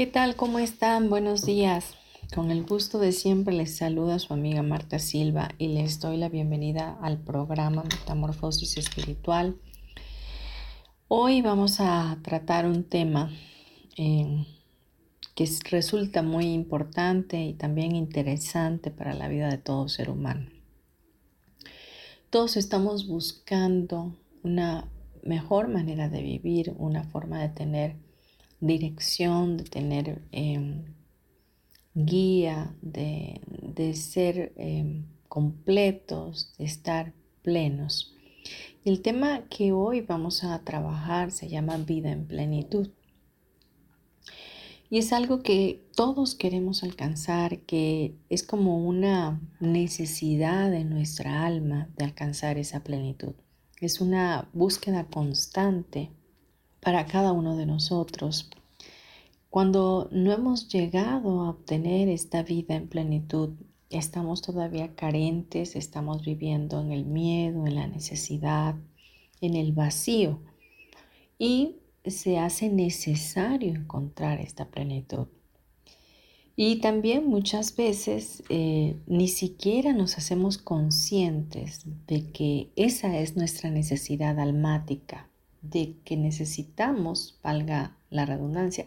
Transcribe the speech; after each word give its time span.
¿Qué 0.00 0.06
tal? 0.06 0.34
¿Cómo 0.34 0.58
están? 0.58 1.10
Buenos 1.10 1.44
días. 1.44 1.94
Con 2.34 2.50
el 2.50 2.64
gusto 2.64 2.98
de 2.98 3.12
siempre 3.12 3.52
les 3.52 3.76
saluda 3.76 4.18
su 4.18 4.32
amiga 4.32 4.62
Marta 4.62 4.98
Silva 4.98 5.50
y 5.58 5.68
les 5.68 6.00
doy 6.00 6.16
la 6.16 6.30
bienvenida 6.30 6.96
al 7.02 7.18
programa 7.18 7.82
Metamorfosis 7.82 8.78
Espiritual. 8.78 9.58
Hoy 11.06 11.42
vamos 11.42 11.80
a 11.80 12.16
tratar 12.22 12.64
un 12.64 12.84
tema 12.84 13.30
eh, 13.98 14.46
que 15.34 15.46
resulta 15.70 16.22
muy 16.22 16.46
importante 16.46 17.38
y 17.42 17.52
también 17.52 17.94
interesante 17.94 18.90
para 18.90 19.12
la 19.12 19.28
vida 19.28 19.50
de 19.50 19.58
todo 19.58 19.86
ser 19.90 20.08
humano. 20.08 20.48
Todos 22.30 22.56
estamos 22.56 23.06
buscando 23.06 24.16
una 24.42 24.88
mejor 25.22 25.68
manera 25.68 26.08
de 26.08 26.22
vivir, 26.22 26.74
una 26.78 27.04
forma 27.04 27.38
de 27.42 27.50
tener 27.50 28.09
dirección, 28.60 29.56
de 29.56 29.64
tener 29.64 30.22
em, 30.32 30.84
guía, 31.94 32.74
de, 32.82 33.94
ser 33.94 34.52
em, 34.56 35.06
completos, 35.28 36.52
de 36.58 36.64
estar 36.64 37.12
plenos. 37.42 38.14
El 38.84 39.02
tema 39.02 39.46
que 39.48 39.72
hoy 39.72 40.00
vamos 40.00 40.44
a 40.44 40.62
trabajar 40.64 41.30
se 41.32 41.48
llama 41.48 41.76
vida 41.76 42.10
en 42.10 42.26
plenitud. 42.26 42.90
Y 44.88 44.98
es 44.98 45.12
algo 45.12 45.42
que 45.42 45.86
todos 45.94 46.34
queremos 46.34 46.82
alcanzar, 46.82 47.60
que 47.60 48.16
es 48.28 48.42
como 48.42 48.84
una 48.84 49.40
necesidad 49.60 50.70
de 50.70 50.84
nuestra 50.84 51.46
alma 51.46 51.88
de 51.96 52.06
alcanzar 52.06 52.58
esa 52.58 52.82
plenitud. 52.82 53.34
Es 53.80 54.00
una 54.00 54.48
búsqueda 54.52 55.06
constante 55.06 56.10
para 56.80 57.06
cada 57.06 57.32
uno 57.32 57.56
de 57.56 57.66
nosotros. 57.66 58.50
Cuando 59.50 60.08
no 60.12 60.32
hemos 60.32 60.68
llegado 60.68 61.40
a 61.42 61.50
obtener 61.50 62.08
esta 62.08 62.42
vida 62.42 62.74
en 62.74 62.88
plenitud, 62.88 63.50
estamos 63.90 64.42
todavía 64.42 64.94
carentes, 64.94 65.76
estamos 65.76 66.24
viviendo 66.24 66.80
en 66.80 66.92
el 66.92 67.04
miedo, 67.04 67.66
en 67.66 67.74
la 67.74 67.86
necesidad, 67.86 68.76
en 69.40 69.56
el 69.56 69.72
vacío. 69.72 70.40
Y 71.38 71.76
se 72.06 72.38
hace 72.38 72.68
necesario 72.68 73.74
encontrar 73.74 74.40
esta 74.40 74.66
plenitud. 74.66 75.26
Y 76.54 76.76
también 76.76 77.26
muchas 77.26 77.74
veces 77.74 78.42
eh, 78.50 78.96
ni 79.06 79.28
siquiera 79.28 79.92
nos 79.92 80.18
hacemos 80.18 80.58
conscientes 80.58 81.84
de 82.06 82.30
que 82.30 82.70
esa 82.76 83.18
es 83.18 83.36
nuestra 83.36 83.70
necesidad 83.70 84.38
almática 84.38 85.29
de 85.62 85.96
que 86.04 86.16
necesitamos, 86.16 87.38
valga 87.42 87.96
la 88.10 88.26
redundancia, 88.26 88.86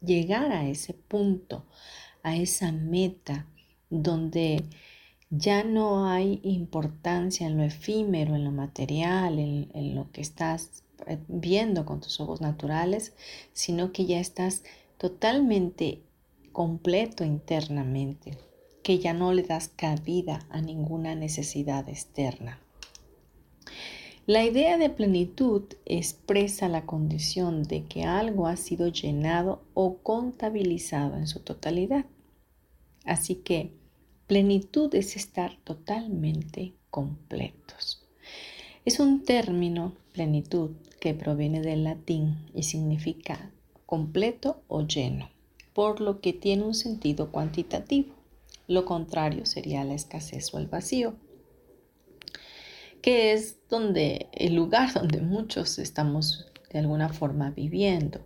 llegar 0.00 0.52
a 0.52 0.68
ese 0.68 0.94
punto, 0.94 1.64
a 2.22 2.36
esa 2.36 2.72
meta 2.72 3.46
donde 3.90 4.64
ya 5.30 5.64
no 5.64 6.06
hay 6.06 6.40
importancia 6.42 7.46
en 7.46 7.56
lo 7.56 7.64
efímero, 7.64 8.34
en 8.34 8.44
lo 8.44 8.52
material, 8.52 9.38
en, 9.38 9.94
lo 9.94 10.10
que 10.12 10.20
estás 10.20 10.84
eh, 11.06 11.18
viendo 11.28 11.84
con 11.84 12.00
tus 12.00 12.20
ojos 12.20 12.40
naturales, 12.40 13.14
sino 13.52 13.92
que 13.92 14.06
ya 14.06 14.20
estás 14.20 14.62
totalmente 14.96 16.02
completo 16.52 17.24
internamente, 17.24 18.38
que 18.82 18.98
ya 18.98 19.12
no 19.12 19.32
le 19.32 19.42
das 19.42 19.68
cabida 19.68 20.46
a 20.50 20.60
ninguna 20.60 21.14
necesidad 21.14 21.88
externa. 21.88 22.60
La 24.26 24.42
idea 24.42 24.78
de 24.78 24.88
plenitud 24.88 25.64
expresa 25.84 26.66
la 26.70 26.86
condición 26.86 27.62
de 27.62 27.84
que 27.84 28.04
algo 28.04 28.46
ha 28.46 28.56
sido 28.56 28.88
llenado 28.88 29.60
o 29.74 29.98
contabilizado 29.98 31.18
en 31.18 31.26
su 31.26 31.40
totalidad. 31.40 32.06
Así 33.04 33.34
que 33.34 33.72
plenitud 34.26 34.94
es 34.94 35.16
estar 35.16 35.58
totalmente 35.62 36.72
completos. 36.88 38.02
Es 38.86 38.98
un 38.98 39.24
término, 39.24 39.92
plenitud, 40.14 40.70
que 41.00 41.12
proviene 41.12 41.60
del 41.60 41.84
latín 41.84 42.46
y 42.54 42.62
significa 42.62 43.50
completo 43.84 44.62
o 44.68 44.86
lleno, 44.86 45.28
por 45.74 46.00
lo 46.00 46.22
que 46.22 46.32
tiene 46.32 46.62
un 46.62 46.74
sentido 46.74 47.30
cuantitativo. 47.30 48.14
Lo 48.68 48.86
contrario 48.86 49.44
sería 49.44 49.84
la 49.84 49.92
escasez 49.92 50.54
o 50.54 50.58
el 50.58 50.66
vacío 50.66 51.14
que 53.04 53.34
es 53.34 53.58
donde 53.68 54.30
el 54.32 54.54
lugar 54.54 54.94
donde 54.94 55.20
muchos 55.20 55.78
estamos 55.78 56.46
de 56.70 56.78
alguna 56.78 57.10
forma 57.10 57.50
viviendo. 57.50 58.22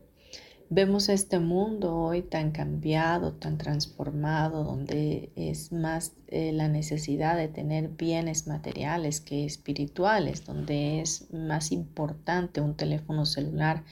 Vemos 0.71 1.09
este 1.09 1.41
mundo 1.41 1.97
hoy 1.97 2.23
tan 2.23 2.53
cambiado, 2.53 3.33
tan 3.33 3.59
transformado, 3.59 4.63
donde 4.63 5.33
es 5.35 5.73
más 5.73 6.13
eh, 6.29 6.53
la 6.53 6.69
necesidad 6.69 7.37
de 7.37 7.49
tener 7.49 7.89
bienes 7.89 8.47
materiales 8.47 9.21
que 9.21 9.45
espirituales, 9.45 10.45
donde 10.45 11.01
es 11.01 11.29
más 11.33 11.73
importante 11.73 12.61
un 12.61 12.77
teléfono 12.77 13.27
celular 13.27 13.83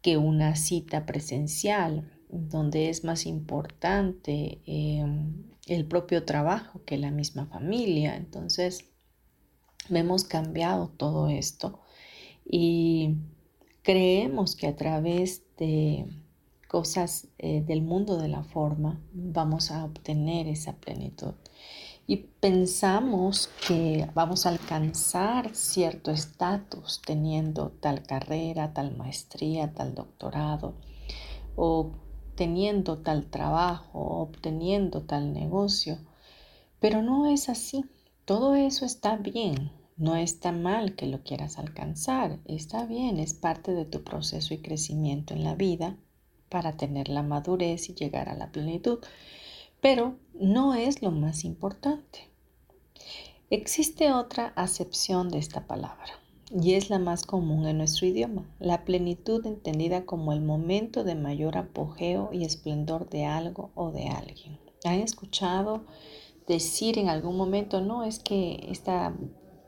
que 0.00 0.16
una 0.16 0.54
cita 0.54 1.06
presencial, 1.06 2.08
donde 2.28 2.88
es 2.88 3.02
más 3.02 3.26
importante 3.26 4.60
em, 4.64 5.42
el 5.66 5.86
propio 5.86 6.24
trabajo 6.24 6.84
que 6.84 6.98
la 6.98 7.10
misma 7.10 7.46
familia. 7.46 8.14
Entonces, 8.14 8.84
Hemos 9.90 10.24
cambiado 10.24 10.88
todo 10.88 11.28
esto 11.28 11.80
y 12.44 13.16
creemos 13.82 14.56
que 14.56 14.66
a 14.66 14.76
través 14.76 15.42
de 15.56 16.06
cosas 16.68 17.28
eh, 17.38 17.62
del 17.66 17.82
mundo 17.82 18.18
de 18.18 18.28
la 18.28 18.44
forma 18.44 19.00
vamos 19.12 19.70
a 19.70 19.84
obtener 19.84 20.46
esa 20.46 20.74
plenitud. 20.74 21.34
Y 22.06 22.16
pensamos 22.40 23.50
que 23.66 24.08
vamos 24.14 24.46
a 24.46 24.50
alcanzar 24.50 25.54
cierto 25.54 26.10
estatus 26.10 27.02
teniendo 27.04 27.70
tal 27.80 28.02
carrera, 28.02 28.72
tal 28.72 28.96
maestría, 28.96 29.74
tal 29.74 29.94
doctorado, 29.94 30.74
o 31.54 31.90
teniendo 32.34 32.98
tal 32.98 33.26
trabajo, 33.26 33.98
obteniendo 33.98 35.02
tal 35.02 35.34
negocio. 35.34 35.98
Pero 36.80 37.02
no 37.02 37.26
es 37.26 37.48
así. 37.48 37.84
Todo 38.24 38.54
eso 38.54 38.86
está 38.86 39.16
bien, 39.16 39.70
no 39.98 40.14
está 40.14 40.52
mal 40.52 40.94
que 40.94 41.06
lo 41.06 41.22
quieras 41.22 41.58
alcanzar, 41.58 42.38
está 42.46 42.86
bien, 42.86 43.18
es 43.18 43.34
parte 43.34 43.72
de 43.72 43.84
tu 43.84 44.04
proceso 44.04 44.54
y 44.54 44.58
crecimiento 44.58 45.34
en 45.34 45.42
la 45.42 45.56
vida 45.56 45.96
para 46.48 46.76
tener 46.76 47.08
la 47.08 47.22
madurez 47.22 47.88
y 47.90 47.94
llegar 47.94 48.28
a 48.28 48.36
la 48.36 48.52
plenitud, 48.52 49.00
pero 49.80 50.16
no 50.34 50.74
es 50.74 51.02
lo 51.02 51.10
más 51.10 51.44
importante. 51.44 52.30
Existe 53.50 54.12
otra 54.12 54.52
acepción 54.56 55.30
de 55.30 55.38
esta 55.38 55.66
palabra 55.66 56.12
y 56.50 56.74
es 56.74 56.90
la 56.90 56.98
más 56.98 57.24
común 57.24 57.66
en 57.66 57.78
nuestro 57.78 58.06
idioma, 58.06 58.48
la 58.60 58.84
plenitud 58.84 59.44
entendida 59.46 60.06
como 60.06 60.32
el 60.32 60.40
momento 60.40 61.02
de 61.02 61.16
mayor 61.16 61.58
apogeo 61.58 62.30
y 62.32 62.44
esplendor 62.44 63.10
de 63.10 63.24
algo 63.24 63.70
o 63.74 63.90
de 63.90 64.08
alguien. 64.08 64.58
¿Han 64.84 65.00
escuchado 65.00 65.84
decir 66.46 66.98
en 66.98 67.08
algún 67.08 67.36
momento, 67.36 67.80
no, 67.80 68.04
es 68.04 68.18
que 68.18 68.66
esta 68.70 69.14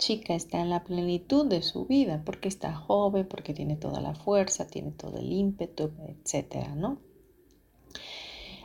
chica 0.01 0.35
está 0.35 0.61
en 0.61 0.71
la 0.71 0.83
plenitud 0.83 1.47
de 1.47 1.63
su 1.63 1.87
vida, 1.87 2.23
porque 2.25 2.49
está 2.49 2.75
joven, 2.75 3.29
porque 3.29 3.55
tiene 3.55 3.77
toda 3.77 4.01
la 4.01 4.15
fuerza, 4.15 4.67
tiene 4.67 4.91
todo 4.91 5.19
el 5.19 5.31
ímpetu, 5.31 5.93
etcétera, 6.09 6.75
¿no? 6.75 6.99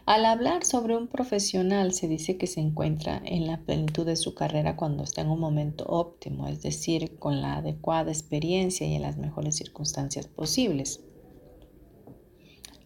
Al 0.06 0.26
hablar 0.26 0.66
sobre 0.66 0.96
un 0.96 1.08
profesional 1.08 1.92
se 1.92 2.08
dice 2.08 2.38
que 2.38 2.48
se 2.48 2.62
encuentra 2.62 3.22
en 3.26 3.48
la 3.48 3.62
plenitud 3.62 4.06
de 4.06 4.16
su 4.16 4.34
carrera 4.36 4.76
cuando 4.76 5.04
está 5.04 5.22
en 5.22 5.30
un 5.30 5.40
momento 5.40 5.84
óptimo, 5.88 6.48
es 6.48 6.62
decir, 6.62 7.18
con 7.18 7.42
la 7.42 7.58
adecuada 7.58 8.12
experiencia 8.12 8.88
y 8.88 8.94
en 8.94 9.02
las 9.02 9.18
mejores 9.18 9.56
circunstancias 9.56 10.28
posibles. 10.28 11.04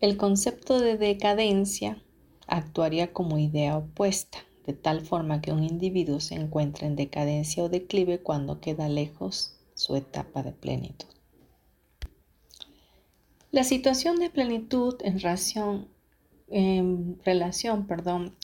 El 0.02 0.16
concepto 0.18 0.80
de 0.80 0.98
decadencia 0.98 2.02
actuaría 2.48 3.12
como 3.12 3.38
idea 3.38 3.78
opuesta, 3.78 4.40
de 4.70 4.76
tal 4.76 5.02
forma 5.02 5.42
que 5.42 5.52
un 5.52 5.64
individuo 5.64 6.20
se 6.20 6.36
encuentra 6.36 6.86
en 6.86 6.96
decadencia 6.96 7.64
o 7.64 7.70
declive 7.70 8.20
cuando 8.20 8.62
queda 8.62 8.88
lejos 8.88 9.56
su 9.74 9.96
etapa 9.96 10.44
de 10.44 10.52
plenitud. 10.52 11.08
La 13.50 13.64
situación 13.64 14.18
de 14.18 14.30
plenitud 14.30 14.94
en 15.02 15.20
relación, 15.20 15.88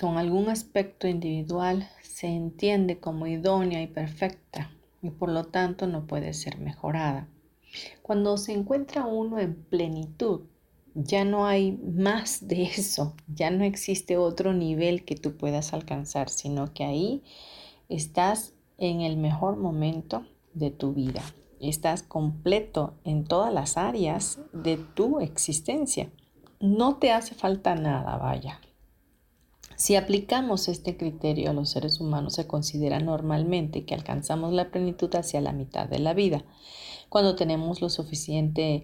con 0.02 0.18
algún 0.18 0.50
aspecto 0.50 1.08
individual 1.08 1.88
se 2.02 2.26
entiende 2.26 2.98
como 2.98 3.28
idónea 3.28 3.84
y 3.84 3.88
perfecta 3.88 4.72
y 5.04 5.12
por 5.12 5.30
lo 5.30 5.44
tanto 5.44 5.86
no 5.86 6.08
puede 6.08 6.34
ser 6.34 6.58
mejorada. 6.58 7.28
Cuando 8.02 8.40
se 8.40 8.54
encuentra 8.54 9.06
uno 9.06 9.38
en 9.38 9.54
plenitud, 9.54 10.42
ya 10.96 11.26
no 11.26 11.46
hay 11.46 11.74
más 11.74 12.48
de 12.48 12.64
eso, 12.64 13.16
ya 13.28 13.52
no 13.52 13.64
existe 13.64 14.18
otro 14.18 14.54
nivel 14.54 15.04
que 15.04 15.16
tú 15.16 15.36
puedas 15.38 15.74
alcanzar, 15.74 16.30
sino 16.30 16.74
que 16.74 16.86
ahí 16.86 17.24
estás 17.90 18.54
en 18.78 19.02
el 19.02 19.18
mejor 19.18 19.58
momento 19.58 20.26
de 20.54 20.72
tu 20.72 20.94
vida. 20.94 21.22
Estás 21.60 22.04
completo 22.04 22.96
en 23.04 23.26
todas 23.26 23.54
las 23.54 23.78
áreas 23.78 24.40
de 24.54 24.78
tu 24.78 25.20
existencia. 25.20 26.12
No 26.60 26.96
te 26.98 27.12
hace 27.12 27.36
falta 27.36 27.76
nada, 27.76 28.18
vaya. 28.18 28.60
Si 29.76 29.96
aplicamos 29.96 30.70
este 30.70 30.96
criterio 30.96 31.50
a 31.50 31.54
los 31.54 31.70
seres 31.70 32.00
humanos, 32.00 32.34
se 32.36 32.48
considera 32.48 33.00
normalmente 33.00 33.86
que 33.86 33.94
alcanzamos 33.94 34.54
la 34.54 34.72
plenitud 34.72 35.14
hacia 35.16 35.42
la 35.42 35.52
mitad 35.52 35.90
de 35.90 36.00
la 36.00 36.14
vida 36.14 36.46
cuando 37.16 37.38
tenemos 37.38 37.82
la 37.82 37.88
suficiente 37.88 38.84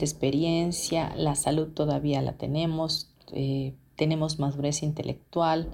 experiencia, 0.00 1.14
la 1.14 1.36
salud 1.36 1.68
todavía 1.68 2.20
la 2.20 2.32
tenemos, 2.32 3.14
eh, 3.30 3.76
tenemos 3.94 4.40
madurez 4.40 4.82
intelectual 4.82 5.68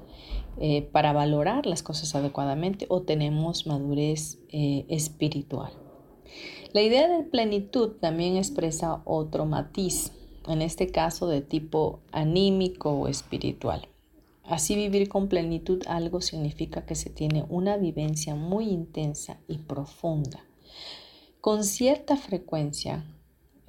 eh, 0.59 0.82
para 0.82 1.15
valorar 1.15 1.65
las 1.65 1.82
cosas 1.82 2.15
adecuadamente 2.15 2.85
o 2.91 3.00
tenemos 3.00 3.67
madurez 3.67 4.41
eh, 4.50 4.85
espiritual. 4.91 5.73
La 6.75 6.82
idea 6.82 7.09
de 7.09 7.23
plenitud 7.23 7.93
también 7.99 8.37
expresa 8.37 9.00
otro 9.06 9.47
matiz, 9.47 10.12
en 10.49 10.61
este 10.61 10.88
caso 10.88 11.29
de 11.29 11.41
tipo 11.41 12.00
anímico 12.12 12.91
o 12.91 13.09
espiritual. 13.09 13.88
Así 14.44 14.77
vivir 14.77 15.09
con 15.09 15.29
plenitud 15.29 15.82
algo 15.87 16.21
significa 16.21 16.85
que 16.85 16.94
se 16.94 17.09
tiene 17.09 17.47
una 17.49 17.79
vivencia 17.79 18.35
muy 18.35 18.69
intensa 18.69 19.41
y 19.49 19.56
profunda 19.56 20.44
con 21.41 21.65
cierta 21.65 22.17
frecuencia, 22.17 23.05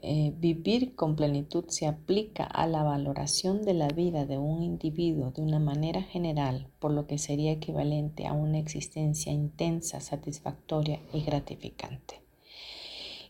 eh, 0.04 0.34
vivir 0.36 0.96
con 0.96 1.16
plenitud 1.16 1.66
se 1.68 1.86
aplica 1.86 2.44
a 2.44 2.66
la 2.66 2.82
valoración 2.82 3.62
de 3.62 3.76
la 3.76 3.88
vida 3.88 4.26
de 4.26 4.40
un 4.40 4.64
individuo 4.64 5.30
de 5.30 5.44
una 5.44 5.60
manera 5.60 6.02
general, 6.02 6.68
por 6.80 6.92
lo 6.92 7.06
que 7.06 7.20
sería 7.20 7.52
equivalente 7.52 8.26
a 8.26 8.34
una 8.34 8.58
existencia 8.58 9.32
intensa, 9.32 10.00
satisfactoria 10.00 11.00
y 11.14 11.22
gratificante. 11.22 12.22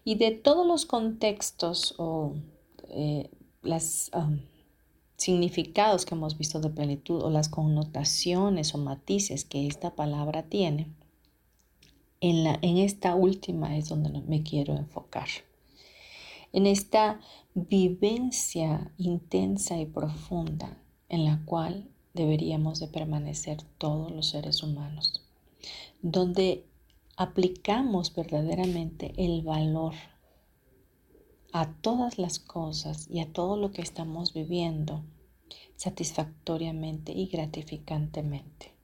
Y 0.05 0.15
de 0.15 0.31
todos 0.31 0.65
los 0.65 0.85
contextos 0.85 1.93
o 1.97 2.33
eh, 2.89 3.29
los 3.61 4.09
um, 4.15 4.39
significados 5.17 6.05
que 6.05 6.15
hemos 6.15 6.37
visto 6.37 6.59
de 6.61 6.69
plenitud 6.69 7.21
o 7.21 7.29
las 7.29 7.49
connotaciones 7.49 8.73
o 8.73 8.77
matices 8.77 9.45
que 9.45 9.67
esta 9.67 9.93
palabra 9.93 10.43
tiene, 10.43 10.87
en, 12.21 12.43
la, 12.43 12.57
en 12.61 12.77
esta 12.77 13.15
última 13.15 13.75
es 13.75 13.89
donde 13.89 14.21
me 14.21 14.43
quiero 14.43 14.75
enfocar. 14.77 15.27
En 16.53 16.67
esta 16.67 17.19
vivencia 17.53 18.91
intensa 18.97 19.77
y 19.77 19.85
profunda 19.85 20.77
en 21.09 21.25
la 21.25 21.43
cual 21.45 21.89
deberíamos 22.13 22.79
de 22.79 22.87
permanecer 22.87 23.61
todos 23.77 24.11
los 24.11 24.29
seres 24.29 24.63
humanos, 24.63 25.21
donde 26.01 26.65
aplicamos 27.17 28.13
verdaderamente 28.13 29.13
el 29.17 29.41
valor 29.41 29.93
a 31.53 31.73
todas 31.81 32.17
las 32.17 32.39
cosas 32.39 33.07
y 33.09 33.19
a 33.19 33.31
todo 33.31 33.57
lo 33.57 33.71
que 33.71 33.81
estamos 33.81 34.33
viviendo 34.33 35.03
satisfactoriamente 35.75 37.11
y 37.11 37.27
gratificantemente. 37.27 38.80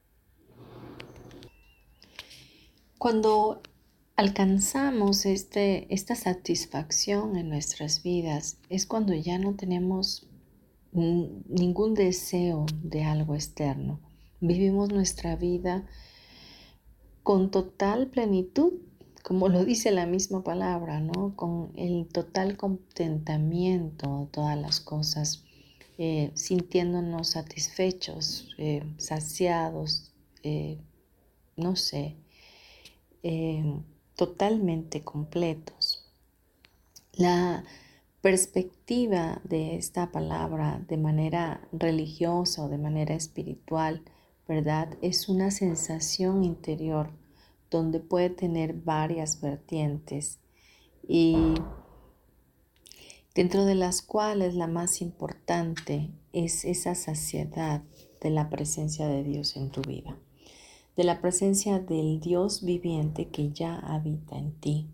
Cuando 2.97 3.61
alcanzamos 4.15 5.27
este, 5.27 5.94
esta 5.94 6.15
satisfacción 6.15 7.35
en 7.35 7.49
nuestras 7.49 8.01
vidas 8.01 8.57
es 8.69 8.88
cuando 8.88 9.13
ya 9.13 9.38
no 9.38 9.55
tenemos 9.55 10.27
ningún 10.91 11.94
deseo 11.94 12.65
de 12.81 13.03
algo 13.03 13.35
externo. 13.35 13.99
Vivimos 14.39 14.91
nuestra 14.91 15.35
vida 15.35 15.85
con 17.21 17.51
total 17.51 18.07
plenitud, 18.07 18.73
como 19.23 19.47
lo 19.47 19.63
dice 19.63 19.91
la 19.91 20.07
misma 20.07 20.44
palabra, 20.44 20.99
¿no? 20.99 21.35
Con 21.35 21.73
el 21.75 22.07
total 22.07 22.57
contentamiento 22.57 24.21
de 24.21 24.25
todas 24.31 24.57
las 24.57 24.79
cosas, 24.79 25.44
eh, 25.99 26.31
sintiéndonos 26.33 27.29
satisfechos, 27.29 28.55
eh, 28.57 28.81
saciados, 28.97 30.13
eh, 30.41 30.79
no 31.57 31.75
sé, 31.75 32.15
eh, 33.23 33.63
totalmente 34.15 35.03
completos. 35.03 36.05
La 37.13 37.63
perspectiva 38.21 39.41
de 39.43 39.75
esta 39.75 40.11
palabra 40.11 40.83
de 40.87 40.97
manera 40.97 41.67
religiosa 41.71 42.63
o 42.63 42.69
de 42.69 42.77
manera 42.77 43.15
espiritual, 43.15 44.03
¿verdad? 44.47 44.97
Es 45.01 45.29
una 45.29 45.51
sensación 45.51 46.43
interior 46.43 47.11
donde 47.69 47.99
puede 47.99 48.29
tener 48.29 48.73
varias 48.73 49.39
vertientes 49.41 50.39
y 51.07 51.56
dentro 53.35 53.65
de 53.65 53.75
las 53.75 54.01
cuales 54.01 54.56
la 54.56 54.68
más 54.68 55.01
importante 55.01 56.09
es 56.33 56.65
esa 56.65 56.95
saciedad 56.95 57.83
de 58.19 58.30
la 58.30 58.49
presencia 58.49 59.07
de 59.07 59.23
Dios 59.23 59.56
en 59.57 59.69
tu 59.69 59.81
vida 59.81 60.18
de 60.97 61.04
la 61.04 61.21
presencia 61.21 61.80
del 61.80 62.19
Dios 62.19 62.63
viviente 62.63 63.27
que 63.30 63.51
ya 63.51 63.77
habita 63.77 64.35
en 64.35 64.51
ti. 64.54 64.87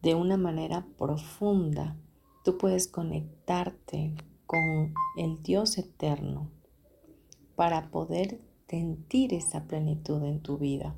De 0.00 0.14
una 0.14 0.38
manera 0.38 0.86
profunda, 0.96 1.94
tú 2.42 2.56
puedes 2.56 2.88
conectarte 2.88 4.14
con 4.46 4.94
el 5.18 5.42
Dios 5.42 5.76
eterno 5.76 6.48
para 7.54 7.90
poder 7.90 8.40
sentir 8.66 9.34
esa 9.34 9.64
plenitud 9.64 10.24
en 10.24 10.40
tu 10.40 10.56
vida. 10.56 10.94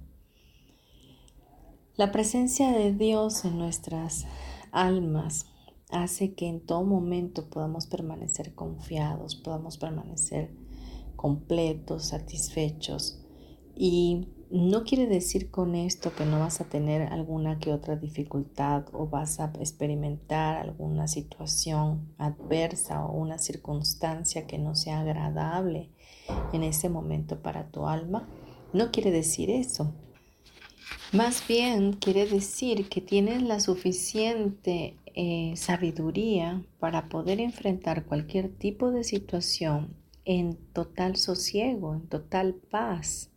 La 1.96 2.12
presencia 2.12 2.70
de 2.70 2.92
Dios 2.92 3.44
en 3.44 3.58
nuestras 3.58 4.26
almas 4.70 5.46
hace 5.90 6.34
que 6.34 6.46
en 6.46 6.60
todo 6.60 6.84
momento 6.84 7.48
podamos 7.48 7.88
permanecer 7.88 8.54
confiados, 8.54 9.34
podamos 9.34 9.78
permanecer 9.78 10.54
completos, 11.16 12.06
satisfechos, 12.06 13.25
y 13.76 14.28
no 14.50 14.84
quiere 14.84 15.06
decir 15.06 15.50
con 15.50 15.74
esto 15.74 16.14
que 16.14 16.24
no 16.24 16.40
vas 16.40 16.60
a 16.60 16.64
tener 16.64 17.12
alguna 17.12 17.58
que 17.58 17.72
otra 17.72 17.96
dificultad 17.96 18.86
o 18.92 19.06
vas 19.06 19.38
a 19.38 19.52
experimentar 19.60 20.56
alguna 20.56 21.08
situación 21.08 22.14
adversa 22.16 23.04
o 23.04 23.12
una 23.12 23.38
circunstancia 23.38 24.46
que 24.46 24.58
no 24.58 24.74
sea 24.74 25.00
agradable 25.00 25.90
en 26.52 26.62
ese 26.62 26.88
momento 26.88 27.42
para 27.42 27.68
tu 27.70 27.86
alma. 27.86 28.28
No 28.72 28.90
quiere 28.92 29.10
decir 29.10 29.50
eso. 29.50 29.92
Más 31.12 31.46
bien 31.46 31.92
quiere 31.92 32.26
decir 32.26 32.88
que 32.88 33.00
tienes 33.00 33.42
la 33.42 33.60
suficiente 33.60 34.96
eh, 35.14 35.52
sabiduría 35.56 36.64
para 36.78 37.08
poder 37.08 37.40
enfrentar 37.40 38.06
cualquier 38.06 38.48
tipo 38.48 38.90
de 38.90 39.04
situación 39.04 39.96
en 40.24 40.56
total 40.72 41.16
sosiego, 41.16 41.94
en 41.94 42.08
total 42.08 42.54
paz 42.54 43.30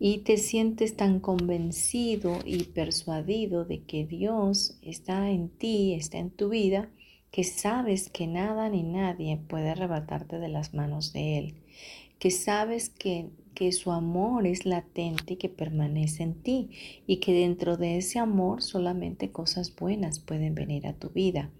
y 0.00 0.18
te 0.18 0.36
sientes 0.38 0.96
tan 0.96 1.20
convencido 1.20 2.38
y 2.44 2.64
persuadido 2.64 3.64
de 3.64 3.82
que 3.82 4.04
Dios 4.04 4.78
está 4.82 5.30
en 5.30 5.48
ti, 5.50 5.94
está 5.94 6.18
en 6.18 6.30
tu 6.30 6.48
vida, 6.48 6.90
que 7.30 7.44
sabes 7.44 8.10
que 8.10 8.26
nada 8.26 8.68
ni 8.68 8.82
nadie 8.82 9.36
puede 9.36 9.70
arrebatarte 9.70 10.40
de 10.40 10.48
las 10.48 10.74
manos 10.74 11.12
de 11.12 11.38
Él, 11.38 11.54
que 12.18 12.32
sabes 12.32 12.88
que 12.88 13.30
que 13.54 13.72
su 13.72 13.92
amor 13.92 14.46
es 14.46 14.64
latente 14.64 15.34
y 15.34 15.36
que 15.36 15.48
permanece 15.48 16.22
en 16.22 16.34
ti 16.34 16.70
y 17.06 17.16
que 17.16 17.32
dentro 17.32 17.76
de 17.76 17.98
ese 17.98 18.18
amor 18.18 18.62
solamente 18.62 19.30
cosas 19.30 19.74
buenas 19.74 20.18
pueden 20.18 20.54
venir 20.54 20.86
a 20.86 20.94
tu 20.94 21.10
vida. 21.10 21.50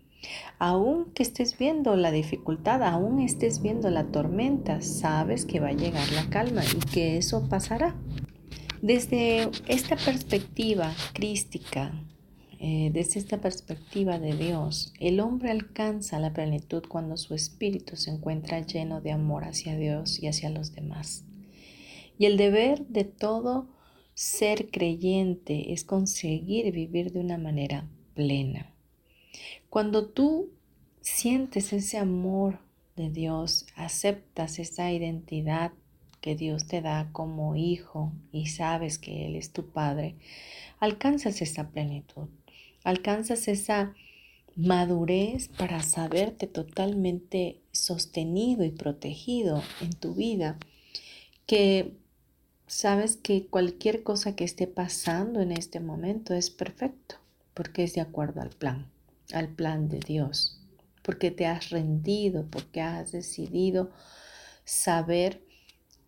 Aún 0.59 1.13
que 1.13 1.23
estés 1.23 1.59
viendo 1.59 1.97
la 1.97 2.11
dificultad, 2.11 2.83
aún 2.83 3.21
estés 3.21 3.63
viendo 3.63 3.91
la 3.91 4.07
tormenta, 4.09 4.83
sabes 4.83 5.47
que 5.47 5.61
va 5.61 5.69
a 5.69 5.73
llegar 5.73 6.11
la 6.13 6.29
calma 6.29 6.63
y 6.65 6.79
que 6.91 7.17
eso 7.17 7.49
pasará. 7.49 7.97
Desde 8.83 9.51
esta 9.69 9.97
perspectiva 9.97 10.95
crística, 11.13 11.93
eh, 12.59 12.91
desde 12.95 13.21
esta 13.21 13.39
perspectiva 13.39 14.19
de 14.19 14.35
Dios, 14.35 14.95
el 15.01 15.21
hombre 15.21 15.51
alcanza 15.51 16.19
la 16.19 16.33
plenitud 16.33 16.83
cuando 16.89 17.19
su 17.19 17.35
espíritu 17.35 17.97
se 17.97 18.11
encuentra 18.11 18.61
lleno 18.61 19.03
de 19.03 19.13
amor 19.13 19.45
hacia 19.45 19.77
Dios 19.77 20.23
y 20.23 20.29
hacia 20.29 20.49
los 20.49 20.73
demás. 20.75 21.25
Y 22.19 22.25
el 22.25 22.39
deber 22.39 22.87
de 22.87 23.05
todo 23.05 23.69
ser 24.15 24.71
creyente 24.71 25.75
es 25.75 25.85
conseguir 25.85 26.73
vivir 26.73 27.13
de 27.13 27.21
una 27.21 27.37
manera 27.37 27.87
plena. 28.15 28.75
Cuando 29.69 30.07
tú 30.09 30.53
sientes 31.03 31.75
ese 31.75 31.99
amor 31.99 32.61
de 32.97 33.11
Dios, 33.11 33.67
aceptas 33.77 34.59
esa 34.59 34.91
identidad 34.91 35.73
que 36.21 36.37
Dios 36.37 36.67
te 36.67 36.81
da 36.81 37.11
como 37.13 37.57
hijo 37.57 38.13
y 38.33 38.47
sabes 38.47 38.99
que 38.99 39.27
Él 39.27 39.37
es 39.37 39.53
tu 39.53 39.71
Padre, 39.71 40.17
alcanzas 40.79 41.43
esa 41.43 41.71
plenitud, 41.71 42.29
alcanzas 42.85 43.49
esa 43.49 43.95
madurez 44.57 45.49
para 45.49 45.83
saberte 45.83 46.47
totalmente 46.47 47.61
sostenido 47.73 48.65
y 48.65 48.71
protegido 48.71 49.63
en 49.81 49.91
tu 49.91 50.15
vida, 50.15 50.59
que 51.47 51.95
sabes 52.67 53.17
que 53.17 53.47
cualquier 53.47 54.03
cosa 54.03 54.37
que 54.37 54.45
esté 54.45 54.67
pasando 54.67 55.41
en 55.41 55.53
este 55.53 55.81
momento 55.81 56.35
es 56.35 56.51
perfecto, 56.51 57.17
porque 57.55 57.85
es 57.85 57.95
de 57.95 58.01
acuerdo 58.01 58.41
al 58.43 58.51
plan 58.51 58.91
al 59.33 59.49
plan 59.49 59.89
de 59.89 60.01
Dios, 60.01 60.59
porque 61.03 61.31
te 61.31 61.47
has 61.47 61.71
rendido, 61.71 62.47
porque 62.51 62.81
has 62.81 63.13
decidido 63.13 63.91
saber 64.65 65.43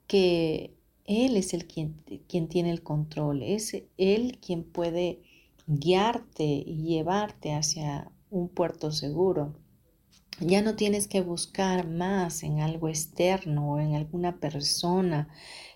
que 0.06 0.74
Él 1.04 1.36
es 1.36 1.54
el 1.54 1.66
quien, 1.66 2.02
quien 2.28 2.48
tiene 2.48 2.70
el 2.70 2.82
control, 2.82 3.42
es 3.42 3.82
Él 3.96 4.38
quien 4.44 4.64
puede 4.64 5.22
guiarte 5.66 6.44
y 6.44 6.82
llevarte 6.82 7.52
hacia 7.52 8.10
un 8.30 8.48
puerto 8.48 8.90
seguro. 8.90 9.54
Ya 10.40 10.62
no 10.62 10.74
tienes 10.74 11.08
que 11.08 11.20
buscar 11.20 11.86
más 11.86 12.42
en 12.42 12.60
algo 12.60 12.88
externo 12.88 13.72
o 13.72 13.78
en 13.78 13.94
alguna 13.94 14.38
persona 14.40 15.28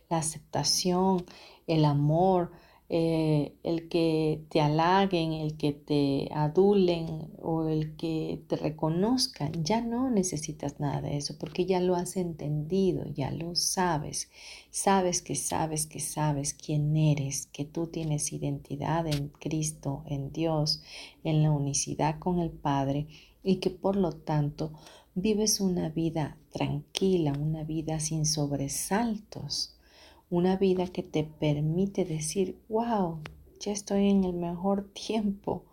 la 0.08 0.18
aceptación, 0.18 1.24
el 1.66 1.84
amor, 1.84 2.52
eh, 2.88 3.56
el 3.64 3.88
que 3.88 4.44
te 4.48 4.60
halaguen, 4.60 5.32
el 5.32 5.56
que 5.56 5.72
te 5.72 6.28
adulen 6.32 7.32
o 7.42 7.66
el 7.66 7.96
que 7.96 8.44
te 8.46 8.54
reconozcan, 8.54 9.64
ya 9.64 9.80
no 9.80 10.08
necesitas 10.08 10.78
nada 10.78 11.00
de 11.00 11.16
eso 11.16 11.36
porque 11.36 11.66
ya 11.66 11.80
lo 11.80 11.96
has 11.96 12.16
entendido, 12.16 13.04
ya 13.12 13.32
lo 13.32 13.56
sabes, 13.56 14.30
sabes 14.70 15.20
que 15.20 15.34
sabes 15.34 15.86
que 15.86 15.98
sabes 15.98 16.54
quién 16.54 16.96
eres, 16.96 17.46
que 17.46 17.64
tú 17.64 17.88
tienes 17.88 18.32
identidad 18.32 19.06
en 19.08 19.28
Cristo, 19.30 20.04
en 20.06 20.32
Dios, 20.32 20.80
en 21.24 21.42
la 21.42 21.50
unicidad 21.50 22.20
con 22.20 22.38
el 22.38 22.50
Padre 22.50 23.08
y 23.42 23.56
que 23.56 23.70
por 23.70 23.96
lo 23.96 24.12
tanto 24.12 24.72
vives 25.16 25.60
una 25.60 25.88
vida 25.88 26.38
tranquila, 26.52 27.32
una 27.32 27.64
vida 27.64 27.98
sin 27.98 28.26
sobresaltos 28.26 29.75
una 30.30 30.56
vida 30.56 30.86
que 30.88 31.02
te 31.02 31.24
permite 31.24 32.04
decir, 32.04 32.58
wow, 32.68 33.20
ya 33.60 33.72
estoy 33.72 34.10
en 34.10 34.24
el 34.24 34.34
mejor 34.34 34.88
tiempo. 34.92 35.64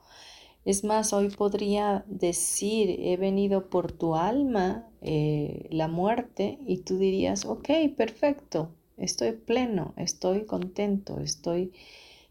Es 0.65 0.83
más, 0.83 1.11
hoy 1.11 1.29
podría 1.29 2.05
decir, 2.07 2.97
he 3.01 3.17
venido 3.17 3.69
por 3.69 3.91
tu 3.91 4.15
alma, 4.15 4.87
eh, 5.01 5.67
la 5.71 5.87
muerte, 5.87 6.57
y 6.65 6.77
tú 6.77 6.97
dirías, 6.97 7.45
ok, 7.45 7.69
perfecto, 7.97 8.69
estoy 8.95 9.33
pleno, 9.33 9.93
estoy 9.97 10.45
contento, 10.45 11.19
estoy 11.19 11.73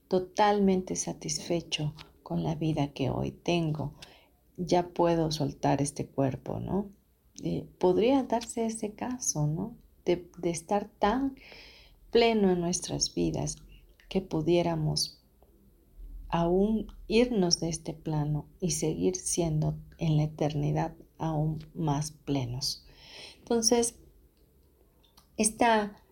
totalmente 0.08 0.96
satisfecho 0.96 1.94
con 2.22 2.42
la 2.42 2.54
vida 2.54 2.88
que 2.88 3.10
hoy 3.10 3.32
tengo. 3.32 3.92
Ya 4.56 4.88
puedo 4.88 5.30
soltar 5.30 5.82
este 5.82 6.06
cuerpo, 6.06 6.60
¿no? 6.60 6.86
Eh, 7.42 7.66
podría 7.78 8.22
darse 8.22 8.66
ese 8.66 8.92
caso, 8.92 9.46
¿no? 9.46 9.74
De, 10.04 10.26
de 10.38 10.50
estar 10.50 10.88
tan 10.98 11.34
pleno 12.12 12.52
en 12.52 12.60
nuestras 12.60 13.12
vidas 13.14 13.56
que 14.08 14.20
pudiéramos 14.20 15.18
aún 16.28 16.86
irnos 17.08 17.58
de 17.58 17.70
este 17.70 17.94
plano 17.94 18.46
y 18.60 18.72
seguir 18.72 19.16
siendo 19.16 19.74
en 19.98 20.16
la 20.16 20.24
eternidad 20.24 20.94
aún 21.18 21.66
más 21.74 22.12
plenos. 22.12 22.84
Entonces, 23.38 23.96
esta 25.36 26.02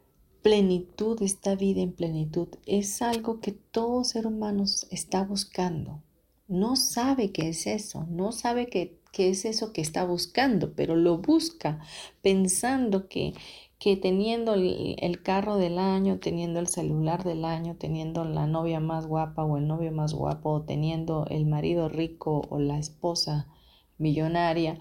plenitud, 0.43 1.21
esta 1.23 1.55
vida 1.55 1.83
en 1.83 1.93
plenitud, 1.93 2.49
es 2.67 3.03
algo 3.03 3.41
que 3.41 3.53
todo 3.53 4.03
ser 4.05 4.27
humano 4.27 4.65
está 4.91 5.23
buscando. 5.25 6.03
No 6.49 6.77
sabe 6.77 7.31
qué 7.31 7.51
es 7.51 7.67
eso, 7.67 8.07
no 8.11 8.33
sabe 8.33 8.67
qué, 8.67 8.99
qué 9.13 9.29
es 9.29 9.45
eso 9.45 9.73
que 9.73 9.83
está 9.83 10.05
buscando, 10.05 10.73
pero 10.75 10.97
lo 10.97 11.19
busca 11.19 11.81
pensando 12.23 13.09
que, 13.09 13.35
que 13.81 13.97
teniendo 13.97 14.53
el, 14.55 15.23
carro 15.23 15.57
del 15.57 15.79
año, 15.79 16.19
teniendo 16.21 16.61
el 16.61 16.69
celular 16.69 17.25
del 17.25 17.47
año, 17.47 17.77
teniendo 17.77 18.27
la 18.27 18.47
novia 18.47 18.79
más 18.79 19.07
guapa 19.07 19.43
o 19.43 19.57
el 19.57 19.67
novio 19.67 19.91
más 19.91 20.13
guapo, 20.13 20.65
teniendo 20.67 21.25
el 21.31 21.47
marido 21.47 21.89
rico 21.89 22.43
o 22.51 22.59
la 22.59 22.79
esposa 22.79 23.49
millonaria, 23.97 24.79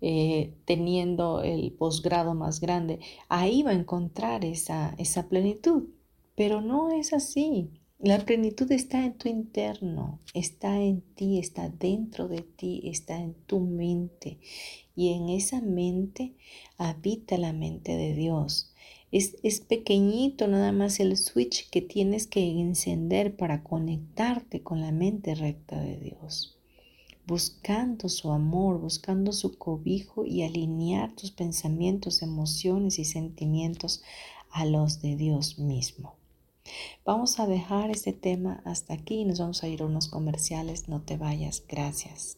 eh, 0.00 0.54
teniendo 0.64 1.42
el 1.42 1.72
posgrado 1.72 2.34
más 2.34 2.60
grande, 2.60 3.00
ahí 3.28 3.62
va 3.62 3.72
a 3.72 3.74
encontrar 3.74 4.46
esa, 4.46 4.94
esa 4.96 5.28
plenitud. 5.28 5.90
Pero 6.34 6.62
no 6.62 6.90
es 6.90 7.12
así. 7.12 7.70
La 8.00 8.24
plenitud 8.24 8.70
está 8.70 9.04
en 9.04 9.14
tu 9.14 9.28
interno, 9.28 10.20
está 10.32 10.80
en 10.80 11.00
ti, 11.16 11.40
está 11.40 11.68
dentro 11.68 12.28
de 12.28 12.42
ti, 12.42 12.82
está 12.84 13.20
en 13.20 13.34
tu 13.34 13.58
mente. 13.58 14.38
Y 14.94 15.14
en 15.14 15.28
esa 15.28 15.60
mente 15.60 16.36
habita 16.76 17.36
la 17.38 17.52
mente 17.52 17.96
de 17.96 18.14
Dios. 18.14 18.72
Es, 19.10 19.34
es, 19.42 19.58
pequeñito 19.58 20.46
nada 20.46 20.70
más 20.70 21.00
el 21.00 21.16
switch 21.16 21.68
que 21.70 21.82
tienes 21.82 22.28
que 22.28 22.48
encender 22.48 23.36
para 23.36 23.64
conectarte 23.64 24.62
con 24.62 24.80
la 24.80 24.92
mente 24.92 25.34
recta 25.34 25.80
de 25.80 25.96
Dios. 25.96 26.56
Buscando 27.26 28.08
su 28.08 28.30
amor, 28.30 28.78
buscando 28.80 29.32
su 29.32 29.58
cobijo 29.58 30.24
y 30.24 30.44
alinear 30.44 31.16
tus 31.16 31.32
pensamientos, 31.32 32.22
emociones 32.22 33.00
y 33.00 33.04
sentimientos 33.04 34.04
a 34.52 34.66
los 34.66 35.02
de 35.02 35.16
Dios 35.16 35.58
mismo. 35.58 36.17
Vamos 37.04 37.38
a 37.40 37.46
dejar 37.46 37.90
este 37.90 38.12
tema 38.12 38.62
hasta 38.64 38.94
aquí 38.94 39.20
y 39.20 39.24
nos 39.24 39.38
vamos 39.38 39.62
a 39.62 39.68
ir 39.68 39.82
a 39.82 39.86
unos 39.86 40.08
comerciales. 40.08 40.88
No 40.88 41.02
te 41.02 41.16
vayas. 41.16 41.62
Gracias. 41.68 42.37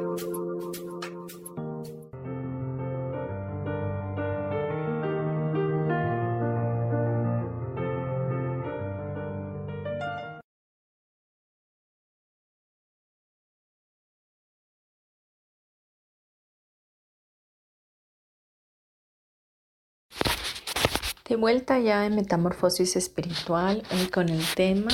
De 21.31 21.37
vuelta 21.37 21.79
ya 21.79 22.05
en 22.05 22.15
Metamorfosis 22.15 22.97
Espiritual 22.97 23.83
y 24.03 24.09
con 24.09 24.27
el 24.27 24.43
tema 24.53 24.91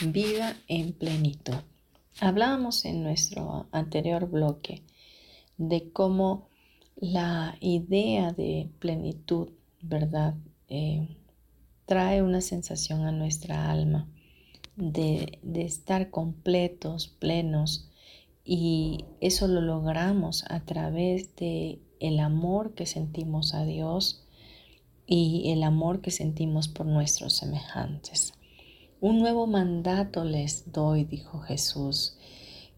Vida 0.00 0.56
en 0.68 0.92
plenitud. 0.92 1.56
Hablábamos 2.20 2.84
en 2.84 3.02
nuestro 3.02 3.66
anterior 3.72 4.30
bloque 4.30 4.84
de 5.58 5.90
cómo 5.90 6.46
la 6.94 7.56
idea 7.58 8.30
de 8.30 8.70
plenitud, 8.78 9.48
¿verdad? 9.80 10.36
Eh, 10.68 11.08
trae 11.84 12.22
una 12.22 12.42
sensación 12.42 13.04
a 13.04 13.10
nuestra 13.10 13.68
alma 13.68 14.06
de, 14.76 15.40
de 15.42 15.62
estar 15.62 16.10
completos, 16.10 17.08
plenos, 17.08 17.90
y 18.44 19.04
eso 19.20 19.48
lo 19.48 19.60
logramos 19.60 20.44
a 20.48 20.60
través 20.60 21.34
de 21.34 21.80
el 21.98 22.20
amor 22.20 22.74
que 22.74 22.86
sentimos 22.86 23.52
a 23.52 23.64
Dios 23.64 24.22
y 25.06 25.50
el 25.50 25.62
amor 25.62 26.00
que 26.00 26.10
sentimos 26.10 26.68
por 26.68 26.86
nuestros 26.86 27.34
semejantes. 27.34 28.32
Un 29.00 29.18
nuevo 29.18 29.46
mandato 29.46 30.24
les 30.24 30.70
doy, 30.72 31.04
dijo 31.04 31.40
Jesús, 31.40 32.16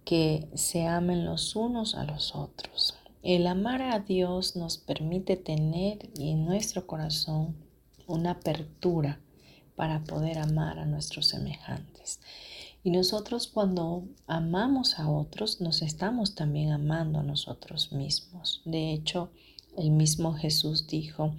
que 0.05 0.49
se 0.55 0.87
amen 0.87 1.25
los 1.25 1.57
unos 1.57 1.95
a 1.95 2.05
los 2.05 2.35
otros. 2.35 2.95
El 3.23 3.47
amar 3.47 3.83
a 3.83 4.01
Dios 4.01 4.57
nos 4.57 4.79
permite 4.79 5.37
tener 5.37 6.11
en 6.19 6.45
nuestro 6.45 6.87
corazón 6.87 7.57
una 8.07 8.33
apertura 8.33 9.21
para 9.77 10.05
poder 10.05 10.39
amar 10.39 10.79
a 10.79 10.87
nuestros 10.87 11.29
semejantes. 11.29 12.21
Y 12.83 12.91
nosotros 12.91 13.47
cuando 13.47 14.05
amamos 14.27 14.99
a 14.99 15.11
otros, 15.11 15.63
nos 15.63 15.81
estamos 15.81 16.35
también 16.35 16.71
amando 16.71 17.21
a 17.21 17.23
nosotros 17.23 17.93
mismos. 17.93 18.61
De 18.67 18.93
hecho, 18.93 19.31
el 19.77 19.91
mismo 19.91 20.35
Jesús 20.35 20.87
dijo 20.87 21.35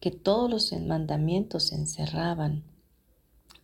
que 0.00 0.10
todos 0.10 0.50
los 0.50 0.72
mandamientos 0.80 1.64
se 1.64 1.76
encerraban 1.76 2.64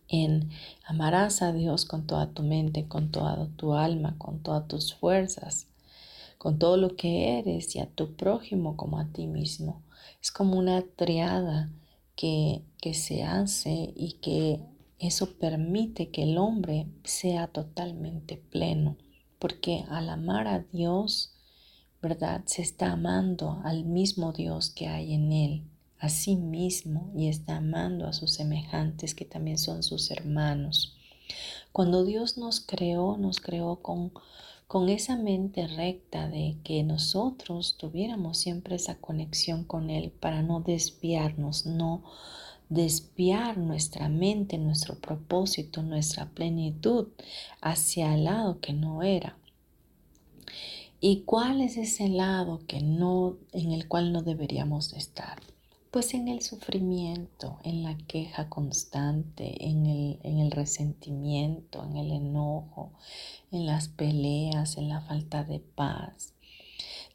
en 0.07 0.49
amarás 0.85 1.41
a 1.41 1.53
Dios 1.53 1.85
con 1.85 2.05
toda 2.05 2.33
tu 2.33 2.43
mente, 2.43 2.87
con 2.87 3.11
toda 3.11 3.47
tu 3.55 3.73
alma, 3.73 4.15
con 4.17 4.43
todas 4.43 4.67
tus 4.67 4.93
fuerzas, 4.93 5.67
con 6.37 6.59
todo 6.59 6.77
lo 6.77 6.95
que 6.95 7.39
eres 7.39 7.75
y 7.75 7.79
a 7.79 7.89
tu 7.89 8.15
prójimo 8.15 8.75
como 8.75 8.99
a 8.99 9.05
ti 9.11 9.27
mismo. 9.27 9.81
Es 10.21 10.31
como 10.31 10.57
una 10.57 10.81
triada 10.81 11.71
que, 12.15 12.61
que 12.81 12.93
se 12.93 13.23
hace 13.23 13.93
y 13.95 14.13
que 14.21 14.59
eso 14.99 15.37
permite 15.37 16.09
que 16.09 16.23
el 16.23 16.37
hombre 16.37 16.87
sea 17.03 17.47
totalmente 17.47 18.37
pleno, 18.37 18.97
porque 19.39 19.85
al 19.89 20.09
amar 20.09 20.47
a 20.47 20.59
Dios, 20.59 21.33
¿verdad? 22.01 22.41
Se 22.45 22.61
está 22.61 22.91
amando 22.91 23.61
al 23.63 23.85
mismo 23.85 24.33
Dios 24.33 24.69
que 24.71 24.87
hay 24.87 25.13
en 25.13 25.31
él, 25.31 25.63
a 25.99 26.09
sí 26.09 26.35
mismo, 26.35 27.11
y 27.15 27.27
está 27.27 27.57
amando 27.57 28.07
a 28.07 28.13
sus 28.13 28.33
semejantes 28.33 29.13
que 29.13 29.25
también 29.25 29.57
son 29.57 29.83
sus 29.83 30.09
hermanos. 30.09 30.97
Cuando 31.71 32.03
Dios 32.03 32.37
nos 32.37 32.59
creó, 32.59 33.17
nos 33.17 33.39
creó 33.39 33.77
con, 33.77 34.11
con 34.67 34.89
esa 34.89 35.15
mente 35.15 35.67
recta 35.67 36.27
de 36.27 36.57
que 36.63 36.83
nosotros 36.83 37.77
tuviéramos 37.77 38.39
siempre 38.39 38.75
esa 38.75 38.95
conexión 38.95 39.63
con 39.63 39.89
Él 39.89 40.11
para 40.11 40.41
no 40.41 40.59
desviarnos, 40.59 41.65
no 41.65 42.03
desviar 42.67 43.57
nuestra 43.57 44.09
mente, 44.09 44.57
nuestro 44.57 44.95
propósito, 44.95 45.83
nuestra 45.83 46.29
plenitud 46.29 47.09
hacia 47.61 48.15
el 48.15 48.23
lado 48.23 48.59
que 48.59 48.73
no 48.73 49.03
era. 49.03 49.37
¿Y 51.03 51.21
cuál 51.21 51.61
es 51.61 51.77
ese 51.77 52.09
lado 52.09 52.61
que 52.67 52.79
no, 52.79 53.37
en 53.53 53.71
el 53.71 53.87
cual 53.87 54.13
no 54.13 54.21
deberíamos 54.21 54.93
estar? 54.93 55.41
Pues 55.89 56.13
en 56.13 56.27
el 56.27 56.43
sufrimiento, 56.43 57.57
en 57.63 57.81
la 57.81 57.97
queja 57.97 58.49
constante, 58.49 59.65
en 59.65 59.87
el, 59.87 60.19
en 60.21 60.37
el 60.37 60.51
resentimiento, 60.51 61.83
en 61.83 61.97
el 61.97 62.11
enojo, 62.11 62.91
en 63.51 63.65
las 63.65 63.87
peleas, 63.87 64.77
en 64.77 64.89
la 64.89 65.01
falta 65.01 65.43
de 65.43 65.59
paz. 65.59 66.35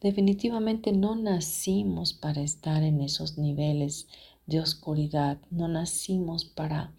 Definitivamente 0.01 0.91
no 0.91 1.15
nacimos 1.15 2.13
para 2.13 2.43
estar 2.43 2.83
en 2.83 3.01
esos 3.01 3.39
niveles 3.39 4.09
de 4.47 4.59
oscuridad, 4.59 5.39
no 5.53 5.69
nacimos 5.69 6.45
para 6.45 6.93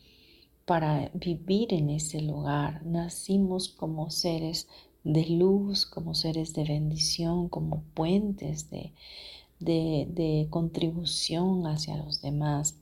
para 0.68 1.10
vivir 1.14 1.74
en 1.74 1.90
ese 1.90 2.22
lugar. 2.22 2.86
Nacimos 2.86 3.70
como 3.70 4.10
seres 4.10 4.68
de 5.08 5.26
luz, 5.26 5.86
como 5.86 6.14
seres 6.16 6.54
de 6.54 6.66
bendición, 6.66 7.48
como 7.48 7.82
puentes 7.94 8.70
de, 8.70 8.92
de, 9.60 10.48
contribución 10.50 11.66
hacia 11.66 11.96
los 11.96 12.22
demás, 12.22 12.76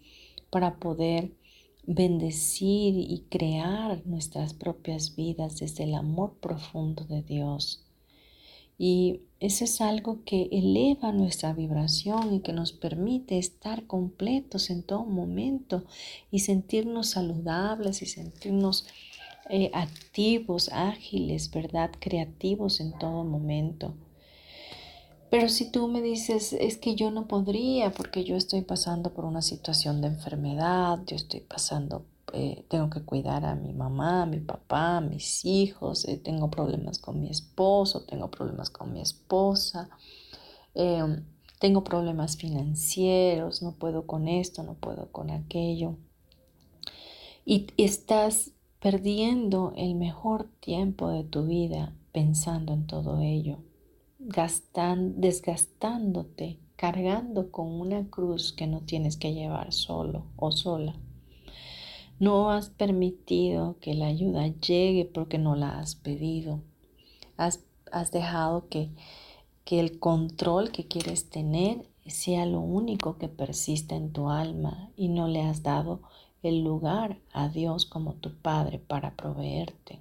para 0.50 0.78
poder 0.78 1.32
bendecir 1.86 2.96
y 2.98 3.26
crear 3.30 4.02
nuestras 4.08 4.56
propias 4.56 5.16
vidas 5.16 5.60
desde 5.60 5.84
el 5.84 5.94
amor 5.94 6.34
profundo 6.42 7.04
de 7.04 7.22
Dios. 7.22 7.84
Y 8.80 9.22
eso 9.40 9.64
es 9.64 9.80
algo 9.80 10.24
que 10.26 10.50
eleva 10.52 11.12
nuestra 11.12 11.54
vibración 11.54 12.34
y 12.34 12.40
que 12.40 12.54
nos 12.54 12.74
permite 12.74 13.38
estar 13.38 13.86
completos 13.86 14.72
en 14.72 14.82
todo 14.82 15.06
momento 15.06 15.86
y 16.32 16.40
sentirnos 16.40 17.12
saludables 17.12 18.02
y 18.02 18.08
sentirnos 18.08 18.88
eh, 19.50 19.72
activos, 19.74 20.70
ágiles, 20.72 21.52
¿verdad? 21.52 21.92
Creativos 22.00 22.80
en 22.80 22.98
todo 22.98 23.24
momento. 23.24 23.94
Pero 25.30 25.50
si 25.50 25.70
tú 25.72 25.88
me 25.88 26.02
dices, 26.02 26.54
es 26.54 26.78
que 26.78 26.96
yo 26.96 27.12
no 27.12 27.28
podría 27.28 27.92
porque 27.92 28.24
yo 28.24 28.36
estoy 28.36 28.62
pasando 28.62 29.14
por 29.14 29.26
una 29.26 29.42
situación 29.42 30.02
de 30.02 30.08
enfermedad, 30.08 31.00
yo 31.06 31.16
estoy 31.16 31.42
pasando, 31.42 32.06
eh, 32.34 32.64
tengo 32.70 32.90
que 32.90 33.02
cuidar 33.04 33.46
a 33.46 33.56
mi 33.56 33.74
mamá, 33.74 34.24
a 34.24 34.26
mi 34.26 34.40
papá, 34.40 34.98
a 34.98 35.02
mis 35.02 35.44
hijos, 35.46 36.06
eh, 36.06 36.18
tengo 36.18 36.50
problemas 36.50 37.00
con 37.00 37.20
mi 37.20 37.30
esposo, 37.30 38.06
tengo 38.06 38.32
problemas 38.32 38.70
con 38.70 38.94
mi 38.94 39.02
esposa, 39.02 39.90
em, 40.74 41.26
tengo 41.60 41.84
problemas 41.84 42.38
financieros, 42.38 43.62
no 43.62 43.74
puedo 43.74 44.08
con 44.08 44.28
esto, 44.28 44.64
no 44.64 44.76
puedo 44.76 45.12
con 45.12 45.32
aquello. 45.32 45.98
Y 47.46 47.68
estás 47.78 48.55
perdiendo 48.86 49.74
el 49.78 49.96
mejor 49.96 50.48
tiempo 50.60 51.10
de 51.10 51.24
tu 51.24 51.48
vida 51.48 51.96
pensando 52.12 52.72
en 52.72 52.86
todo 52.86 53.20
ello, 53.20 53.58
desgastándote, 54.20 56.60
cargando 56.76 57.50
con 57.50 57.82
una 57.82 58.08
cruz 58.12 58.54
que 58.54 58.68
no 58.68 58.82
tienes 58.82 59.18
que 59.18 59.34
llevar 59.34 59.74
solo 59.74 60.28
o 60.36 60.52
sola. 60.52 60.96
No 62.20 62.52
has 62.52 62.70
permitido 62.70 63.80
que 63.80 63.96
la 63.96 64.06
ayuda 64.06 64.50
llegue 64.50 65.06
porque 65.06 65.40
no 65.40 65.56
la 65.56 65.80
has 65.80 65.96
pedido. 65.96 66.62
Has, 67.38 67.66
has 67.92 68.12
dejado 68.12 68.70
que, 68.70 68.92
que 69.64 69.80
el 69.80 69.98
control 69.98 70.70
que 70.70 70.88
quieres 70.88 71.32
tener 71.32 71.90
sea 72.06 72.46
lo 72.46 72.60
único 72.60 73.18
que 73.18 73.30
persista 73.30 73.96
en 73.96 74.12
tu 74.12 74.30
alma 74.30 74.92
y 74.96 75.08
no 75.08 75.28
le 75.28 75.42
has 75.42 75.64
dado 75.64 76.04
el 76.46 76.64
lugar 76.64 77.18
a 77.34 77.50
Dios 77.50 77.86
como 77.86 78.14
tu 78.14 78.34
Padre 78.34 78.80
para 78.80 79.16
proveerte. 79.16 80.00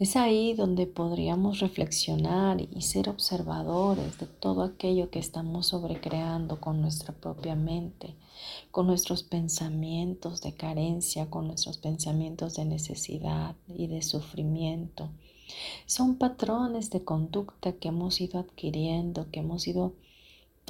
Es 0.00 0.16
ahí 0.16 0.54
donde 0.54 0.86
podríamos 0.86 1.58
reflexionar 1.60 2.62
y 2.62 2.80
ser 2.80 3.10
observadores 3.10 4.18
de 4.18 4.24
todo 4.24 4.62
aquello 4.62 5.10
que 5.10 5.18
estamos 5.18 5.66
sobrecreando 5.66 6.58
con 6.58 6.80
nuestra 6.80 7.12
propia 7.12 7.54
mente, 7.54 8.14
con 8.70 8.86
nuestros 8.86 9.22
pensamientos 9.22 10.40
de 10.40 10.54
carencia, 10.54 11.28
con 11.28 11.48
nuestros 11.48 11.76
pensamientos 11.76 12.54
de 12.54 12.64
necesidad 12.64 13.56
y 13.68 13.88
de 13.88 14.00
sufrimiento. 14.00 15.10
Son 15.84 16.16
patrones 16.16 16.88
de 16.88 17.04
conducta 17.04 17.72
que 17.72 17.88
hemos 17.88 18.22
ido 18.22 18.40
adquiriendo, 18.40 19.30
que 19.30 19.40
hemos 19.40 19.68
ido 19.68 19.92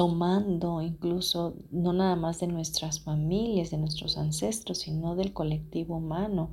tomando 0.01 0.81
incluso 0.81 1.53
no 1.71 1.93
nada 1.93 2.17
más 2.17 2.41
de 2.41 2.47
nuestras 2.47 3.01
familias, 3.01 3.71
de 3.71 3.77
nuestros 3.77 4.17
ancestros, 4.17 4.79
sino 4.79 5.15
del 5.15 5.35
colectivo 5.35 5.99
humano. 5.99 6.49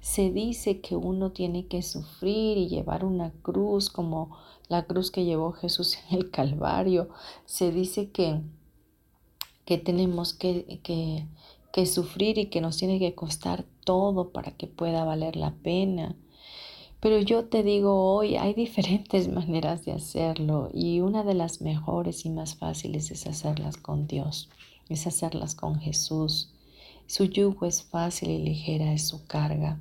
Se 0.00 0.30
dice 0.30 0.80
que 0.80 0.94
uno 0.94 1.32
tiene 1.32 1.66
que 1.66 1.82
sufrir 1.82 2.56
y 2.56 2.68
llevar 2.68 3.04
una 3.04 3.32
cruz 3.42 3.90
como 3.90 4.38
la 4.68 4.86
cruz 4.86 5.10
que 5.10 5.24
llevó 5.24 5.50
Jesús 5.50 5.98
en 6.08 6.18
el 6.18 6.30
Calvario. 6.30 7.08
Se 7.44 7.72
dice 7.72 8.12
que, 8.12 8.40
que 9.64 9.78
tenemos 9.78 10.32
que, 10.32 10.78
que, 10.84 11.26
que 11.72 11.86
sufrir 11.86 12.38
y 12.38 12.46
que 12.50 12.60
nos 12.60 12.76
tiene 12.76 13.00
que 13.00 13.16
costar 13.16 13.64
todo 13.84 14.30
para 14.30 14.52
que 14.52 14.68
pueda 14.68 15.04
valer 15.04 15.34
la 15.34 15.56
pena. 15.56 16.14
Pero 17.06 17.20
yo 17.20 17.44
te 17.44 17.62
digo 17.62 18.12
hoy, 18.16 18.34
hay 18.34 18.52
diferentes 18.52 19.28
maneras 19.32 19.84
de 19.84 19.92
hacerlo 19.92 20.70
y 20.74 20.98
una 20.98 21.22
de 21.22 21.34
las 21.34 21.60
mejores 21.60 22.26
y 22.26 22.30
más 22.30 22.56
fáciles 22.56 23.12
es 23.12 23.28
hacerlas 23.28 23.76
con 23.76 24.08
Dios, 24.08 24.50
es 24.88 25.06
hacerlas 25.06 25.54
con 25.54 25.78
Jesús. 25.78 26.50
Su 27.06 27.26
yugo 27.26 27.64
es 27.64 27.84
fácil 27.84 28.30
y 28.30 28.38
ligera 28.38 28.92
es 28.92 29.06
su 29.06 29.24
carga. 29.24 29.78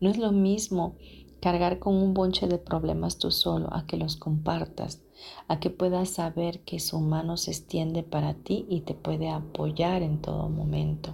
No 0.00 0.08
es 0.08 0.16
lo 0.16 0.32
mismo 0.32 0.94
cargar 1.42 1.80
con 1.80 1.96
un 1.96 2.14
bonche 2.14 2.46
de 2.46 2.56
problemas 2.56 3.18
tú 3.18 3.30
solo 3.30 3.68
a 3.70 3.86
que 3.86 3.98
los 3.98 4.16
compartas, 4.16 5.02
a 5.48 5.60
que 5.60 5.68
puedas 5.68 6.08
saber 6.08 6.60
que 6.60 6.80
su 6.80 6.98
mano 6.98 7.36
se 7.36 7.50
extiende 7.50 8.02
para 8.02 8.32
ti 8.32 8.64
y 8.70 8.80
te 8.80 8.94
puede 8.94 9.28
apoyar 9.28 10.00
en 10.00 10.22
todo 10.22 10.48
momento. 10.48 11.12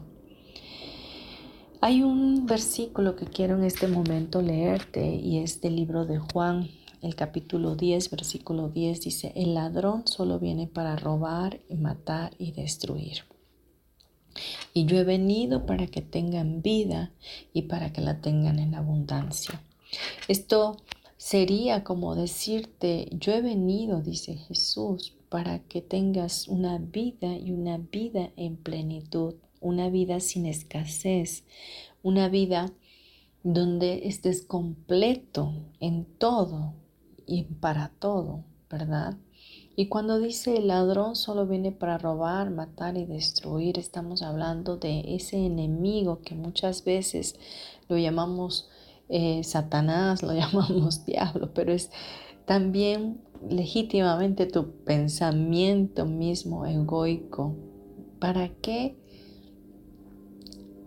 Hay 1.83 2.03
un 2.03 2.45
versículo 2.45 3.17
que 3.17 3.25
quiero 3.25 3.57
en 3.57 3.65
este 3.65 3.89
momento 3.89 4.43
leerte 4.43 5.15
y 5.15 5.39
es 5.39 5.63
del 5.63 5.77
libro 5.77 6.05
de 6.05 6.19
Juan, 6.19 6.69
el 7.01 7.15
capítulo 7.15 7.75
10, 7.75 8.11
versículo 8.11 8.69
10 8.69 9.01
dice, 9.01 9.33
el 9.35 9.55
ladrón 9.55 10.07
solo 10.07 10.39
viene 10.39 10.67
para 10.67 10.95
robar, 10.97 11.59
matar 11.75 12.35
y 12.37 12.53
destruir. 12.53 13.25
Y 14.75 14.85
yo 14.85 14.99
he 14.99 15.05
venido 15.05 15.65
para 15.65 15.87
que 15.87 16.03
tengan 16.03 16.61
vida 16.61 17.13
y 17.55 17.63
para 17.63 17.95
que 17.95 18.03
la 18.03 18.21
tengan 18.21 18.59
en 18.59 18.75
abundancia. 18.75 19.63
Esto 20.29 20.77
sería 21.17 21.83
como 21.83 22.15
decirte, 22.15 23.09
yo 23.13 23.33
he 23.33 23.41
venido, 23.41 24.03
dice 24.03 24.35
Jesús, 24.35 25.15
para 25.31 25.61
que 25.61 25.81
tengas 25.81 26.47
una 26.47 26.77
vida 26.77 27.39
y 27.39 27.53
una 27.53 27.79
vida 27.79 28.33
en 28.37 28.59
plenitud 28.59 29.37
una 29.61 29.91
vida 29.91 30.21
sin 30.21 30.47
escasez, 30.47 31.45
una 32.03 32.29
vida 32.29 32.73
donde 33.43 34.09
estés 34.09 34.43
completo 34.43 35.53
en 35.81 36.05
todo 36.05 36.75
y 37.27 37.45
para 37.45 37.91
todo, 37.99 38.45
¿verdad? 38.69 39.17
Y 39.77 39.87
cuando 39.87 40.19
dice 40.19 40.57
el 40.57 40.69
ladrón 40.69 41.17
solo 41.17 41.47
viene 41.47 41.73
para 41.73 41.97
robar, 41.97 42.51
matar 42.51 42.99
y 42.99 43.07
destruir, 43.07 43.79
estamos 43.79 44.23
hablando 44.23 44.77
de 44.77 45.15
ese 45.15 45.39
enemigo 45.39 46.21
que 46.23 46.35
muchas 46.35 46.85
veces 46.85 47.37
lo 47.89 47.97
llamamos 47.97 48.69
eh, 49.09 49.43
Satanás, 49.45 50.23
lo 50.23 50.35
llamamos 50.35 51.07
diablo, 51.07 51.55
pero 51.55 51.73
es 51.73 51.91
también 52.45 53.23
legítimamente 53.49 54.47
tu 54.47 54.73
pensamiento 54.85 56.05
mismo 56.05 56.67
egoico. 56.67 57.57
¿Para 58.19 58.51
qué 58.57 58.97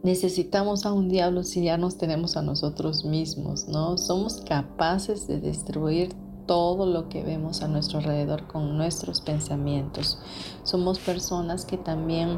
necesitamos 0.04 0.86
a 0.86 0.94
un 0.94 1.10
diablo 1.10 1.44
si 1.44 1.64
ya 1.64 1.78
nos 1.78 1.98
tenemos 1.98 2.38
a 2.38 2.42
nosotros 2.42 3.06
mismos, 3.06 3.68
¿no? 3.68 3.98
Somos 3.98 4.42
capaces 4.48 5.28
de 5.28 5.40
destruir 5.40 6.14
todo 6.46 6.86
lo 6.86 7.08
que 7.08 7.24
vemos 7.24 7.62
a 7.62 7.70
nuestro 7.70 8.00
alrededor 8.00 8.48
con 8.48 8.78
nuestros 8.78 9.22
pensamientos. 9.22 10.20
Somos 10.64 11.00
personas 11.00 11.66
que 11.66 11.78
también 11.78 12.38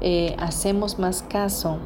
eh, 0.00 0.34
hacemos 0.38 0.98
más 0.98 1.22
caso 1.22 1.78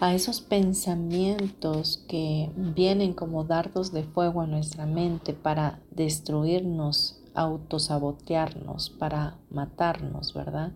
a 0.00 0.14
esos 0.14 0.42
pensamientos 0.42 2.04
que 2.06 2.50
vienen 2.54 3.14
como 3.14 3.44
dardos 3.44 3.90
de 3.90 4.04
fuego 4.04 4.42
a 4.42 4.46
nuestra 4.46 4.84
mente 4.84 5.32
para 5.32 5.80
destruirnos, 5.90 7.22
autosabotearnos, 7.34 8.90
para 8.90 9.38
matarnos, 9.50 10.34
¿verdad? 10.34 10.72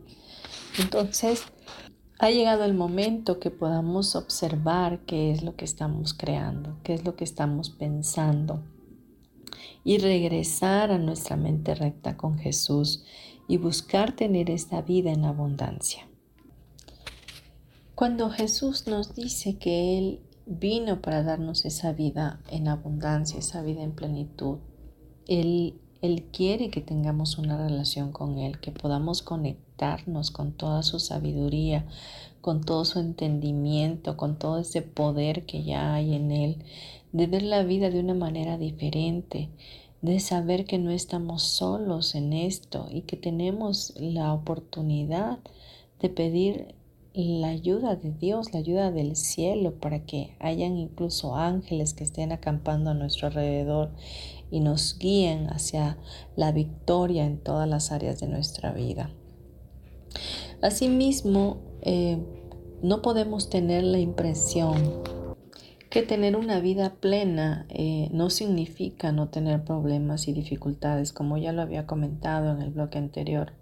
Entonces, 0.79 1.45
ha 2.19 2.31
llegado 2.31 2.65
el 2.65 2.75
momento 2.75 3.41
que 3.41 3.51
podamos 3.51 4.15
observar 4.15 5.01
qué 5.01 5.33
es 5.33 5.43
lo 5.43 5.57
que 5.57 5.65
estamos 5.65 6.15
creando, 6.15 6.77
qué 6.83 6.95
es 6.95 7.05
lo 7.05 7.17
que 7.17 7.25
estamos 7.25 7.71
pensando 7.71 8.63
y 9.83 9.99
regresar 9.99 10.91
a 10.91 10.99
nuestra 10.99 11.37
mente 11.37 11.75
recta 11.75 12.17
con 12.17 12.39
Jesús 12.39 13.05
y 13.49 13.59
buscar 13.59 14.15
tener 14.15 14.49
esta 14.49 14.81
vida 14.81 15.13
en 15.13 15.25
abundancia. 15.25 16.09
Cuando 17.95 18.31
Jesús 18.31 18.87
nos 18.87 19.15
dice 19.15 19.59
que 19.59 19.99
Él 19.99 20.21
vino 20.47 21.01
para 21.03 21.23
darnos 21.23 21.65
esa 21.65 21.93
vida 21.93 22.41
en 22.51 22.69
abundancia, 22.69 23.39
esa 23.39 23.63
vida 23.63 23.83
en 23.83 23.93
plenitud, 23.93 24.59
Él, 25.27 25.81
Él 26.01 26.25
quiere 26.33 26.71
que 26.71 26.81
tengamos 26.81 27.39
una 27.39 27.57
relación 27.59 28.13
con 28.13 28.39
Él, 28.39 28.61
que 28.61 28.73
podamos 28.73 29.23
conectar 29.23 29.64
con 30.33 30.53
toda 30.53 30.83
su 30.83 31.01
sabiduría, 31.01 31.85
con 32.41 32.63
todo 32.63 32.85
su 32.85 33.01
entendimiento, 33.01 34.17
con 34.17 34.39
todo 34.39 34.59
ese 34.59 34.83
poder 34.83 35.47
que 35.47 35.65
ya 35.65 35.95
hay 35.95 36.15
en 36.15 36.31
Él, 36.31 36.59
de 37.13 37.27
ver 37.27 37.43
la 37.43 37.63
vida 37.65 37.91
de 37.91 38.01
una 38.01 38.15
manera 38.15 38.57
diferente, 38.57 39.51
de 40.01 40.21
saber 40.21 40.65
que 40.65 40.79
no 40.79 40.91
estamos 40.91 41.43
solos 41.43 42.15
en 42.15 42.33
esto 42.33 42.89
y 42.91 43.03
que 43.03 43.17
tenemos 43.17 43.95
la 43.97 44.33
oportunidad 44.33 45.39
de 46.01 46.09
pedir 46.09 46.75
la 47.15 47.49
ayuda 47.49 47.97
de 47.97 48.11
Dios, 48.13 48.53
la 48.53 48.61
ayuda 48.61 48.91
del 48.91 49.17
cielo, 49.17 49.75
para 49.81 50.05
que 50.05 50.37
hayan 50.41 50.77
incluso 50.77 51.37
ángeles 51.37 51.95
que 51.95 52.05
estén 52.05 52.33
acampando 52.33 52.91
a 52.91 52.95
nuestro 52.95 53.29
alrededor 53.29 53.91
y 54.51 54.61
nos 54.61 54.99
guíen 54.99 55.49
hacia 55.49 55.97
la 56.37 56.53
victoria 56.53 57.25
en 57.25 57.39
todas 57.39 57.69
las 57.69 57.93
áreas 57.93 58.21
de 58.21 58.29
nuestra 58.29 58.73
vida. 58.73 59.11
Asimismo, 60.61 61.59
eh, 61.83 62.19
no 62.83 63.03
podemos 63.03 63.51
tener 63.51 63.85
la 63.85 63.99
impresión 63.99 65.03
que 65.91 66.03
tener 66.03 66.35
una 66.37 66.59
vida 66.59 66.97
plena 66.97 67.67
eh, 67.69 68.09
no 68.13 68.29
significa 68.29 69.13
no 69.13 69.29
tener 69.29 69.63
problemas 69.65 70.27
y 70.27 70.33
dificultades, 70.33 71.13
como 71.13 71.37
ya 71.37 71.53
lo 71.53 71.63
había 71.63 71.87
comentado 71.87 72.51
en 72.51 72.63
el 72.63 72.71
bloque 72.71 72.99
anterior, 72.99 73.53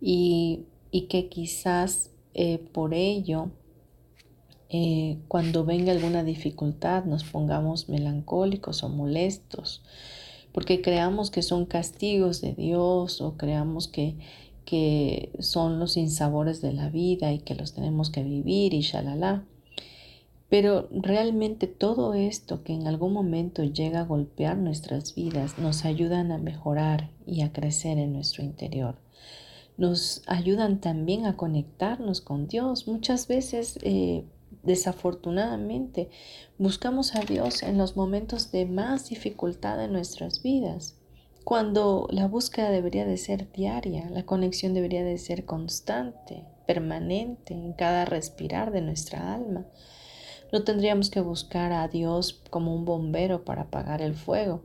y, 0.00 0.66
que 1.08 1.28
quizás 1.28 2.10
eh, 2.34 2.58
por 2.72 2.94
ello, 2.94 3.50
cuando 5.28 5.64
venga 5.64 5.92
alguna 5.92 6.24
dificultad, 6.24 7.04
nos 7.04 7.24
pongamos 7.24 7.88
melancólicos 7.88 8.82
o 8.82 8.88
molestos, 8.88 9.82
porque 10.52 10.80
creamos 10.80 11.30
que 11.30 11.42
son 11.42 11.66
castigos 11.66 12.40
de 12.40 12.54
Dios 12.54 13.20
o 13.20 13.36
creamos 13.36 13.88
que 13.88 14.16
que 14.66 15.30
son 15.38 15.78
los 15.78 15.96
insabores 15.96 16.60
de 16.60 16.74
la 16.74 16.90
vida 16.90 17.32
y 17.32 17.38
que 17.38 17.54
los 17.54 17.72
tenemos 17.72 18.10
que 18.10 18.22
vivir 18.22 18.74
y 18.74 18.80
shalala. 18.80 19.44
Pero 20.50 20.88
realmente 20.90 21.66
todo 21.66 22.14
esto 22.14 22.62
que 22.62 22.74
en 22.74 22.86
algún 22.86 23.12
momento 23.12 23.64
llega 23.64 24.00
a 24.00 24.04
golpear 24.04 24.58
nuestras 24.58 25.14
vidas 25.14 25.58
nos 25.58 25.84
ayudan 25.84 26.30
a 26.32 26.38
mejorar 26.38 27.10
y 27.26 27.40
a 27.42 27.52
crecer 27.52 27.98
en 27.98 28.12
nuestro 28.12 28.44
interior. 28.44 28.96
Nos 29.78 30.22
ayudan 30.26 30.80
también 30.80 31.26
a 31.26 31.36
conectarnos 31.36 32.20
con 32.20 32.48
Dios. 32.48 32.88
Muchas 32.88 33.28
veces, 33.28 33.78
eh, 33.82 34.24
desafortunadamente, 34.62 36.10
buscamos 36.58 37.14
a 37.14 37.20
Dios 37.20 37.62
en 37.62 37.78
los 37.78 37.96
momentos 37.96 38.50
de 38.52 38.66
más 38.66 39.08
dificultad 39.08 39.84
en 39.84 39.92
nuestras 39.92 40.42
vidas 40.42 40.95
cuando 41.46 42.08
la 42.10 42.26
búsqueda 42.26 42.70
debería 42.70 43.06
de 43.06 43.16
ser 43.16 43.52
diaria, 43.52 44.10
la 44.10 44.26
conexión 44.26 44.74
debería 44.74 45.04
de 45.04 45.16
ser 45.16 45.44
constante, 45.44 46.42
permanente 46.66 47.54
en 47.54 47.72
cada 47.72 48.04
respirar 48.04 48.72
de 48.72 48.80
nuestra 48.80 49.32
alma. 49.32 49.64
No 50.52 50.64
tendríamos 50.64 51.08
que 51.08 51.20
buscar 51.20 51.70
a 51.70 51.86
Dios 51.86 52.42
como 52.50 52.74
un 52.74 52.84
bombero 52.84 53.44
para 53.44 53.62
apagar 53.62 54.02
el 54.02 54.16
fuego. 54.16 54.64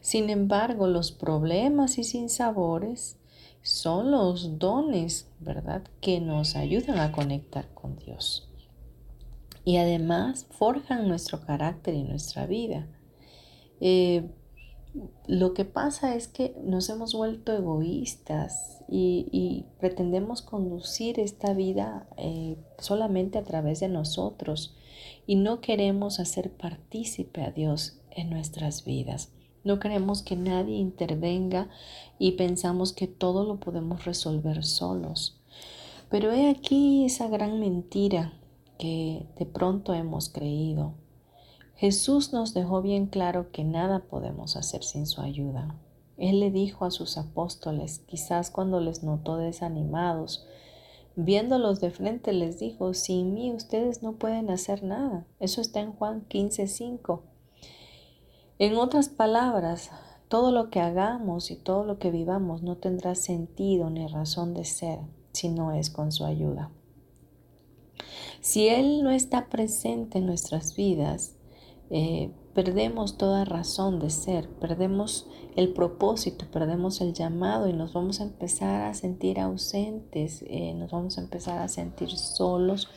Sin 0.00 0.30
embargo, 0.30 0.86
los 0.86 1.10
problemas 1.10 1.98
y 1.98 2.04
sinsabores 2.04 3.16
son 3.62 4.12
los 4.12 4.60
dones, 4.60 5.28
¿verdad?, 5.40 5.82
que 6.00 6.20
nos 6.20 6.54
ayudan 6.54 7.00
a 7.00 7.10
conectar 7.10 7.74
con 7.74 7.96
Dios. 7.96 8.48
Y 9.64 9.78
además 9.78 10.46
forjan 10.52 11.08
nuestro 11.08 11.40
carácter 11.40 11.94
y 11.94 12.04
nuestra 12.04 12.46
vida. 12.46 12.86
Eh, 13.80 14.30
lo 15.26 15.54
que 15.54 15.64
pasa 15.64 16.14
es 16.14 16.28
que 16.28 16.54
nos 16.62 16.88
hemos 16.90 17.14
vuelto 17.14 17.52
egoístas 17.52 18.84
y, 18.88 19.64
pretendemos 19.80 20.42
conducir 20.42 21.18
esta 21.18 21.54
vida 21.54 22.06
eh, 22.18 22.56
solamente 22.78 23.38
a 23.38 23.42
través 23.42 23.80
de 23.80 23.88
nosotros 23.88 24.76
y 25.26 25.36
no 25.36 25.60
queremos 25.60 26.20
hacer 26.20 26.52
partícipe 26.52 27.42
a 27.42 27.50
Dios 27.50 28.00
en 28.10 28.30
nuestras 28.30 28.84
vidas. 28.84 29.32
No 29.64 29.78
queremos 29.78 30.22
que 30.22 30.36
nadie 30.36 30.76
intervenga 30.76 31.68
y 32.18 32.32
pensamos 32.32 32.92
que 32.92 33.06
todo 33.06 33.44
lo 33.44 33.60
podemos 33.60 34.04
resolver 34.04 34.64
solos. 34.64 35.40
Pero 36.10 36.32
he 36.32 36.50
aquí 36.50 37.04
esa 37.04 37.28
gran 37.28 37.60
mentira 37.60 38.34
que 38.78 39.26
de 39.38 39.46
pronto 39.46 39.94
hemos 39.94 40.28
creído. 40.28 40.94
Jesús 41.82 42.32
nos 42.32 42.54
dejó 42.54 42.80
bien 42.80 43.06
claro 43.06 43.50
que 43.50 43.64
nada 43.64 44.04
podemos 44.04 44.54
hacer 44.54 44.84
sin 44.84 45.04
su 45.04 45.20
ayuda. 45.20 45.74
Él 46.16 46.38
le 46.38 46.52
dijo 46.52 46.84
a 46.84 46.92
sus 46.92 47.18
apóstoles, 47.18 48.04
quizás 48.06 48.52
cuando 48.52 48.78
les 48.78 49.02
notó 49.02 49.36
desanimados, 49.36 50.46
viéndolos 51.16 51.80
de 51.80 51.90
frente 51.90 52.32
les 52.32 52.60
dijo, 52.60 52.94
sin 52.94 53.34
mí 53.34 53.52
ustedes 53.52 54.00
no 54.00 54.12
pueden 54.12 54.48
hacer 54.48 54.84
nada. 54.84 55.26
Eso 55.40 55.60
está 55.60 55.80
en 55.80 55.90
Juan 55.90 56.20
15, 56.28 56.68
5. 56.68 57.24
En 58.60 58.76
otras 58.76 59.08
palabras, 59.08 59.90
todo 60.28 60.52
lo 60.52 60.70
que 60.70 60.78
hagamos 60.78 61.50
y 61.50 61.56
todo 61.56 61.82
lo 61.82 61.98
que 61.98 62.12
vivamos 62.12 62.62
no 62.62 62.76
tendrá 62.76 63.16
sentido 63.16 63.90
ni 63.90 64.06
razón 64.06 64.54
de 64.54 64.64
ser 64.66 65.00
si 65.32 65.48
no 65.48 65.72
es 65.72 65.90
con 65.90 66.12
su 66.12 66.24
ayuda. 66.24 66.70
Si 68.40 68.68
Él 68.68 69.02
no 69.02 69.10
está 69.10 69.48
presente 69.48 70.18
en 70.18 70.26
nuestras 70.26 70.76
vidas, 70.76 71.34
eh, 71.94 72.30
perdemos 72.54 73.18
toda 73.18 73.44
razón 73.44 73.98
de 73.98 74.08
ser, 74.08 74.48
perdemos 74.48 75.28
el 75.56 75.74
propósito, 75.74 76.46
perdemos 76.50 77.02
el 77.02 77.12
llamado 77.12 77.68
y 77.68 77.74
nos 77.74 77.92
vamos 77.92 78.20
a 78.20 78.24
empezar 78.24 78.80
a 78.84 78.94
sentir 78.94 79.38
ausentes, 79.38 80.42
eh, 80.48 80.72
nos 80.72 80.90
vamos 80.90 81.18
a 81.18 81.20
empezar 81.20 81.58
a 81.58 81.68
sentir 81.68 82.08
solos 82.10 82.88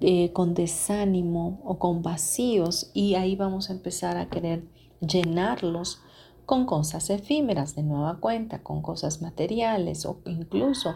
eh, 0.00 0.32
con 0.32 0.54
desánimo 0.54 1.60
o 1.64 1.78
con 1.78 2.00
vacíos 2.00 2.90
y 2.94 3.14
ahí 3.14 3.36
vamos 3.36 3.68
a 3.68 3.74
empezar 3.74 4.16
a 4.16 4.30
querer 4.30 4.64
llenarlos 5.00 6.00
con 6.46 6.64
cosas 6.64 7.10
efímeras 7.10 7.76
de 7.76 7.82
nueva 7.82 8.20
cuenta, 8.20 8.62
con 8.62 8.80
cosas 8.80 9.20
materiales 9.20 10.06
o 10.06 10.22
incluso 10.24 10.94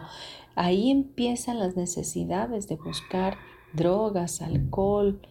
ahí 0.55 0.89
empiezan 0.89 1.59
las 1.59 1.75
necesidades 1.75 2.67
de 2.67 2.75
buscar 2.75 3.37
drogas, 3.73 4.41
alcohol, 4.41 5.21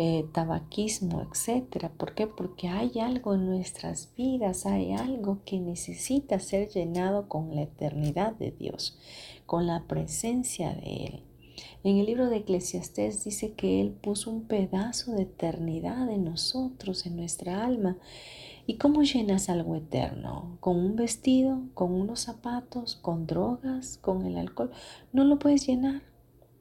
eh, 0.00 0.24
tabaquismo, 0.32 1.22
etc. 1.22 1.90
¿Por 1.96 2.14
qué? 2.14 2.28
Porque 2.28 2.68
hay 2.68 3.00
algo 3.00 3.34
en 3.34 3.46
nuestras 3.46 4.14
vidas, 4.16 4.64
hay 4.64 4.92
algo 4.92 5.40
que 5.44 5.58
necesita 5.58 6.38
ser 6.38 6.68
llenado 6.68 7.28
con 7.28 7.52
la 7.56 7.62
eternidad 7.62 8.32
de 8.34 8.52
Dios, 8.52 8.96
con 9.44 9.66
la 9.66 9.88
presencia 9.88 10.72
de 10.72 11.04
Él. 11.04 11.22
En 11.82 11.96
el 11.96 12.06
libro 12.06 12.30
de 12.30 12.36
Eclesiastés 12.36 13.24
dice 13.24 13.54
que 13.54 13.80
Él 13.80 13.90
puso 13.90 14.30
un 14.30 14.44
pedazo 14.44 15.10
de 15.12 15.22
eternidad 15.22 16.08
en 16.10 16.24
nosotros, 16.24 17.04
en 17.04 17.16
nuestra 17.16 17.66
alma. 17.66 17.98
¿Y 18.66 18.74
cómo 18.74 19.02
llenas 19.02 19.48
algo 19.48 19.74
eterno? 19.74 20.58
¿Con 20.60 20.76
un 20.76 20.94
vestido? 20.94 21.62
¿Con 21.74 21.92
unos 21.92 22.20
zapatos? 22.20 22.94
¿Con 22.94 23.26
drogas? 23.26 23.98
¿Con 23.98 24.26
el 24.26 24.36
alcohol? 24.36 24.70
No 25.12 25.24
lo 25.24 25.40
puedes 25.40 25.66
llenar. 25.66 26.07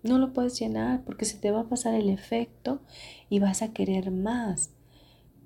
No 0.07 0.17
lo 0.17 0.31
puedes 0.31 0.57
llenar 0.59 1.03
porque 1.03 1.25
se 1.25 1.37
te 1.37 1.51
va 1.51 1.61
a 1.61 1.69
pasar 1.69 1.93
el 1.93 2.09
efecto 2.09 2.81
y 3.29 3.39
vas 3.39 3.61
a 3.61 3.73
querer 3.73 4.11
más. 4.11 4.71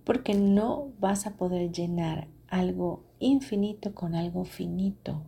Porque 0.03 0.35
no 0.35 0.93
vas 0.99 1.25
a 1.25 1.35
poder 1.35 1.71
llenar 1.71 2.27
algo 2.47 3.03
infinito 3.19 3.95
con 3.95 4.13
algo 4.13 4.45
finito. 4.45 5.23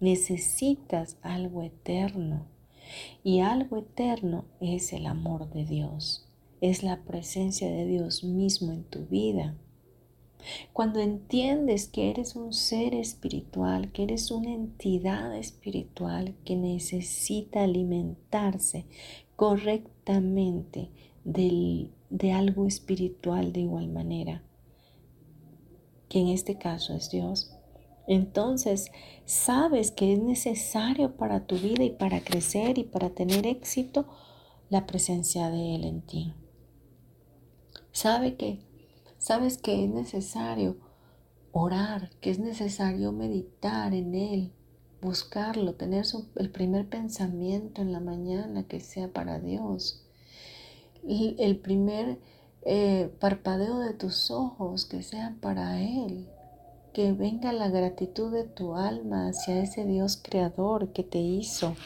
Necesitas 0.00 1.16
algo 1.22 1.62
eterno. 1.62 2.46
Y 3.24 3.40
algo 3.40 3.78
eterno 3.78 4.44
es 4.60 4.92
el 4.92 5.06
amor 5.06 5.50
de 5.50 5.64
Dios, 5.64 6.26
es 6.60 6.82
la 6.82 7.02
presencia 7.02 7.70
de 7.70 7.84
Dios 7.84 8.24
mismo 8.24 8.72
en 8.72 8.84
tu 8.84 9.06
vida. 9.06 9.56
Cuando 10.72 11.00
entiendes 11.00 11.88
que 11.88 12.10
eres 12.10 12.36
un 12.36 12.52
ser 12.52 12.94
espiritual, 12.94 13.92
que 13.92 14.04
eres 14.04 14.30
una 14.30 14.52
entidad 14.52 15.36
espiritual 15.36 16.36
que 16.44 16.56
necesita 16.56 17.64
alimentarse 17.64 18.86
correctamente 19.36 20.90
de 21.24 22.32
algo 22.32 22.66
espiritual 22.66 23.52
de 23.52 23.60
igual 23.60 23.88
manera, 23.88 24.42
que 26.08 26.20
en 26.20 26.28
este 26.28 26.56
caso 26.56 26.94
es 26.94 27.10
Dios, 27.10 27.54
entonces 28.06 28.90
sabes 29.26 29.90
que 29.90 30.14
es 30.14 30.18
necesario 30.18 31.16
para 31.16 31.46
tu 31.46 31.56
vida 31.56 31.84
y 31.84 31.90
para 31.90 32.20
crecer 32.20 32.78
y 32.78 32.84
para 32.84 33.10
tener 33.10 33.46
éxito 33.46 34.06
la 34.70 34.86
presencia 34.86 35.50
de 35.50 35.74
Él 35.74 35.84
en 35.84 36.00
ti. 36.00 36.32
Sabe 37.92 38.36
que, 38.36 38.60
sabes 39.18 39.58
que 39.58 39.84
es 39.84 39.90
necesario 39.90 40.76
orar, 41.52 42.10
que 42.20 42.30
es 42.30 42.38
necesario 42.38 43.12
meditar 43.12 43.94
en 43.94 44.14
Él, 44.14 44.52
buscarlo, 45.00 45.74
tener 45.74 46.04
el 46.36 46.50
primer 46.50 46.88
pensamiento 46.88 47.82
en 47.82 47.92
la 47.92 48.00
mañana 48.00 48.66
que 48.66 48.80
sea 48.80 49.12
para 49.12 49.38
Dios, 49.38 50.04
el, 51.06 51.58
primer 51.58 52.18
eh, 52.62 53.14
parpadeo 53.20 53.78
de 53.78 53.94
tus 53.94 54.30
ojos 54.30 54.84
que 54.84 55.02
sea 55.02 55.36
para 55.40 55.80
Él 55.80 56.28
que 56.98 57.12
venga 57.12 57.52
la 57.52 57.68
gratitud 57.68 58.32
de 58.32 58.42
tu 58.42 58.74
alma 58.74 59.28
hacia 59.28 59.62
ese 59.62 59.84
Dios 59.84 60.20
creador 60.20 60.92
que 60.92 61.04
te 61.04 61.18
hizo 61.18 61.76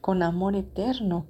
con 0.00 0.24
amor 0.24 0.56
eterno. 0.56 1.26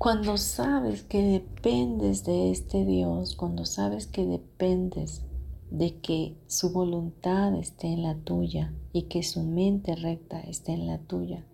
Cuando 0.00 0.38
sabes 0.38 1.02
que 1.02 1.22
dependes 1.22 2.24
de 2.24 2.50
este 2.50 2.86
Dios, 2.86 3.36
cuando 3.36 3.66
sabes 3.66 4.06
que 4.06 4.24
dependes 4.24 5.26
de 5.70 6.00
que 6.00 6.38
su 6.46 6.72
voluntad 6.72 7.54
esté 7.54 7.88
en 7.88 8.04
la 8.04 8.14
tuya 8.14 8.72
y 8.94 9.02
que 9.02 9.22
su 9.22 9.42
mente 9.42 9.94
recta 9.94 10.40
esté 10.40 10.72
en 10.72 10.86
la 10.86 10.96
tuya, 11.00 11.44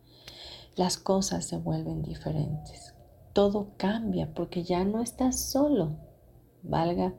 las 0.77 0.97
cosas 0.97 1.45
se 1.45 1.57
vuelven 1.59 2.03
diferentes. 2.03 2.95
Todo 3.33 3.73
cambia 3.79 4.33
porque 4.33 4.63
ya 4.63 4.85
no 4.85 5.03
estás 5.03 5.41
solo. 5.41 5.97
Valga 6.63 7.15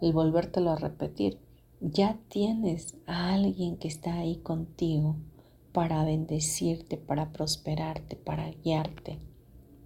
el 0.00 0.12
volvértelo 0.12 0.70
a 0.70 0.76
repetir 0.76 1.40
ya 1.80 2.20
tienes 2.28 2.96
a 3.08 3.34
alguien 3.34 3.78
que 3.78 3.88
está 3.88 4.14
ahí 4.14 4.36
contigo 4.36 5.16
para 5.72 6.04
bendecirte, 6.04 6.98
para 6.98 7.32
prosperarte, 7.32 8.14
para 8.14 8.48
guiarte, 8.50 9.18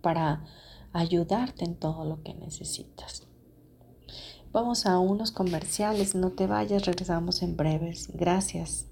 para 0.03 0.45
ayudarte 0.93 1.65
en 1.65 1.75
todo 1.75 2.05
lo 2.05 2.23
que 2.23 2.35
necesitas. 2.35 3.27
Vamos 4.53 4.85
a 4.85 4.99
unos 4.99 5.31
comerciales, 5.31 6.15
no 6.15 6.33
te 6.33 6.47
vayas, 6.47 6.85
regresamos 6.85 7.43
en 7.43 7.57
breves. 7.57 8.11
Gracias. 8.15 8.92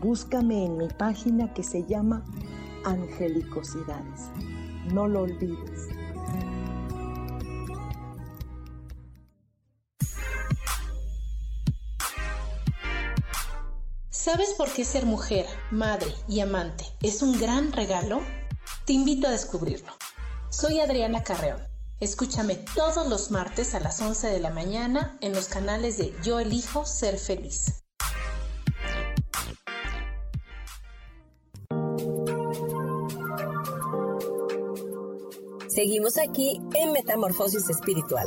búscame 0.00 0.64
en 0.64 0.76
mi 0.76 0.88
página 0.88 1.52
que 1.52 1.62
se 1.62 1.84
llama 1.84 2.24
Angelicosidades. 2.84 4.30
No 4.92 5.08
lo 5.08 5.22
olvides. 5.22 5.88
¿Sabes 14.10 14.54
por 14.58 14.70
qué 14.70 14.84
ser 14.84 15.06
mujer, 15.06 15.46
madre 15.70 16.12
y 16.28 16.40
amante 16.40 16.84
es 17.02 17.22
un 17.22 17.38
gran 17.40 17.72
regalo? 17.72 18.20
Te 18.84 18.92
invito 18.92 19.26
a 19.26 19.30
descubrirlo. 19.30 19.92
Soy 20.50 20.80
Adriana 20.80 21.22
Carreón. 21.22 21.62
Escúchame 22.00 22.56
todos 22.74 23.08
los 23.08 23.30
martes 23.30 23.74
a 23.74 23.80
las 23.80 24.00
11 24.00 24.28
de 24.28 24.40
la 24.40 24.50
mañana 24.50 25.16
en 25.20 25.32
los 25.32 25.48
canales 25.48 25.98
de 25.98 26.14
Yo 26.22 26.40
elijo 26.40 26.84
ser 26.84 27.18
feliz. 27.18 27.87
Seguimos 35.78 36.18
aquí 36.18 36.60
en 36.74 36.92
Metamorfosis 36.92 37.70
Espiritual. 37.70 38.26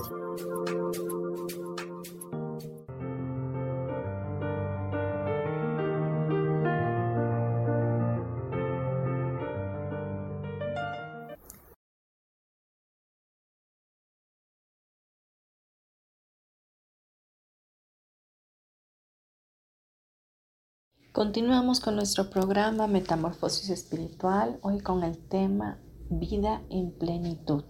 Continuamos 21.11 21.81
con 21.81 21.97
nuestro 21.97 22.29
programa 22.29 22.87
Metamorfosis 22.87 23.69
Espiritual, 23.71 24.57
hoy 24.61 24.79
con 24.79 25.03
el 25.03 25.17
tema 25.17 25.81
Vida 26.11 26.61
en 26.69 26.91
plenitud. 26.91 27.63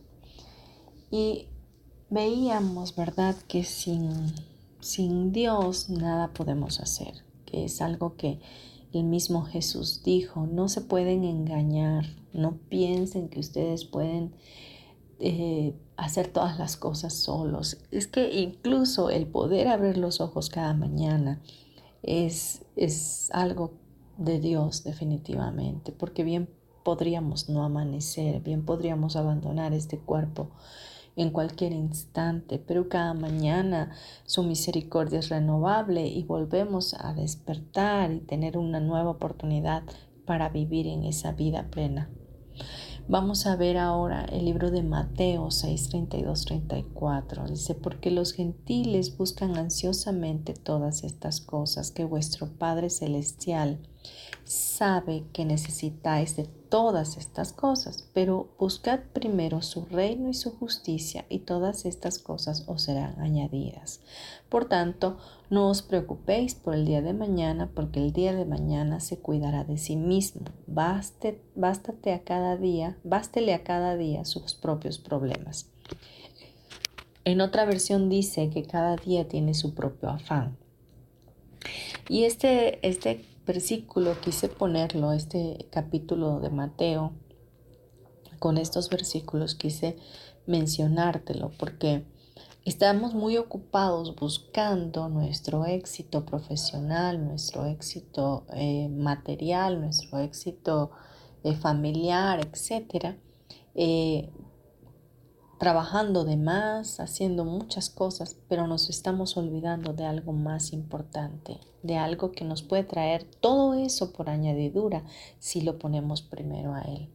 Y 1.11 1.47
veíamos, 2.09 2.95
¿verdad?, 2.95 3.35
que 3.47 3.63
sin, 3.63 4.33
sin 4.79 5.31
Dios 5.31 5.89
nada 5.89 6.33
podemos 6.33 6.79
hacer, 6.79 7.23
que 7.45 7.65
es 7.65 7.81
algo 7.81 8.15
que 8.15 8.39
el 8.93 9.03
mismo 9.03 9.43
Jesús 9.43 10.01
dijo, 10.03 10.47
no 10.47 10.67
se 10.69 10.81
pueden 10.81 11.23
engañar, 11.23 12.05
no 12.33 12.57
piensen 12.67 13.29
que 13.29 13.39
ustedes 13.39 13.85
pueden 13.85 14.33
eh, 15.19 15.75
hacer 15.95 16.27
todas 16.27 16.57
las 16.57 16.77
cosas 16.77 17.13
solos. 17.13 17.77
Es 17.91 18.07
que 18.07 18.41
incluso 18.41 19.11
el 19.11 19.27
poder 19.27 19.67
abrir 19.67 19.97
los 19.97 20.19
ojos 20.19 20.49
cada 20.49 20.73
mañana, 20.73 21.41
es, 22.03 22.65
es 22.75 23.29
algo 23.31 23.73
de 24.17 24.39
Dios 24.39 24.83
definitivamente, 24.83 25.91
porque 25.91 26.23
bien 26.23 26.49
podríamos 26.83 27.49
no 27.49 27.63
amanecer, 27.63 28.41
bien 28.41 28.65
podríamos 28.65 29.15
abandonar 29.15 29.73
este 29.73 29.97
cuerpo 29.97 30.49
en 31.15 31.29
cualquier 31.31 31.73
instante, 31.73 32.57
pero 32.59 32.89
cada 32.89 33.13
mañana 33.13 33.91
su 34.25 34.43
misericordia 34.43 35.19
es 35.19 35.29
renovable 35.29 36.07
y 36.07 36.23
volvemos 36.23 36.93
a 36.93 37.13
despertar 37.13 38.11
y 38.11 38.19
tener 38.19 38.57
una 38.57 38.79
nueva 38.79 39.11
oportunidad 39.11 39.83
para 40.25 40.49
vivir 40.49 40.87
en 40.87 41.03
esa 41.03 41.33
vida 41.33 41.67
plena. 41.69 42.09
Vamos 43.07 43.45
a 43.45 43.55
ver 43.55 43.77
ahora 43.77 44.23
el 44.25 44.45
libro 44.45 44.71
de 44.71 44.83
Mateo 44.83 45.51
6, 45.51 45.89
32, 45.89 46.45
34. 46.45 47.47
Dice, 47.47 47.75
porque 47.75 48.11
los 48.11 48.31
gentiles 48.31 49.17
buscan 49.17 49.57
ansiosamente 49.57 50.53
todas 50.53 51.03
estas 51.03 51.41
cosas 51.41 51.91
que 51.91 52.05
vuestro 52.05 52.47
Padre 52.47 52.89
Celestial 52.89 53.79
sabe 54.43 55.23
que 55.31 55.45
necesitáis 55.45 56.35
de 56.35 56.45
todas 56.45 57.17
estas 57.17 57.53
cosas, 57.53 58.09
pero 58.13 58.49
buscad 58.59 58.99
primero 59.13 59.61
su 59.61 59.85
reino 59.85 60.29
y 60.29 60.33
su 60.33 60.51
justicia 60.51 61.25
y 61.29 61.39
todas 61.39 61.85
estas 61.85 62.19
cosas 62.19 62.63
os 62.67 62.83
serán 62.83 63.19
añadidas. 63.19 64.01
Por 64.49 64.65
tanto, 64.65 65.17
no 65.49 65.69
os 65.69 65.81
preocupéis 65.81 66.55
por 66.55 66.73
el 66.73 66.85
día 66.85 67.01
de 67.01 67.13
mañana, 67.13 67.69
porque 67.73 67.99
el 67.99 68.11
día 68.11 68.33
de 68.33 68.45
mañana 68.45 68.99
se 68.99 69.19
cuidará 69.19 69.63
de 69.63 69.77
sí 69.77 69.95
mismo. 69.95 70.45
Bástate 70.67 72.13
a 72.13 72.23
cada 72.23 72.57
día, 72.57 72.97
bástele 73.03 73.53
a 73.53 73.63
cada 73.63 73.95
día 73.95 74.25
sus 74.25 74.53
propios 74.53 74.97
problemas. 74.97 75.69
En 77.23 77.39
otra 77.39 77.65
versión 77.65 78.09
dice 78.09 78.49
que 78.49 78.63
cada 78.63 78.95
día 78.95 79.27
tiene 79.27 79.53
su 79.53 79.75
propio 79.75 80.09
afán. 80.09 80.57
Y 82.11 82.25
este, 82.25 82.85
este 82.85 83.23
versículo 83.47 84.19
quise 84.19 84.49
ponerlo, 84.49 85.13
este 85.13 85.69
capítulo 85.71 86.41
de 86.41 86.49
Mateo, 86.49 87.13
con 88.37 88.57
estos 88.57 88.89
versículos 88.89 89.55
quise 89.55 89.95
mencionártelo 90.45 91.51
porque 91.57 92.03
estamos 92.65 93.13
muy 93.13 93.37
ocupados 93.37 94.13
buscando 94.17 95.07
nuestro 95.07 95.65
éxito 95.65 96.25
profesional, 96.25 97.25
nuestro 97.25 97.65
éxito 97.65 98.45
eh, 98.55 98.89
material, 98.89 99.79
nuestro 99.79 100.19
éxito 100.19 100.91
eh, 101.45 101.55
familiar, 101.55 102.45
etcétera, 102.45 103.15
eh, 103.73 104.29
trabajando 105.61 106.25
de 106.25 106.37
más, 106.37 106.99
haciendo 106.99 107.45
muchas 107.45 107.91
cosas, 107.91 108.35
pero 108.49 108.65
nos 108.65 108.89
estamos 108.89 109.37
olvidando 109.37 109.93
de 109.93 110.05
algo 110.05 110.33
más 110.33 110.73
importante, 110.73 111.59
de 111.83 111.97
algo 111.97 112.31
que 112.31 112.43
nos 112.43 112.63
puede 112.63 112.83
traer 112.83 113.25
todo 113.25 113.75
eso 113.75 114.11
por 114.11 114.31
añadidura 114.31 115.03
si 115.37 115.61
lo 115.61 115.77
ponemos 115.77 116.23
primero 116.23 116.73
a 116.73 116.81
Él. 116.81 117.09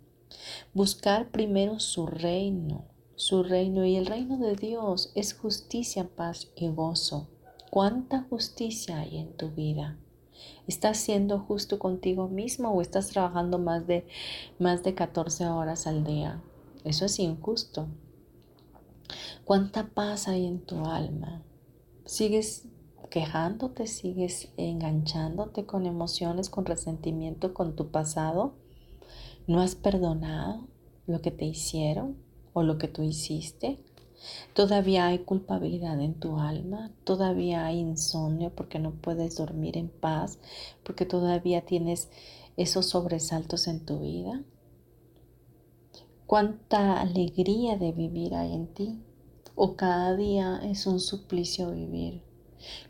Buscar 0.74 1.32
primero 1.32 1.80
su 1.80 2.06
reino, 2.06 2.84
su 3.16 3.42
reino 3.42 3.84
y 3.84 3.96
el 3.96 4.06
reino 4.06 4.38
de 4.38 4.54
Dios 4.54 5.10
es 5.16 5.34
justicia, 5.34 6.08
paz 6.14 6.52
y 6.54 6.68
gozo. 6.68 7.26
¿Cuánta 7.72 8.26
justicia 8.30 9.00
hay 9.00 9.18
en 9.18 9.36
tu 9.36 9.50
vida? 9.50 9.98
¿Estás 10.68 10.98
siendo 10.98 11.40
justo 11.40 11.80
contigo 11.80 12.28
mismo 12.28 12.70
o 12.70 12.80
estás 12.80 13.08
trabajando 13.08 13.58
más 13.58 13.88
de, 13.88 14.06
más 14.60 14.84
de 14.84 14.94
14 14.94 15.48
horas 15.48 15.88
al 15.88 16.04
día? 16.04 16.40
Eso 16.84 17.06
es 17.06 17.18
injusto. 17.18 17.88
¿Cuánta 19.44 19.88
paz 19.88 20.28
hay 20.28 20.46
en 20.46 20.60
tu 20.60 20.84
alma? 20.86 21.42
¿Sigues 22.04 22.68
quejándote? 23.10 23.86
¿Sigues 23.86 24.48
enganchándote 24.56 25.66
con 25.66 25.86
emociones, 25.86 26.50
con 26.50 26.66
resentimiento 26.66 27.54
con 27.54 27.76
tu 27.76 27.90
pasado? 27.90 28.54
¿No 29.46 29.60
has 29.60 29.74
perdonado 29.74 30.68
lo 31.06 31.20
que 31.20 31.30
te 31.30 31.44
hicieron 31.44 32.16
o 32.52 32.62
lo 32.62 32.78
que 32.78 32.88
tú 32.88 33.02
hiciste? 33.02 33.80
Todavía 34.54 35.06
hay 35.06 35.20
culpabilidad 35.20 36.00
en 36.00 36.14
tu 36.14 36.38
alma, 36.38 36.90
todavía 37.04 37.66
hay 37.66 37.78
insomnio 37.78 38.50
porque 38.54 38.78
no 38.78 38.92
puedes 38.92 39.36
dormir 39.36 39.76
en 39.76 39.88
paz, 39.88 40.38
porque 40.82 41.04
todavía 41.04 41.64
tienes 41.64 42.08
esos 42.56 42.86
sobresaltos 42.86 43.68
en 43.68 43.84
tu 43.84 44.00
vida. 44.00 44.42
¿Cuánta 46.26 47.00
alegría 47.00 47.76
de 47.76 47.92
vivir 47.92 48.34
hay 48.34 48.52
en 48.52 48.66
ti? 48.74 49.02
o 49.56 49.74
cada 49.74 50.14
día 50.14 50.60
es 50.62 50.86
un 50.86 51.00
suplicio 51.00 51.72
vivir. 51.72 52.22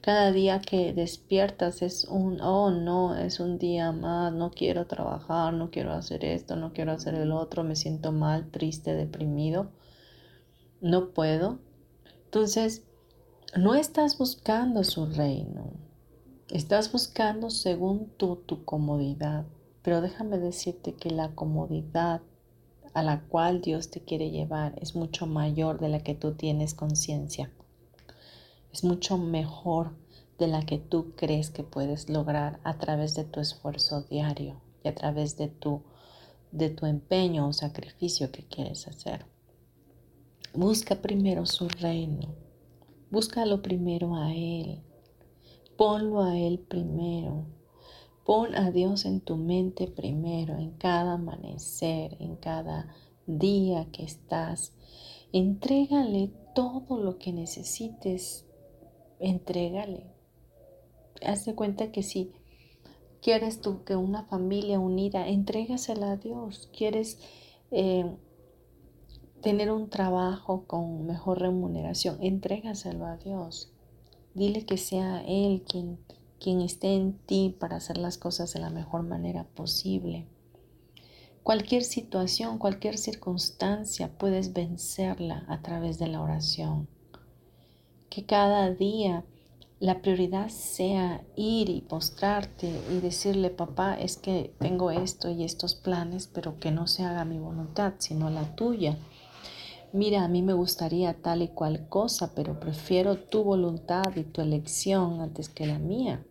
Cada 0.01 0.33
día 0.33 0.61
que 0.61 0.93
despiertas 0.93 1.81
es 1.81 2.05
un, 2.05 2.41
oh 2.41 2.71
no, 2.71 3.17
es 3.17 3.41
un 3.41 3.59
día 3.59 3.93
más, 3.93 4.33
no 4.33 4.51
quiero 4.51 4.87
trabajar, 4.87 5.55
no 5.55 5.71
quiero 5.71 5.93
hacer 5.93 6.25
esto, 6.25 6.57
no 6.57 6.73
quiero 6.73 6.93
hacer 6.93 7.15
el 7.15 7.33
otro, 7.33 7.63
me 7.63 7.77
siento 7.77 8.13
mal, 8.13 8.51
triste, 8.51 8.95
deprimido, 8.95 9.71
no 10.81 11.11
puedo. 11.11 11.59
Entonces, 12.25 12.85
no 13.57 13.75
estás 13.75 14.19
buscando 14.19 14.83
su 14.83 15.07
reino, 15.07 15.73
estás 16.49 16.91
buscando 16.91 17.51
según 17.51 18.11
tú 18.17 18.37
tu 18.47 18.65
comodidad, 18.65 19.47
pero 19.83 20.01
déjame 20.01 20.39
decirte 20.39 20.95
que 20.95 21.11
la 21.11 21.35
comodidad 21.35 22.23
a 22.97 23.03
la 23.03 23.21
cual 23.21 23.61
Dios 23.61 23.91
te 23.91 24.01
quiere 24.01 24.31
llevar 24.31 24.73
es 24.81 24.97
mucho 24.97 25.27
mayor 25.27 25.79
de 25.79 25.91
la 25.91 26.03
que 26.03 26.15
tú 26.15 26.33
tienes 26.33 26.73
conciencia. 26.73 27.53
Es 28.73 28.85
mucho 28.85 29.19
mejor 29.19 29.91
de 30.39 30.47
la 30.47 30.65
que 30.65 30.79
tú 30.79 31.13
crees 31.15 31.51
que 31.51 31.63
puedes 31.63 32.09
lograr 32.09 32.59
a 32.65 32.79
través 32.79 33.15
de 33.15 33.25
tu 33.25 33.41
esfuerzo 33.41 34.01
diario 34.01 34.63
y 34.83 34.89
a 34.89 34.95
través 34.95 35.37
de 35.37 35.49
tu, 35.49 35.83
de 36.53 36.71
tu 36.71 36.87
empeño 36.87 37.47
o 37.47 37.53
sacrificio 37.53 38.33
que 38.33 38.47
quieres 38.47 38.89
hacer. 38.89 39.27
Busca 40.55 40.95
primero 40.95 41.45
su 41.45 41.69
reino. 41.69 42.35
Búscalo 43.11 43.61
primero 43.61 44.17
a 44.17 44.33
Él. 44.33 44.81
Ponlo 45.77 46.23
a 46.23 46.39
Él 46.39 46.61
primero. 46.61 47.45
Pon 48.27 48.57
a 48.57 48.73
Dios 48.73 49.05
en 49.05 49.21
tu 49.21 49.37
mente 49.37 49.87
primero, 49.87 50.59
en 50.59 50.73
cada 50.73 51.13
amanecer, 51.13 52.17
en 52.19 52.35
cada 52.35 52.93
día 53.27 53.87
que 53.93 54.03
estás. 54.03 54.73
Entrégale 55.33 56.33
todo 56.53 56.99
lo 56.99 57.19
que 57.19 57.33
necesites. 57.33 58.45
Entrégale. 59.21 60.11
Haz 61.25 61.45
de 61.45 61.55
cuenta 61.55 61.93
que 61.93 62.03
si 62.03 62.33
quieres 63.23 63.61
tú 63.61 63.85
que 63.85 63.95
una 63.95 64.25
familia 64.25 64.81
unida, 64.81 65.29
entrégasela 65.29 66.11
a 66.11 66.17
Dios. 66.17 66.69
Quieres 66.77 67.21
eh, 67.71 68.13
tener 69.41 69.71
un 69.71 69.89
trabajo 69.89 70.65
con 70.67 71.07
mejor 71.07 71.39
remuneración, 71.41 72.19
entrégaselo 72.21 73.07
a 73.07 73.19
Dios. 73.19 73.73
Dile 74.35 74.67
que 74.67 74.79
sea 74.79 75.23
Él 75.25 75.63
quien 75.63 75.99
quien 76.41 76.61
esté 76.61 76.95
en 76.95 77.15
ti 77.19 77.55
para 77.59 77.77
hacer 77.77 77.99
las 77.99 78.19
cosas 78.19 78.53
de 78.53 78.61
la 78.61 78.71
mejor 78.71 79.03
manera 79.03 79.45
posible. 79.45 80.27
Cualquier 81.43 81.85
situación, 81.85 82.59
cualquier 82.59 82.99
circunstancia 82.99 84.11
puedes 84.19 84.53
vencerla 84.53 85.45
a 85.49 85.63
través 85.63 85.99
de 85.99 86.09
la 86.09 86.21
oración. 86.21 86.89
Que 88.11 88.25
cada 88.25 88.71
día 88.71 89.25
la 89.79 90.01
prioridad 90.01 90.49
sea 90.49 91.23
ir 91.37 91.69
y 91.69 91.83
postrarte 91.83 92.73
y 92.91 93.01
decirle, 93.01 93.51
papá, 93.51 93.95
es 93.95 94.17
que 94.17 94.55
tengo 94.59 94.91
esto 94.91 95.31
y 95.31 95.45
estos 95.45 95.75
planes, 95.75 96.27
pero 96.27 96.59
que 96.59 96.71
no 96.71 96.87
se 96.87 97.05
haga 97.05 97.25
mi 97.25 97.39
voluntad, 97.39 97.95
sino 97.99 98.31
la 98.31 98.57
tuya. 98.57 98.97
Mira, 99.97 100.23
a 100.23 100.29
mí 100.29 100.43
me 100.43 100.53
gustaría 100.53 101.15
tal 101.15 101.43
y 101.43 101.49
cual 101.49 101.89
cosa, 101.89 102.35
pero 102.35 102.61
prefiero 102.61 103.17
tu 103.17 103.43
voluntad 103.43 104.15
y 104.15 104.25
tu 104.25 104.41
elección 104.41 105.21
antes 105.21 105.49
que 105.49 105.67
la 105.67 105.79
mía. 105.79 106.25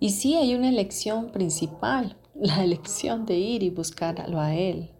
Y 0.00 0.10
sí 0.10 0.34
hay 0.34 0.54
una 0.54 0.68
elección 0.68 1.30
principal, 1.30 2.16
la 2.34 2.64
elección 2.64 3.26
de 3.26 3.36
ir 3.36 3.62
y 3.62 3.70
buscarlo 3.70 4.40
a 4.40 4.54
Él. 4.54 4.90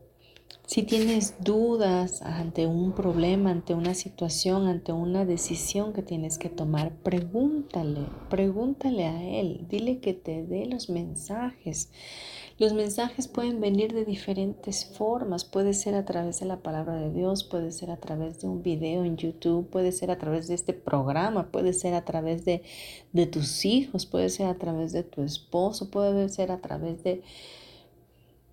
Si 0.67 0.85
tienes 0.85 1.35
dudas 1.41 2.23
ante 2.23 2.67
un 2.67 2.93
problema, 2.93 3.51
ante 3.51 3.75
una 3.75 3.95
situación, 3.95 4.69
ante 4.69 4.93
una 4.93 5.25
decisión 5.25 5.93
que 5.93 6.03
tienes 6.03 6.39
que 6.39 6.49
tomar, 6.49 6.93
pregúntale, 7.03 8.07
pregúntale 8.31 9.05
a 9.05 9.23
Él, 9.23 9.67
dile 9.69 9.99
que 9.99 10.15
te 10.15 10.45
dé 10.45 10.67
los 10.67 10.89
mensajes. 10.89 11.91
Los 12.59 12.73
mensajes 12.73 13.29
pueden 13.29 13.61
venir 13.61 13.93
de 13.93 14.05
diferentes 14.05 14.85
formas, 14.85 15.45
puede 15.45 15.75
ser 15.75 15.95
a 15.95 16.05
través 16.05 16.41
de 16.41 16.47
la 16.47 16.59
palabra 16.59 16.97
de 16.97 17.13
Dios, 17.13 17.45
puede 17.45 17.73
ser 17.73 17.91
a 17.91 17.97
través 17.97 18.41
de 18.41 18.49
un 18.49 18.63
video 18.63 19.05
en 19.05 19.17
YouTube, 19.17 19.69
puede 19.69 19.93
ser 19.93 20.11
a 20.11 20.19
través 20.19 20.49
de 20.49 20.55
este 20.55 20.73
programa, 20.73 21.51
puede 21.51 21.73
ser 21.73 21.95
a 21.95 22.05
través 22.05 22.45
de, 22.45 22.63
de 23.13 23.27
tus 23.27 23.65
hijos, 23.65 24.07
puede 24.07 24.29
ser 24.29 24.47
a 24.47 24.55
través 24.55 24.93
de 24.93 25.03
tu 25.03 25.23
esposo, 25.23 25.91
puede 25.91 26.29
ser 26.29 26.53
a 26.53 26.61
través 26.61 27.03
de 27.03 27.23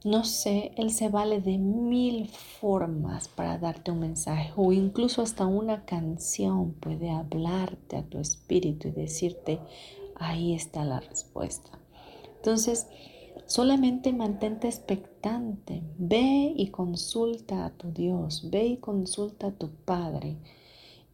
no 0.05 0.23
sé, 0.23 0.71
Él 0.77 0.91
se 0.91 1.09
vale 1.09 1.41
de 1.41 1.57
mil 1.57 2.29
formas 2.29 3.27
para 3.27 3.57
darte 3.57 3.91
un 3.91 3.99
mensaje 3.99 4.53
o 4.55 4.71
incluso 4.71 5.21
hasta 5.21 5.45
una 5.45 5.83
canción 5.83 6.71
puede 6.71 7.09
hablarte 7.09 7.97
a 7.97 8.03
tu 8.03 8.17
espíritu 8.17 8.87
y 8.87 8.91
decirte, 8.91 9.59
ahí 10.15 10.53
está 10.53 10.85
la 10.85 11.01
respuesta. 11.01 11.71
Entonces, 12.37 12.87
solamente 13.49 14.13
mantente 14.13 14.67
expectante, 14.67 15.81
ve 15.97 16.53
y 16.55 16.67
consulta 16.67 17.65
a 17.65 17.71
tu 17.71 17.91
Dios, 17.91 18.47
ve 18.51 18.67
y 18.67 18.77
consulta 18.77 19.47
a 19.47 19.51
tu 19.51 19.71
Padre. 19.71 20.37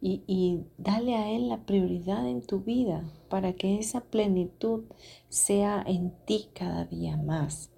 Y, 0.02 0.22
y 0.26 0.60
dale 0.76 1.16
a 1.16 1.30
Él 1.30 1.48
la 1.48 1.64
prioridad 1.64 2.28
en 2.28 2.42
tu 2.42 2.60
vida 2.60 3.10
para 3.30 3.54
que 3.54 3.78
esa 3.78 4.02
plenitud 4.02 4.84
sea 5.30 5.82
en 5.86 6.12
ti 6.26 6.50
cada 6.54 6.84
día 6.84 7.16
más. 7.16 7.70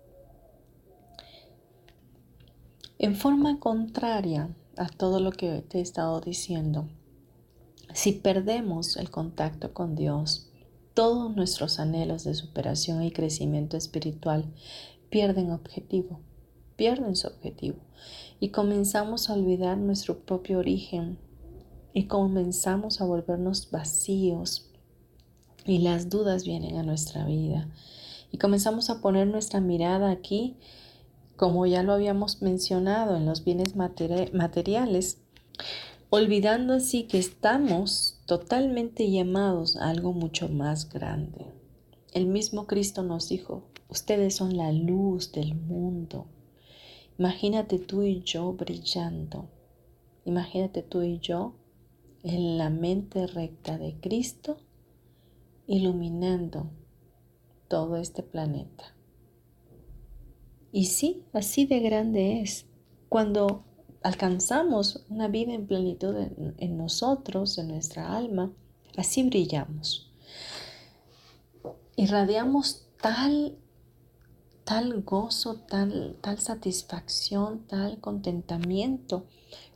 En 2.99 3.15
forma 3.15 3.61
contraria 3.61 4.51
a 4.77 4.89
todo 4.89 5.21
lo 5.21 5.31
que 5.31 5.63
te 5.63 5.79
he 5.79 5.83
estado 5.83 6.21
diciendo, 6.21 6.89
si 7.95 8.11
perdemos 8.11 8.97
el 8.97 9.09
contacto 9.13 9.73
con 9.73 9.95
Dios, 9.95 10.48
todos 10.99 11.37
nuestros 11.37 11.79
anhelos 11.79 12.25
de 12.25 12.35
superación 12.35 13.05
y 13.05 13.13
crecimiento 13.13 13.77
espiritual 13.77 14.47
pierden 15.11 15.53
objetivo, 15.53 16.19
pierden 16.75 17.15
su 17.15 17.29
objetivo. 17.29 17.77
Y 18.41 18.49
comenzamos 18.49 19.31
a 19.31 19.35
olvidar 19.35 19.79
nuestro 19.79 20.19
propio 20.19 20.59
origen 20.59 21.17
y 21.93 22.07
comenzamos 22.07 23.01
a 23.01 23.05
volvernos 23.05 23.71
vacíos 23.71 24.73
y 25.65 25.79
las 25.79 26.11
dudas 26.11 26.43
vienen 26.43 26.79
a 26.79 26.83
nuestra 26.83 27.25
vida. 27.27 27.69
Y 28.33 28.39
comenzamos 28.39 28.91
a 28.91 29.01
poner 29.01 29.29
nuestra 29.29 29.61
mirada 29.61 30.11
aquí 30.11 30.57
como 31.37 31.65
ya 31.67 31.85
lo 31.85 31.93
habíamos 31.93 32.43
mencionado 32.43 33.17
en 33.17 33.25
los 33.25 33.45
bienes 33.45 33.77
materiales, 33.77 35.19
olvidando 36.11 36.75
así 36.75 37.05
que 37.05 37.19
estamos 37.19 38.18
totalmente 38.29 39.11
llamados 39.11 39.79
a 39.79 39.89
algo 39.89 40.13
mucho 40.13 40.51
más 40.51 40.91
grande. 40.91 41.47
El 42.13 42.27
mismo 42.27 42.67
Cristo 42.67 43.03
nos 43.03 43.31
dijo, 43.31 43.63
ustedes 43.89 44.37
son 44.37 44.59
la 44.59 44.71
luz 44.71 45.33
del 45.33 45.55
mundo. 45.55 46.27
Imagínate 47.19 47.79
tú 47.79 48.03
y 48.03 48.21
yo 48.21 48.53
brillando. 48.53 49.49
Imagínate 50.27 50.83
tú 50.83 51.01
y 51.01 51.21
yo 51.21 51.55
en 52.23 52.59
la 52.59 52.69
mente 52.69 53.27
recta 53.27 53.79
de 53.79 53.99
Cristo, 53.99 54.59
iluminando 55.67 56.71
todo 57.67 57.97
este 57.97 58.23
planeta. 58.23 58.95
Y 60.71 60.85
sí, 60.85 61.25
así 61.33 61.65
de 61.65 61.81
grande 61.81 62.43
es. 62.43 62.67
Cuando 63.09 63.65
alcanzamos 64.03 65.05
una 65.09 65.29
vida 65.29 65.53
en 65.53 65.67
plenitud 65.67 66.15
en, 66.59 66.77
nosotros, 66.77 67.59
en 67.59 67.69
nuestra 67.69 68.17
alma, 68.17 68.53
así 68.97 69.23
brillamos. 69.23 70.11
Irradiamos 71.97 72.87
tal, 73.01 73.59
tal 74.65 75.03
gozo, 75.03 75.57
tal, 75.57 76.17
tal 76.21 76.39
satisfacción, 76.39 77.67
tal 77.67 78.01
contentamiento 78.01 79.25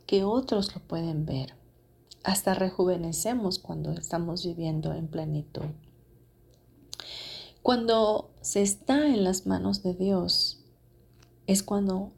que 0.05 0.23
otros 0.23 0.73
lo 0.73 0.81
pueden 0.81 1.25
ver. 1.25 1.55
Hasta 2.23 2.53
rejuvenecemos 2.53 3.59
cuando 3.59 3.91
estamos 3.91 4.45
viviendo 4.45 4.93
en 4.93 5.07
plenitud. 5.07 5.65
Cuando 7.61 8.29
se 8.41 8.61
está 8.61 9.07
en 9.07 9.23
las 9.23 9.45
manos 9.45 9.83
de 9.83 9.93
Dios, 9.93 10.59
es 11.47 11.63
cuando 11.63 12.11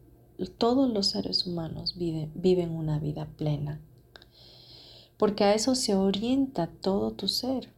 todos 0.58 0.92
los 0.92 1.08
seres 1.08 1.46
humanos 1.46 1.96
viven, 1.98 2.72
una 2.72 3.00
vida 3.00 3.28
plena. 3.38 3.82
Porque 5.18 5.44
a 5.44 5.54
eso 5.54 5.76
se 5.76 5.96
orienta 5.96 6.68
todo 6.68 7.12
tu 7.12 7.28
ser. 7.28 7.74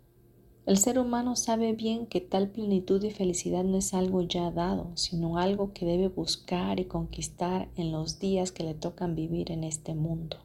El 0.65 0.77
ser 0.77 0.99
humano 0.99 1.35
sabe 1.35 1.73
bien 1.73 2.07
que 2.07 2.19
tal 2.19 2.49
plenitud 2.49 3.01
y 3.03 3.11
felicidad 3.11 3.63
no 3.63 3.77
es 3.77 3.93
algo 3.93 4.21
ya 4.21 4.51
dado, 4.51 4.91
sino 4.95 5.37
algo 5.37 5.71
que 5.71 5.85
debe 5.85 6.09
buscar 6.09 6.79
y 6.79 6.85
conquistar 6.85 7.69
en 7.75 7.91
los 7.91 8.19
días 8.19 8.51
que 8.51 8.63
le 8.63 8.73
tocan 8.73 9.15
vivir 9.15 9.51
en 9.51 9.63
este 9.63 9.93
mundo. 9.93 10.37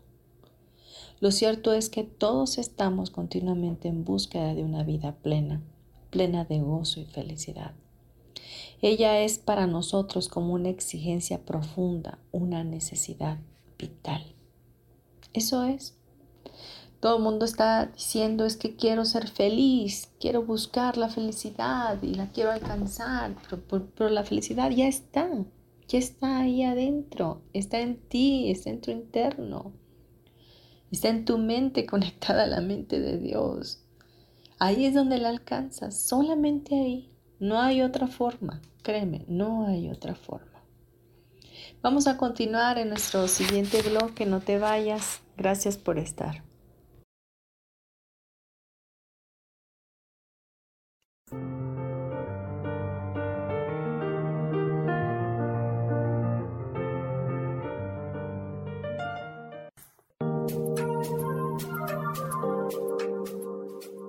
Lo 1.19 1.31
cierto 1.31 1.73
es 1.73 1.89
que 1.89 2.05
todos 2.05 2.59
estamos 2.59 3.11
continuamente 3.11 3.89
en 3.89 4.05
búsqueda 4.05 4.55
de 4.55 4.65
una 4.65 4.83
vida 4.85 5.17
plena, 5.23 5.63
plena 6.11 6.45
de 6.45 6.61
gozo 6.61 7.01
y 7.01 7.05
felicidad. 7.05 7.73
Ella 8.83 9.21
es 9.21 9.39
para 9.39 9.69
nosotros 9.69 10.29
como 10.29 10.55
una 10.55 10.69
exigencia 10.69 11.45
profunda, 11.45 12.19
una 12.33 12.65
necesidad 12.65 13.39
vital. 13.79 14.35
Eso 15.33 15.63
es. 15.63 15.97
Todo 16.99 17.19
el 17.19 17.23
mundo 17.23 17.45
está 17.45 17.87
diciendo 17.87 18.45
es 18.45 18.57
que 18.57 18.75
quiero 18.75 19.05
ser 19.05 19.29
feliz, 19.29 20.11
quiero 20.19 20.43
buscar 20.45 20.97
la 20.97 21.09
felicidad 21.09 22.03
y 22.03 22.15
la 22.15 22.33
quiero 22.33 22.51
alcanzar, 22.51 23.37
pero, 23.95 24.09
la 24.09 24.25
felicidad 24.25 24.71
ya 24.71 24.89
está, 24.89 25.31
ya 25.87 25.99
está 25.99 26.41
ahí 26.41 26.65
adentro, 26.65 27.43
está 27.53 27.81
en 27.81 28.01
ti, 28.09 28.51
está 28.51 28.71
en 28.71 28.81
tu 28.81 28.91
interno, 28.91 29.73
está 30.91 31.09
en 31.09 31.25
tu 31.25 31.39
mente 31.39 31.87
conectada 31.93 32.45
a 32.45 32.49
la 32.49 32.61
mente 32.61 32.99
de 32.99 33.19
Dios. 33.19 33.85
Ahí 34.59 34.87
es 34.87 34.95
donde 34.95 35.19
la 35.19 35.29
alcanzas, 35.29 36.01
solamente 36.01 36.75
ahí. 36.75 37.12
No 37.43 37.61
hay 37.61 37.83
otra 37.83 38.07
forma, 38.07 38.61
créeme, 38.85 39.25
no 39.27 39.67
hay 39.67 39.91
otra 39.91 40.15
forma. 40.15 40.63
Vamos 41.83 42.07
a 42.07 42.17
continuar 42.17 42.79
en 42.79 42.91
nuestro 42.91 43.27
siguiente 43.27 43.83
bloque, 43.83 44.27
no 44.27 44.39
te 44.39 44.61
vayas. 44.61 45.23
Gracias 45.37 45.77
por 45.77 45.99
estar. 45.99 46.45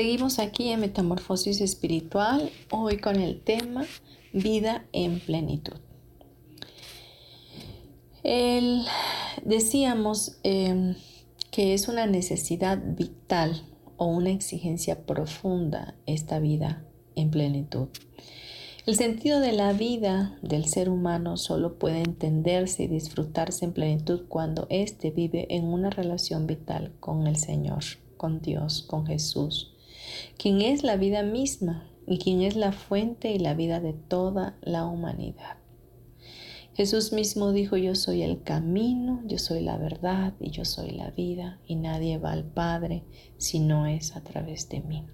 Seguimos 0.00 0.38
aquí 0.38 0.70
en 0.70 0.80
Metamorfosis 0.80 1.60
Espiritual, 1.60 2.50
hoy 2.70 2.96
con 2.96 3.16
el 3.16 3.38
tema 3.42 3.84
Vida 4.32 4.86
en 4.94 5.20
Plenitud. 5.20 5.76
decíamos 9.44 10.38
em, 10.42 10.94
que 11.50 11.74
es 11.74 11.86
una 11.86 12.06
necesidad 12.06 12.78
vital 12.82 13.62
o 13.98 14.06
una 14.06 14.30
exigencia 14.30 15.04
profunda 15.04 15.94
esta 16.06 16.38
vida 16.38 16.82
en 17.14 17.30
plenitud. 17.30 17.88
El 18.86 18.96
sentido 18.96 19.38
de 19.40 19.52
la 19.52 19.74
vida 19.74 20.38
del 20.40 20.64
ser 20.64 20.88
humano 20.88 21.36
solo 21.36 21.78
puede 21.78 21.98
entenderse 21.98 22.84
y 22.84 22.86
disfrutarse 22.86 23.66
en 23.66 23.74
plenitud 23.74 24.22
cuando 24.28 24.66
éste 24.70 25.10
vive 25.10 25.46
en 25.50 25.64
una 25.66 25.90
relación 25.90 26.46
vital 26.46 26.94
con 27.00 27.26
el 27.26 27.36
Señor, 27.36 27.84
con 28.16 28.40
Dios, 28.40 28.80
con 28.80 29.06
Jesús, 29.06 29.74
quien 30.38 30.60
es 30.60 30.82
la 30.82 30.96
vida 30.96 31.22
misma 31.22 31.88
y 32.06 32.18
quien 32.18 32.42
es 32.42 32.56
la 32.56 32.72
fuente 32.72 33.32
y 33.32 33.38
la 33.38 33.54
vida 33.54 33.80
de 33.80 33.92
toda 33.92 34.56
la 34.62 34.86
humanidad. 34.86 35.58
Jesús 36.74 37.12
mismo 37.12 37.52
dijo, 37.52 37.76
yo 37.76 37.94
soy 37.94 38.22
el 38.22 38.42
camino, 38.42 39.22
yo 39.26 39.38
soy 39.38 39.62
la 39.62 39.76
verdad 39.76 40.34
y 40.40 40.50
yo 40.50 40.64
soy 40.64 40.90
la 40.90 41.10
vida, 41.10 41.60
y 41.66 41.76
nadie 41.76 42.18
va 42.18 42.32
al 42.32 42.44
Padre 42.44 43.04
si 43.36 43.60
no 43.60 43.86
es 43.86 44.16
a 44.16 44.22
través 44.22 44.68
de 44.68 44.80
mí. 44.80 45.04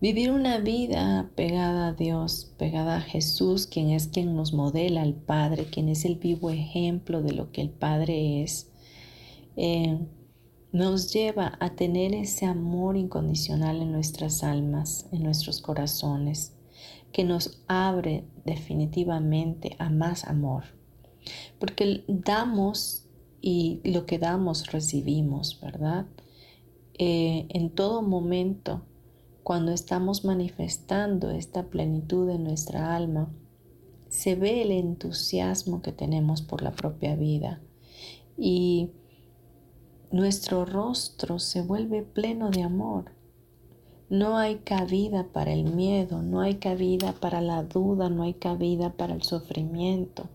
Vivir 0.00 0.30
una 0.30 0.58
vida 0.58 1.30
pegada 1.34 1.88
a 1.88 1.92
Dios, 1.92 2.52
pegada 2.56 2.98
a 2.98 3.00
Jesús, 3.00 3.66
quien 3.66 3.90
es 3.90 4.08
quien 4.08 4.36
nos 4.36 4.52
modela 4.52 5.02
al 5.02 5.14
Padre, 5.14 5.64
quien 5.64 5.88
es 5.88 6.04
el 6.04 6.16
vivo 6.16 6.50
ejemplo 6.50 7.20
de 7.20 7.32
lo 7.32 7.50
que 7.50 7.62
el 7.62 7.70
Padre 7.70 8.42
es, 8.42 8.70
eh, 9.56 9.98
nos 10.72 11.12
lleva 11.12 11.56
a 11.60 11.70
tener 11.70 12.14
ese 12.14 12.46
amor 12.46 12.96
incondicional 12.96 13.80
en 13.80 13.92
nuestras 13.92 14.44
almas, 14.44 15.06
en 15.12 15.22
nuestros 15.22 15.60
corazones, 15.60 16.54
que 17.12 17.24
nos 17.24 17.62
abre 17.68 18.24
definitivamente 18.44 19.76
a 19.78 19.88
más 19.88 20.24
amor. 20.24 20.64
Porque 21.58 22.04
damos 22.06 23.06
y 23.40 23.80
lo 23.84 24.04
que 24.04 24.18
damos 24.18 24.70
recibimos, 24.72 25.60
¿verdad? 25.60 26.06
Eh, 26.98 27.46
en 27.50 27.70
todo 27.70 28.02
momento, 28.02 28.82
cuando 29.42 29.72
estamos 29.72 30.24
manifestando 30.24 31.30
esta 31.30 31.70
plenitud 31.70 32.28
en 32.30 32.44
nuestra 32.44 32.94
alma, 32.94 33.32
se 34.08 34.34
ve 34.34 34.62
el 34.62 34.72
entusiasmo 34.72 35.80
que 35.80 35.92
tenemos 35.92 36.42
por 36.42 36.62
la 36.62 36.72
propia 36.72 37.14
vida 37.14 37.60
y 38.36 38.90
nuestro 40.10 40.64
rostro 40.64 41.38
se 41.38 41.60
vuelve 41.60 42.02
pleno 42.02 42.50
de 42.50 42.62
amor. 42.62 43.12
No 44.08 44.38
hay 44.38 44.56
cabida 44.56 45.26
para 45.34 45.52
el 45.52 45.64
miedo, 45.64 46.22
no 46.22 46.40
hay 46.40 46.54
cabida 46.54 47.12
para 47.12 47.42
la 47.42 47.62
duda, 47.62 48.08
no 48.08 48.22
hay 48.22 48.32
cabida 48.32 48.94
para 48.94 49.14
el 49.14 49.22
sufrimiento. 49.22 50.30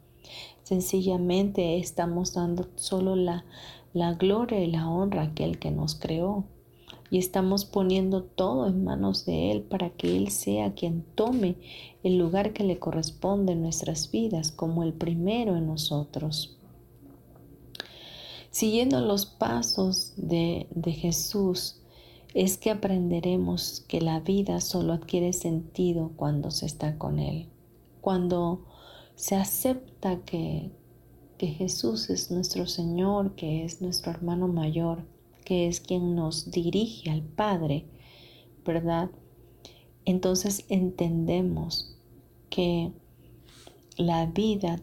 Sencillamente 0.61 1.79
estamos 1.79 2.35
dando 2.35 2.67
solo 2.75 3.15
la, 3.15 3.45
la 3.93 4.13
gloria 4.13 4.59
y 4.63 4.67
la 4.67 4.87
honra 4.87 5.21
a 5.21 5.25
aquel 5.25 5.57
que 5.57 5.71
nos 5.71 5.95
creó. 5.95 6.43
Y 7.09 7.17
estamos 7.17 7.65
poniendo 7.65 8.21
todo 8.21 8.67
en 8.67 8.83
manos 8.83 9.25
de 9.25 9.51
Él 9.51 9.63
para 9.63 9.89
que 9.89 10.15
Él 10.17 10.29
sea 10.29 10.73
quien 10.73 11.03
tome 11.15 11.55
el 12.03 12.19
lugar 12.19 12.53
que 12.53 12.63
le 12.63 12.77
corresponde 12.77 13.53
en 13.53 13.63
nuestras 13.63 14.11
vidas 14.11 14.51
como 14.51 14.83
el 14.83 14.93
primero 14.93 15.57
en 15.57 15.65
nosotros. 15.65 16.57
Siguiendo 18.53 19.01
los 19.01 19.25
pasos 19.25 20.13
de, 20.15 20.67
Jesús, 20.85 21.81
es 22.35 22.59
que 22.59 22.69
aprenderemos 22.69 23.83
que 23.87 23.99
la 23.99 24.19
vida 24.19 24.61
solo 24.61 24.93
adquiere 24.93 25.33
sentido 25.33 26.11
cuando 26.15 26.51
se 26.51 26.67
está 26.67 26.99
con 26.99 27.17
Él, 27.17 27.49
cuando 27.99 28.63
se 29.15 29.33
acepta 29.33 30.23
que, 30.23 30.69
que 31.39 31.47
Jesús 31.47 32.11
es 32.11 32.29
nuestro 32.29 32.67
Señor, 32.67 33.33
que 33.33 33.65
es 33.65 33.81
nuestro 33.81 34.11
hermano 34.11 34.47
mayor, 34.47 35.03
que 35.45 35.67
es 35.67 35.79
quien 35.79 36.13
nos 36.13 36.51
dirige 36.51 37.09
al 37.09 37.23
Padre, 37.23 37.87
¿verdad? 38.63 39.09
Entonces 40.05 40.63
entendemos 40.69 41.97
que 42.51 42.91
la 43.97 44.27
vida 44.27 44.79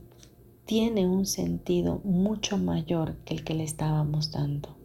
tiene 0.71 1.05
un 1.05 1.27
sentido 1.27 2.01
mucho 2.05 2.57
mayor 2.57 3.17
que 3.25 3.35
el 3.35 3.43
que 3.43 3.55
le 3.55 3.65
estábamos 3.65 4.31
dando 4.31 4.77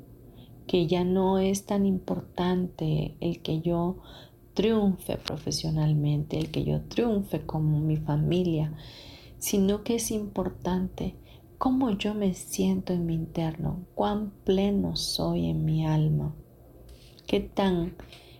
que 0.65 0.88
ya 0.88 1.03
no 1.03 1.38
es 1.38 1.67
tan 1.67 1.86
importante 1.86 3.15
el 3.19 3.43
que 3.43 3.61
yo 3.61 3.97
triunfe 4.55 5.17
profesionalmente, 5.17 6.39
el 6.39 6.49
que 6.49 6.63
yo 6.63 6.81
triunfe 6.81 7.45
como 7.45 7.79
mi 7.81 7.97
familia, 7.97 8.73
sino 9.38 9.83
que 9.83 9.97
es 9.97 10.09
importante 10.09 11.17
cómo 11.59 11.91
yo 11.91 12.15
me 12.15 12.33
siento 12.33 12.91
en 12.91 13.05
mi 13.05 13.13
interno, 13.13 13.86
cuán 13.93 14.31
pleno 14.43 14.95
soy 14.95 15.51
en 15.51 15.65
mi 15.65 15.86
alma, 15.86 16.33
qué 17.27 17.41
tan 17.41 17.93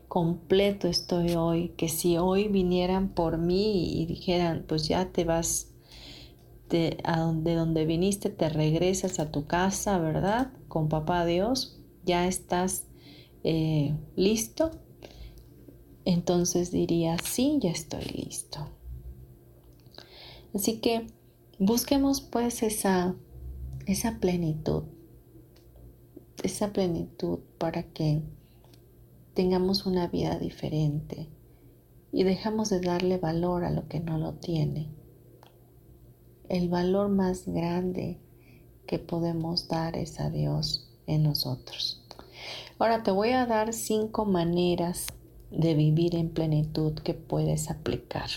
completo 0.08 0.88
estoy 0.88 1.36
hoy, 1.36 1.74
que 1.78 1.90
si 1.90 2.18
hoy 2.18 2.48
vinieran 2.48 3.10
por 3.10 3.38
mí 3.38 4.02
y 4.02 4.08
dijeran, 4.08 4.66
pues 4.68 4.88
ya 4.88 5.12
te 5.12 5.26
vas 5.26 5.75
de, 6.70 6.98
a 7.04 7.20
donde, 7.20 7.56
donde 7.56 7.86
viniste, 7.86 8.30
te 8.30 8.50
regresas 8.50 9.20
a 9.20 9.32
tu 9.32 9.46
casa, 9.46 9.98
¿verdad? 10.00 10.52
Con 10.68 10.90
papá 10.90 11.26
Dios, 11.26 11.80
ya 12.04 12.28
estás 12.28 12.86
eh, 13.44 13.96
listo, 14.16 14.72
entonces 16.06 16.72
diría, 16.72 17.18
sí, 17.18 17.60
ya 17.62 17.72
estoy 17.72 18.04
listo. 18.06 18.70
Así 20.54 20.80
que 20.80 21.08
busquemos 21.60 22.22
pues 22.22 22.64
esa, 22.64 23.16
esa 23.86 24.20
plenitud, 24.20 24.84
esa 26.44 26.72
plenitud 26.72 27.40
para 27.58 27.84
que 27.84 28.22
tengamos 29.34 29.86
una 29.86 30.08
vida 30.08 30.40
diferente 30.40 31.28
y 32.12 32.24
dejamos 32.24 32.70
de 32.70 32.80
darle 32.80 33.18
valor 33.18 33.66
a 33.66 33.72
lo 33.72 33.88
que 33.88 34.00
no 34.00 34.18
lo 34.18 34.36
tiene. 34.36 34.90
El 36.50 36.70
valor 36.70 37.10
más 37.10 37.48
grande 37.48 38.20
que 38.88 39.00
podemos 39.00 39.68
dar 39.68 39.98
es 39.98 40.20
a 40.20 40.30
Dios 40.30 40.92
en 41.08 41.24
nosotros. 41.24 42.04
Ahora 42.78 43.04
te 43.04 43.12
voy 43.12 43.30
a 43.32 43.46
dar 43.46 43.74
cinco 43.74 44.26
maneras 44.26 45.08
de 45.50 45.74
vivir 45.74 46.16
en 46.16 46.30
plenitud 46.30 46.94
que 46.94 47.14
puedes 47.14 47.70
aplicar. 47.72 48.30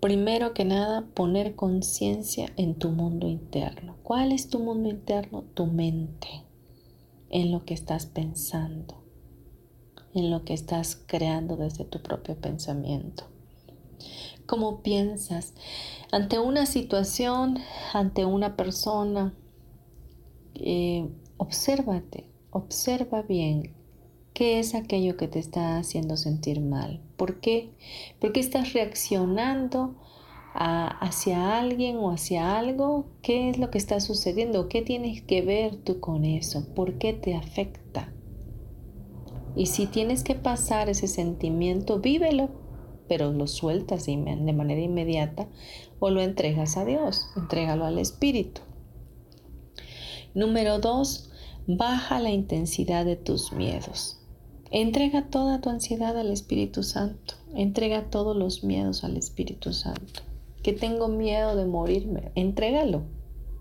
Primero 0.00 0.54
que 0.54 0.64
nada, 0.64 1.08
poner 1.14 1.56
conciencia 1.56 2.52
en 2.56 2.76
tu 2.76 2.90
mundo 2.90 3.26
interno. 3.26 3.96
¿Cuál 4.04 4.30
es 4.30 4.48
tu 4.48 4.60
mundo 4.60 4.88
interno? 4.88 5.42
Tu 5.54 5.66
mente, 5.66 6.28
en 7.30 7.50
lo 7.50 7.64
que 7.64 7.74
estás 7.74 8.06
pensando, 8.06 9.02
en 10.14 10.30
lo 10.30 10.44
que 10.44 10.54
estás 10.54 10.94
creando 10.94 11.56
desde 11.56 11.84
tu 11.84 12.00
propio 12.00 12.36
pensamiento. 12.36 13.24
¿Cómo 14.48 14.80
piensas 14.80 15.52
ante 16.10 16.38
una 16.38 16.64
situación, 16.64 17.58
ante 17.92 18.24
una 18.24 18.56
persona? 18.56 19.34
Eh, 20.54 21.06
obsérvate, 21.36 22.30
observa 22.50 23.20
bien 23.20 23.74
qué 24.32 24.58
es 24.58 24.74
aquello 24.74 25.18
que 25.18 25.28
te 25.28 25.38
está 25.38 25.76
haciendo 25.76 26.16
sentir 26.16 26.62
mal. 26.62 27.02
¿Por 27.18 27.40
qué? 27.40 27.74
¿Por 28.20 28.32
qué 28.32 28.40
estás 28.40 28.72
reaccionando 28.72 29.96
hacia 30.54 31.58
alguien 31.58 31.98
o 31.98 32.10
hacia 32.10 32.58
algo? 32.58 33.04
¿Qué 33.20 33.50
es 33.50 33.58
lo 33.58 33.70
que 33.70 33.76
está 33.76 34.00
sucediendo? 34.00 34.70
¿Qué 34.70 34.80
tienes 34.80 35.20
que 35.20 35.42
ver 35.42 35.76
tú 35.76 36.00
con 36.00 36.24
eso? 36.24 36.74
¿Por 36.74 36.96
qué 36.96 37.12
te 37.12 37.34
afecta? 37.34 38.14
Y 39.54 39.66
si 39.66 39.86
tienes 39.86 40.24
que 40.24 40.36
pasar 40.36 40.88
ese 40.88 41.06
sentimiento, 41.06 41.98
vívelo. 41.98 42.66
Pero 43.08 43.32
lo 43.32 43.46
sueltas 43.46 44.06
de 44.06 44.16
manera 44.16 44.80
inmediata 44.80 45.48
o 45.98 46.10
lo 46.10 46.20
entregas 46.20 46.76
a 46.76 46.84
Dios, 46.84 47.28
entrégalo 47.36 47.84
al 47.84 47.98
Espíritu. 47.98 48.60
Número 50.34 50.78
dos, 50.78 51.30
baja 51.66 52.20
la 52.20 52.30
intensidad 52.30 53.04
de 53.04 53.16
tus 53.16 53.52
miedos. 53.52 54.18
Entrega 54.70 55.30
toda 55.30 55.60
tu 55.60 55.70
ansiedad 55.70 56.16
al 56.18 56.30
Espíritu 56.30 56.82
Santo. 56.82 57.34
Entrega 57.54 58.10
todos 58.10 58.36
los 58.36 58.62
miedos 58.62 59.02
al 59.02 59.16
Espíritu 59.16 59.72
Santo. 59.72 60.22
Que 60.62 60.74
tengo 60.74 61.08
miedo 61.08 61.56
de 61.56 61.64
morirme. 61.64 62.32
Entrégalo. 62.34 63.02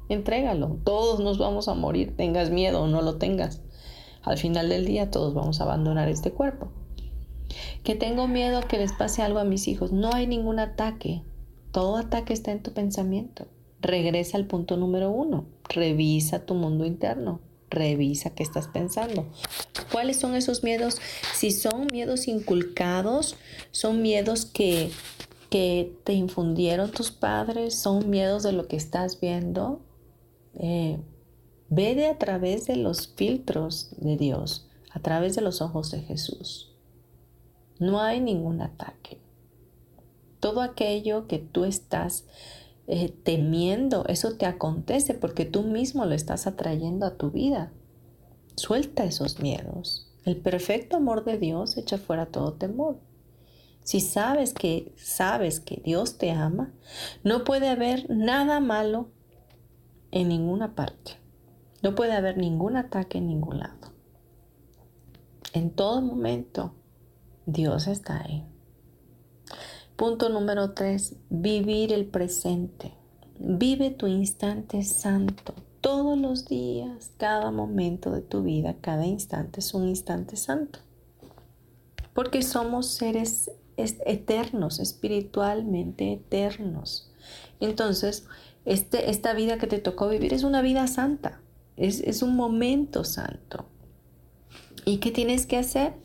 Entrégalo. 0.10 0.78
Todos 0.84 1.22
nos 1.22 1.38
vamos 1.38 1.70
a 1.70 1.74
morir, 1.74 2.16
tengas 2.18 2.50
miedo 2.50 2.82
o 2.82 2.88
no 2.88 3.02
lo 3.02 3.16
tengas. 3.16 3.62
Al 4.22 4.38
final 4.38 4.68
del 4.68 4.86
día 4.86 5.10
todos 5.10 5.34
vamos 5.34 5.62
a 5.62 5.64
abandonar 5.64 6.10
este 6.10 6.32
cuerpo. 6.32 6.68
Que 7.84 7.96
tengo 7.96 8.28
miedo 8.28 8.62
que 8.62 8.78
les 8.78 8.94
pase 8.94 9.22
algo 9.22 9.40
a 9.40 9.46
mis 9.46 9.68
hijos. 9.68 9.92
No 9.92 10.14
hay 10.14 10.28
ningún 10.28 10.60
ataque. 10.60 11.22
Todo 11.72 11.98
ataque 11.98 12.34
está 12.34 12.52
en 12.52 12.64
tu 12.64 12.74
pensamiento. 12.74 13.48
Regresa 13.82 14.38
al 14.38 14.48
punto 14.48 14.78
número 14.78 15.12
uno. 15.12 15.46
Revisa 15.70 16.46
tu 16.46 16.56
mundo 16.56 16.86
interno. 16.86 17.40
Revisa 17.70 18.32
qué 18.32 18.44
estás 18.44 18.68
pensando. 18.68 19.26
¿Cuáles 19.92 20.18
son 20.18 20.36
esos 20.36 20.64
miedos? 20.64 20.98
Si 21.34 21.52
son 21.52 21.88
miedos 21.92 22.28
inculcados, 22.28 23.36
son 23.72 24.02
miedos 24.02 24.46
que, 24.46 24.90
que 25.50 25.94
te 26.04 26.14
infundieron 26.14 26.92
tus 26.92 27.12
padres, 27.12 27.76
son 27.76 28.10
miedos 28.10 28.44
de 28.44 28.54
lo 28.54 28.68
que 28.68 28.78
estás 28.78 29.20
viendo. 29.20 29.82
Eh, 30.56 30.98
ve 31.70 31.96
de 31.96 32.08
a 32.08 32.18
través 32.18 32.66
de 32.66 32.78
los 32.78 33.10
filtros 33.16 33.90
de 33.98 34.18
Dios, 34.18 34.68
a 34.92 35.02
través 35.02 35.36
de 35.36 35.42
los 35.42 35.62
ojos 35.62 35.92
de 35.92 36.02
Jesús. 36.02 36.67
No 37.80 38.02
hay 38.02 38.20
ningún 38.20 38.62
ataque. 38.62 39.20
Todo 40.40 40.62
aquello 40.62 41.28
que 41.28 41.40
tú 41.40 41.66
estás 41.66 42.26
eh, 42.88 43.10
temiendo, 43.10 44.06
eso 44.08 44.38
te 44.38 44.46
acontece 44.46 45.14
porque 45.14 45.46
tú 45.46 45.64
mismo 45.64 46.06
lo 46.06 46.14
estás 46.14 46.48
atrayendo 46.48 47.06
a 47.06 47.18
tu 47.18 47.32
vida. 47.32 47.72
Suelta 48.56 49.04
esos 49.04 49.40
miedos. 49.40 50.12
El 50.26 50.38
perfecto 50.38 50.98
amor 50.98 51.24
de 51.24 51.38
Dios 51.38 51.78
echa 51.78 51.98
fuera 51.98 52.28
todo 52.28 52.54
temor. 52.54 53.00
Si 53.84 54.02
sabes 54.02 54.54
que 54.54 54.94
sabes 54.98 55.60
que 55.60 55.82
Dios 55.84 56.18
te 56.18 56.32
ama, 56.32 56.74
no 57.24 57.46
puede 57.46 57.70
haber 57.70 58.10
nada 58.10 58.60
malo 58.60 59.10
en 60.12 60.28
ninguna 60.28 60.76
parte. 60.76 61.14
No 61.82 61.96
puede 61.96 62.14
haber 62.14 62.38
ningún 62.38 62.76
ataque 62.76 63.20
en 63.20 63.28
ningún 63.28 63.60
lado. 63.60 63.94
En 65.54 65.70
todo 65.70 66.02
momento, 66.02 66.74
Dios 67.48 67.88
está 67.88 68.22
ahí. 68.24 68.44
Punto 69.96 70.28
número 70.28 70.74
tres, 70.74 71.16
vivir 71.30 71.94
el 71.94 72.06
presente. 72.06 72.94
Vive 73.40 73.90
tu 73.90 74.06
instante 74.08 74.84
santo. 74.84 75.56
Todos 75.80 76.18
los 76.18 76.46
días, 76.46 77.12
cada 77.16 77.50
momento 77.52 78.12
de 78.12 78.20
tu 78.20 78.44
vida, 78.44 78.76
cada 78.82 79.06
instante 79.06 79.62
es 79.62 79.74
un 79.74 79.88
instante 79.88 80.36
santo. 80.36 80.80
Porque 82.14 82.42
somos 82.42 82.88
seres 82.88 83.50
eternos, 83.78 84.82
espiritualmente 84.82 86.12
eternos. 86.12 87.14
Entonces, 87.62 88.28
este, 88.66 89.10
esta 89.10 89.34
vida 89.34 89.58
que 89.58 89.68
te 89.68 89.80
tocó 89.80 90.10
vivir 90.10 90.34
es 90.34 90.44
una 90.44 90.62
vida 90.62 90.86
santa, 90.88 91.40
es, 91.78 92.02
es 92.02 92.22
un 92.22 92.36
momento 92.36 93.06
santo. 93.06 93.68
¿Y 94.88 95.00
qué 95.00 95.12
tienes 95.12 95.46
que 95.46 95.58
hacer? 95.58 95.96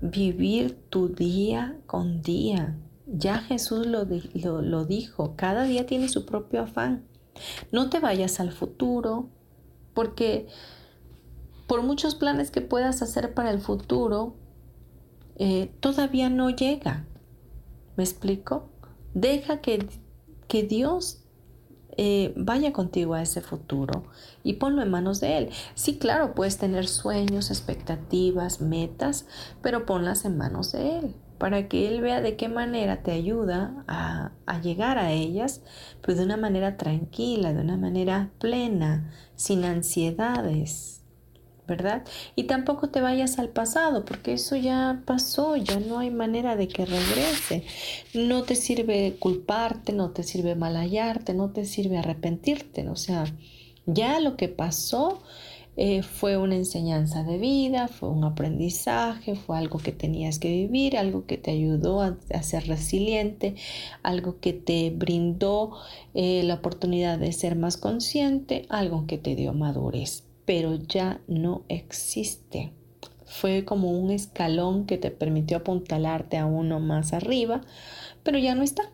Vivir 0.00 0.78
tu 0.90 1.08
día 1.08 1.76
con 1.86 2.22
día. 2.22 2.78
Ya 3.08 3.38
Jesús 3.38 3.84
lo, 3.84 4.06
lo, 4.62 4.84
dijo, 4.84 5.34
cada 5.34 5.64
día 5.64 5.86
tiene 5.86 6.08
su 6.08 6.24
propio 6.24 6.62
afán. 6.62 7.04
No 7.72 7.90
te 7.90 7.98
vayas 7.98 8.38
al 8.38 8.52
futuro, 8.52 9.28
porque 9.92 10.46
por 11.66 11.82
muchos 11.82 12.14
planes 12.14 12.52
que 12.52 12.60
puedas 12.60 13.02
hacer 13.02 13.34
para 13.34 13.50
el 13.50 13.58
futuro, 13.58 14.36
eh, 15.34 15.72
todavía 15.80 16.30
no 16.30 16.48
llega. 16.50 17.08
¿Me 17.96 18.04
explico? 18.04 18.70
Deja 19.14 19.60
que, 19.60 19.84
que 20.46 20.62
Dios 20.62 21.24
eh, 21.98 22.32
vaya 22.36 22.72
contigo 22.72 23.14
a 23.14 23.22
ese 23.22 23.40
futuro 23.40 24.04
y 24.42 24.54
ponlo 24.54 24.82
en 24.82 24.90
manos 24.90 25.20
de 25.20 25.36
Él. 25.36 25.50
Sí, 25.74 25.98
claro, 25.98 26.34
puedes 26.34 26.56
tener 26.56 26.86
sueños, 26.88 27.50
expectativas, 27.50 28.60
metas, 28.60 29.26
pero 29.60 29.84
ponlas 29.84 30.24
en 30.24 30.38
manos 30.38 30.72
de 30.72 30.98
Él 30.98 31.14
para 31.38 31.68
que 31.68 31.88
Él 31.88 32.00
vea 32.00 32.20
de 32.20 32.36
qué 32.36 32.48
manera 32.48 33.02
te 33.02 33.12
ayuda 33.12 33.84
a, 33.86 34.32
a 34.46 34.60
llegar 34.60 34.98
a 34.98 35.12
ellas, 35.12 35.62
pero 36.00 36.18
de 36.18 36.24
una 36.24 36.36
manera 36.36 36.76
tranquila, 36.76 37.52
de 37.52 37.60
una 37.60 37.76
manera 37.76 38.30
plena, 38.38 39.10
sin 39.36 39.64
ansiedades. 39.64 40.97
¿Verdad? 41.68 42.04
Y 42.34 42.44
tampoco 42.44 42.88
te 42.88 43.00
vayas 43.00 43.38
al 43.38 43.50
pasado, 43.50 44.04
porque 44.04 44.32
eso 44.32 44.56
ya 44.56 45.02
pasó, 45.04 45.56
ya 45.56 45.78
no 45.78 45.98
hay 46.00 46.10
manera 46.10 46.56
de 46.56 46.66
que 46.66 46.86
regrese. 46.86 47.64
No 48.14 48.42
te 48.42 48.56
sirve 48.56 49.16
culparte, 49.20 49.92
no 49.92 50.10
te 50.10 50.24
sirve 50.24 50.56
malayarte, 50.56 51.34
no 51.34 51.50
te 51.50 51.64
sirve 51.64 51.98
arrepentirte, 51.98 52.88
o 52.88 52.96
sea, 52.96 53.24
ya 53.86 54.18
lo 54.20 54.36
que 54.36 54.48
pasó 54.48 55.22
eh, 55.76 56.02
fue 56.02 56.36
una 56.36 56.56
enseñanza 56.56 57.22
de 57.22 57.38
vida, 57.38 57.86
fue 57.88 58.08
un 58.08 58.24
aprendizaje, 58.24 59.36
fue 59.36 59.58
algo 59.58 59.78
que 59.78 59.92
tenías 59.92 60.38
que 60.38 60.50
vivir, 60.50 60.96
algo 60.96 61.24
que 61.26 61.38
te 61.38 61.52
ayudó 61.52 62.02
a, 62.02 62.16
ser 62.42 62.66
resiliente, 62.66 63.54
algo 64.02 64.40
que 64.40 64.52
te 64.52 64.90
brindó 64.90 65.78
eh, 66.14 66.42
la 66.44 66.54
oportunidad 66.54 67.18
de 67.18 67.32
ser 67.32 67.56
más 67.56 67.76
consciente, 67.76 68.66
algo 68.70 69.06
que 69.06 69.18
te 69.18 69.36
dio 69.36 69.52
madurez 69.52 70.27
pero 70.48 70.76
ya 70.76 71.20
no 71.28 71.66
existe. 71.68 72.72
Fue 73.26 73.66
como 73.66 73.90
un 73.90 74.10
escalón 74.10 74.86
que 74.86 74.96
te 74.96 75.10
permitió 75.10 75.58
apuntalarte 75.58 76.38
a 76.38 76.46
uno 76.46 76.80
más 76.80 77.12
arriba, 77.12 77.60
pero 78.22 78.38
ya 78.38 78.54
no 78.54 78.62
está. 78.62 78.84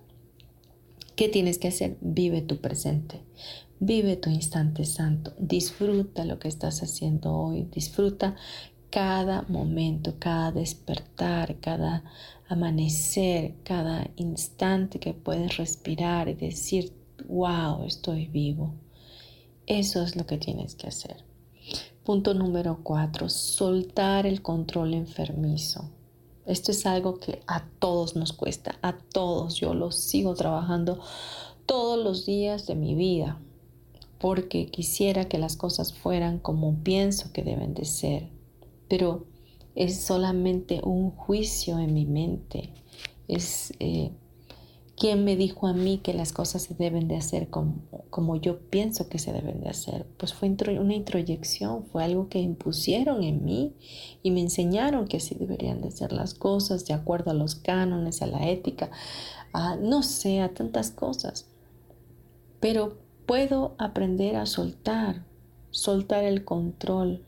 ¿Qué 1.14 1.28
tienes 1.28 1.58
que 1.58 1.68
hacer? 1.68 1.96
Vive 2.00 2.42
tu 2.42 2.56
presente. 2.60 3.20
Vive 3.78 4.16
tu 4.16 4.30
instante 4.30 4.84
santo. 4.84 5.32
Disfruta 5.38 6.24
lo 6.24 6.40
que 6.40 6.48
estás 6.48 6.82
haciendo 6.82 7.32
hoy. 7.32 7.68
Disfruta 7.72 8.34
cada 8.90 9.42
momento, 9.42 10.16
cada 10.18 10.50
despertar, 10.50 11.60
cada 11.60 12.02
amanecer, 12.48 13.54
cada 13.62 14.10
instante 14.16 14.98
que 14.98 15.14
puedes 15.14 15.56
respirar 15.56 16.28
y 16.28 16.34
decir, 16.34 16.92
wow, 17.28 17.84
estoy 17.86 18.26
vivo. 18.26 18.74
Eso 19.68 20.02
es 20.02 20.16
lo 20.16 20.26
que 20.26 20.38
tienes 20.38 20.74
que 20.74 20.88
hacer. 20.88 21.22
Punto 22.04 22.34
número 22.34 22.80
cuatro, 22.82 23.30
soltar 23.30 24.26
el 24.26 24.42
control 24.42 24.92
enfermizo. 24.92 25.90
Esto 26.44 26.70
es 26.70 26.84
algo 26.84 27.18
que 27.18 27.40
a 27.46 27.64
todos 27.78 28.14
nos 28.14 28.34
cuesta, 28.34 28.76
a 28.82 28.98
todos. 28.98 29.54
Yo 29.54 29.72
lo 29.72 29.90
sigo 29.90 30.34
trabajando 30.34 31.00
todos 31.64 32.04
los 32.04 32.26
días 32.26 32.66
de 32.66 32.74
mi 32.74 32.94
vida, 32.94 33.40
porque 34.18 34.66
quisiera 34.66 35.24
que 35.24 35.38
las 35.38 35.56
cosas 35.56 35.94
fueran 35.94 36.38
como 36.38 36.74
pienso 36.74 37.32
que 37.32 37.42
deben 37.42 37.72
de 37.72 37.86
ser, 37.86 38.28
pero 38.86 39.24
es 39.74 39.98
solamente 40.02 40.82
un 40.84 41.10
juicio 41.10 41.78
en 41.78 41.94
mi 41.94 42.04
mente. 42.04 42.74
Es 43.28 43.72
eh, 43.80 44.12
¿Quién 44.96 45.24
me 45.24 45.34
dijo 45.34 45.66
a 45.66 45.72
mí 45.72 45.98
que 45.98 46.14
las 46.14 46.32
cosas 46.32 46.62
se 46.62 46.74
deben 46.74 47.08
de 47.08 47.16
hacer 47.16 47.48
como, 47.48 47.82
como 48.10 48.36
yo 48.36 48.60
pienso 48.60 49.08
que 49.08 49.18
se 49.18 49.32
deben 49.32 49.60
de 49.60 49.68
hacer? 49.68 50.06
Pues 50.18 50.34
fue 50.34 50.48
una 50.48 50.94
introyección, 50.94 51.84
fue 51.86 52.04
algo 52.04 52.28
que 52.28 52.38
impusieron 52.38 53.24
en 53.24 53.44
mí 53.44 53.74
y 54.22 54.30
me 54.30 54.40
enseñaron 54.40 55.08
que 55.08 55.16
así 55.16 55.34
deberían 55.34 55.80
de 55.80 55.90
ser 55.90 56.12
las 56.12 56.34
cosas 56.34 56.86
de 56.86 56.94
acuerdo 56.94 57.32
a 57.32 57.34
los 57.34 57.56
cánones, 57.56 58.22
a 58.22 58.26
la 58.26 58.48
ética, 58.48 58.90
a 59.52 59.74
no 59.74 60.04
sé, 60.04 60.40
a 60.40 60.54
tantas 60.54 60.92
cosas. 60.92 61.48
Pero 62.60 62.96
puedo 63.26 63.74
aprender 63.78 64.36
a 64.36 64.46
soltar, 64.46 65.24
soltar 65.70 66.22
el 66.22 66.44
control, 66.44 67.24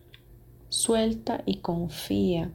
suelta 0.68 1.42
y 1.46 1.56
confía 1.56 2.52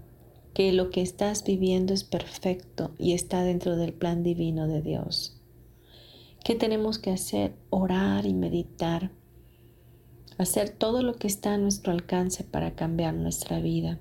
que 0.53 0.71
lo 0.73 0.89
que 0.89 1.01
estás 1.01 1.43
viviendo 1.43 1.93
es 1.93 2.03
perfecto 2.03 2.91
y 2.97 3.13
está 3.13 3.43
dentro 3.43 3.75
del 3.75 3.93
plan 3.93 4.23
divino 4.23 4.67
de 4.67 4.81
Dios. 4.81 5.37
¿Qué 6.43 6.55
tenemos 6.55 6.97
que 6.99 7.11
hacer? 7.11 7.55
Orar 7.69 8.25
y 8.25 8.33
meditar. 8.33 9.11
Hacer 10.37 10.69
todo 10.69 11.03
lo 11.03 11.15
que 11.15 11.27
está 11.27 11.53
a 11.53 11.57
nuestro 11.57 11.93
alcance 11.93 12.43
para 12.43 12.75
cambiar 12.75 13.13
nuestra 13.13 13.59
vida. 13.59 13.99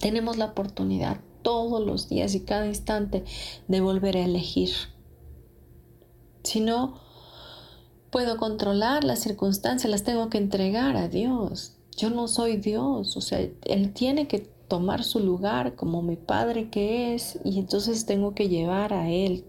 Tenemos 0.00 0.38
la 0.38 0.46
oportunidad 0.46 1.20
todos 1.42 1.84
los 1.84 2.08
días 2.08 2.34
y 2.34 2.40
cada 2.40 2.66
instante 2.66 3.24
de 3.68 3.80
volver 3.80 4.16
a 4.16 4.24
elegir. 4.24 4.70
Si 6.44 6.60
no 6.60 7.00
puedo 8.10 8.38
controlar 8.38 9.04
las 9.04 9.20
circunstancias, 9.20 9.90
las 9.90 10.04
tengo 10.04 10.30
que 10.30 10.38
entregar 10.38 10.96
a 10.96 11.08
Dios. 11.08 11.76
Yo 11.96 12.10
no 12.10 12.28
soy 12.28 12.56
Dios, 12.56 13.16
o 13.16 13.20
sea, 13.20 13.40
Él 13.40 13.92
tiene 13.92 14.28
que 14.28 14.48
tomar 14.68 15.02
su 15.02 15.20
lugar 15.20 15.74
como 15.74 16.02
mi 16.02 16.16
padre 16.16 16.68
que 16.68 17.14
es 17.14 17.38
y 17.44 17.58
entonces 17.58 18.06
tengo 18.06 18.34
que 18.34 18.48
llevar 18.48 18.92
a 18.92 19.10
él 19.10 19.44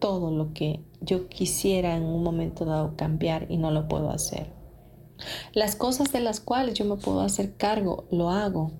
todo 0.00 0.30
lo 0.30 0.52
que 0.52 0.80
yo 1.00 1.28
quisiera 1.28 1.94
en 1.94 2.02
un 2.02 2.22
momento 2.22 2.64
dado 2.64 2.96
cambiar 2.96 3.46
y 3.50 3.58
no 3.58 3.70
lo 3.70 3.86
puedo 3.86 4.10
hacer. 4.10 4.52
Las 5.52 5.76
cosas 5.76 6.12
de 6.12 6.20
las 6.20 6.40
cuales 6.40 6.74
yo 6.74 6.84
me 6.84 6.96
puedo 6.96 7.20
hacer 7.20 7.56
cargo, 7.56 8.06
lo 8.10 8.30
hago, 8.30 8.72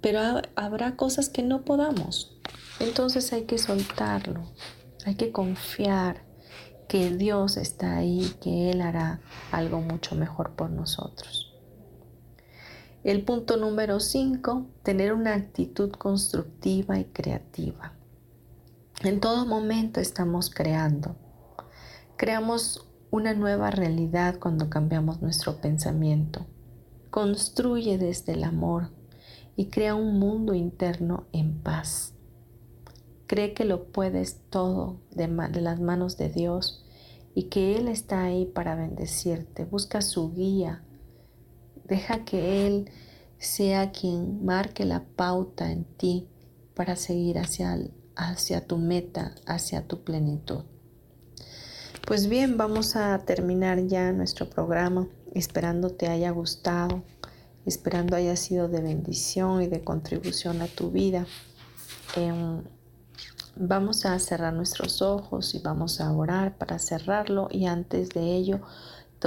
pero 0.00 0.20
habrá 0.54 0.96
cosas 0.96 1.30
que 1.30 1.42
no 1.42 1.64
podamos. 1.64 2.36
Entonces 2.80 3.32
hay 3.32 3.44
que 3.44 3.56
soltarlo, 3.56 4.42
hay 5.06 5.14
que 5.14 5.32
confiar 5.32 6.24
que 6.88 7.10
Dios 7.10 7.56
está 7.56 7.96
ahí, 7.96 8.30
que 8.42 8.70
Él 8.70 8.82
hará 8.82 9.20
algo 9.50 9.80
mucho 9.80 10.14
mejor 10.14 10.54
por 10.54 10.70
nosotros. 10.70 11.43
El 13.04 13.22
punto 13.22 13.58
número 13.58 14.00
5, 14.00 14.66
tener 14.82 15.12
una 15.12 15.34
actitud 15.34 15.90
constructiva 15.92 16.98
y 16.98 17.04
creativa. 17.04 17.92
En 19.02 19.20
todo 19.20 19.44
momento 19.44 20.00
estamos 20.00 20.48
creando. 20.48 21.14
Creamos 22.16 22.88
una 23.10 23.34
nueva 23.34 23.70
realidad 23.70 24.38
cuando 24.38 24.70
cambiamos 24.70 25.20
nuestro 25.20 25.60
pensamiento. 25.60 26.46
Construye 27.10 27.98
desde 27.98 28.32
el 28.32 28.42
amor 28.42 28.88
y 29.54 29.66
crea 29.66 29.94
un 29.94 30.18
mundo 30.18 30.54
interno 30.54 31.26
en 31.32 31.60
paz. 31.60 32.14
Cree 33.26 33.52
que 33.52 33.66
lo 33.66 33.84
puedes 33.84 34.40
todo 34.48 34.96
de, 35.10 35.28
las 35.28 35.78
manos 35.78 36.16
de 36.16 36.30
Dios 36.30 36.86
y 37.34 37.50
que 37.50 37.76
Él 37.76 37.86
está 37.86 38.22
ahí 38.22 38.46
para 38.46 38.74
bendecirte. 38.74 39.66
Busca 39.66 40.00
su 40.00 40.32
guía 40.32 40.82
Deja 41.84 42.24
que 42.24 42.66
Él 42.66 42.90
sea 43.38 43.92
quien 43.92 44.44
marque 44.44 44.84
la 44.84 45.04
pauta 45.04 45.70
en 45.70 45.84
ti 45.84 46.28
para 46.74 46.96
seguir 46.96 47.38
hacia, 47.38 47.78
hacia 48.16 48.66
tu 48.66 48.78
meta, 48.78 49.34
hacia 49.46 49.86
tu 49.86 50.02
plenitud. 50.02 50.64
Pues 52.06 52.28
bien, 52.28 52.56
vamos 52.56 52.96
a 52.96 53.18
terminar 53.20 53.86
ya 53.86 54.12
nuestro 54.12 54.48
programa, 54.48 55.08
esperando 55.34 55.90
te 55.90 56.08
haya 56.08 56.30
gustado, 56.30 57.02
esperando 57.64 58.14
haya 58.16 58.36
sido 58.36 58.68
de 58.68 58.82
bendición 58.82 59.62
y 59.62 59.68
de 59.68 59.82
contribución 59.82 60.60
a 60.60 60.66
tu 60.66 60.90
vida. 60.90 61.26
Em, 62.16 62.62
vamos 63.56 64.04
a 64.04 64.18
cerrar 64.18 64.52
nuestros 64.52 65.00
ojos 65.00 65.54
y 65.54 65.60
vamos 65.60 66.00
a 66.00 66.12
orar 66.12 66.58
para 66.58 66.78
cerrarlo 66.78 67.48
y 67.50 67.66
antes 67.66 68.10
de 68.10 68.34
ello 68.34 68.60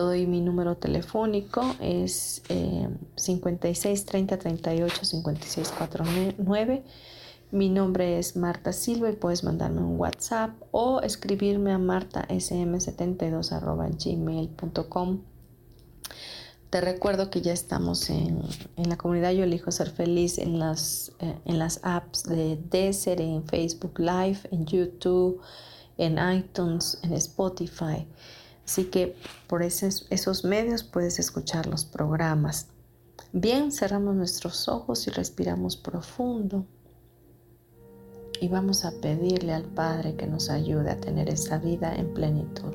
doy 0.01 0.27
mi 0.27 0.41
número 0.41 0.75
telefónico, 0.77 1.63
es 1.79 2.43
56 3.15 4.05
30 4.05 4.37
38 4.37 5.05
56 5.05 5.73
49. 5.77 6.83
Mi 7.51 7.69
nombre 7.69 8.19
es 8.19 8.35
Marta 8.35 8.73
Silva 8.73 9.09
y 9.09 9.13
puedes 9.13 9.45
mandarme 9.45 9.81
un 9.81 9.97
WhatsApp 9.97 10.51
o 10.71 10.99
escribirme 11.01 11.71
a 11.71 11.77
martasm72 11.77 14.03
gmail.com. 14.03 15.21
Te 16.69 16.81
recuerdo 16.81 17.29
que 17.29 17.41
ya 17.41 17.53
estamos 17.53 18.09
en, 18.09 18.41
la 18.75 18.97
comunidad 18.97 19.31
Yo 19.31 19.45
Elijo 19.45 19.71
Ser 19.71 19.89
Feliz 19.89 20.37
en 20.37 20.59
las, 20.59 21.13
eh, 21.19 21.39
en 21.45 21.59
las 21.59 21.79
apps 21.83 22.23
de 22.23 22.59
Desert, 22.69 23.21
en 23.21 23.45
Facebook 23.45 23.97
Live, 23.97 24.39
en 24.51 24.65
YouTube, 24.65 25.39
en 25.97 26.17
iTunes, 26.19 26.99
en 27.03 27.13
Spotify. 27.13 28.05
Así 28.67 28.85
que 28.85 29.15
por 29.47 29.63
esos, 29.63 30.43
medios 30.43 30.83
puedes 30.83 31.19
escuchar 31.19 31.67
los 31.67 31.85
programas. 31.85 32.67
Bien, 33.31 33.71
cerramos 33.71 34.15
nuestros 34.15 34.67
ojos 34.67 35.07
y 35.07 35.09
respiramos 35.09 35.77
profundo. 35.77 36.65
Y 38.41 38.49
vamos 38.49 38.83
a 38.83 38.91
pedirle 38.99 39.53
al 39.53 39.63
Padre 39.63 40.15
que 40.15 40.27
nos 40.27 40.49
ayude 40.49 40.91
a 40.91 40.99
tener 40.99 41.29
esa 41.29 41.57
vida 41.57 41.95
en 41.95 42.13
plenitud. 42.13 42.73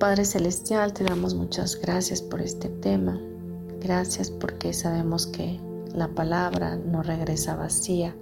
Padre 0.00 0.24
Celestial, 0.24 0.92
te 0.92 1.04
damos 1.04 1.34
muchas 1.34 1.80
gracias 1.80 2.20
por 2.20 2.42
este 2.42 2.68
tema. 2.68 3.18
Gracias 3.80 4.30
porque 4.30 4.72
sabemos 4.72 5.26
que 5.28 5.60
la 5.94 6.08
palabra 6.08 6.76
no 6.76 7.02
regresa 7.02 7.54
vacía 7.54 8.14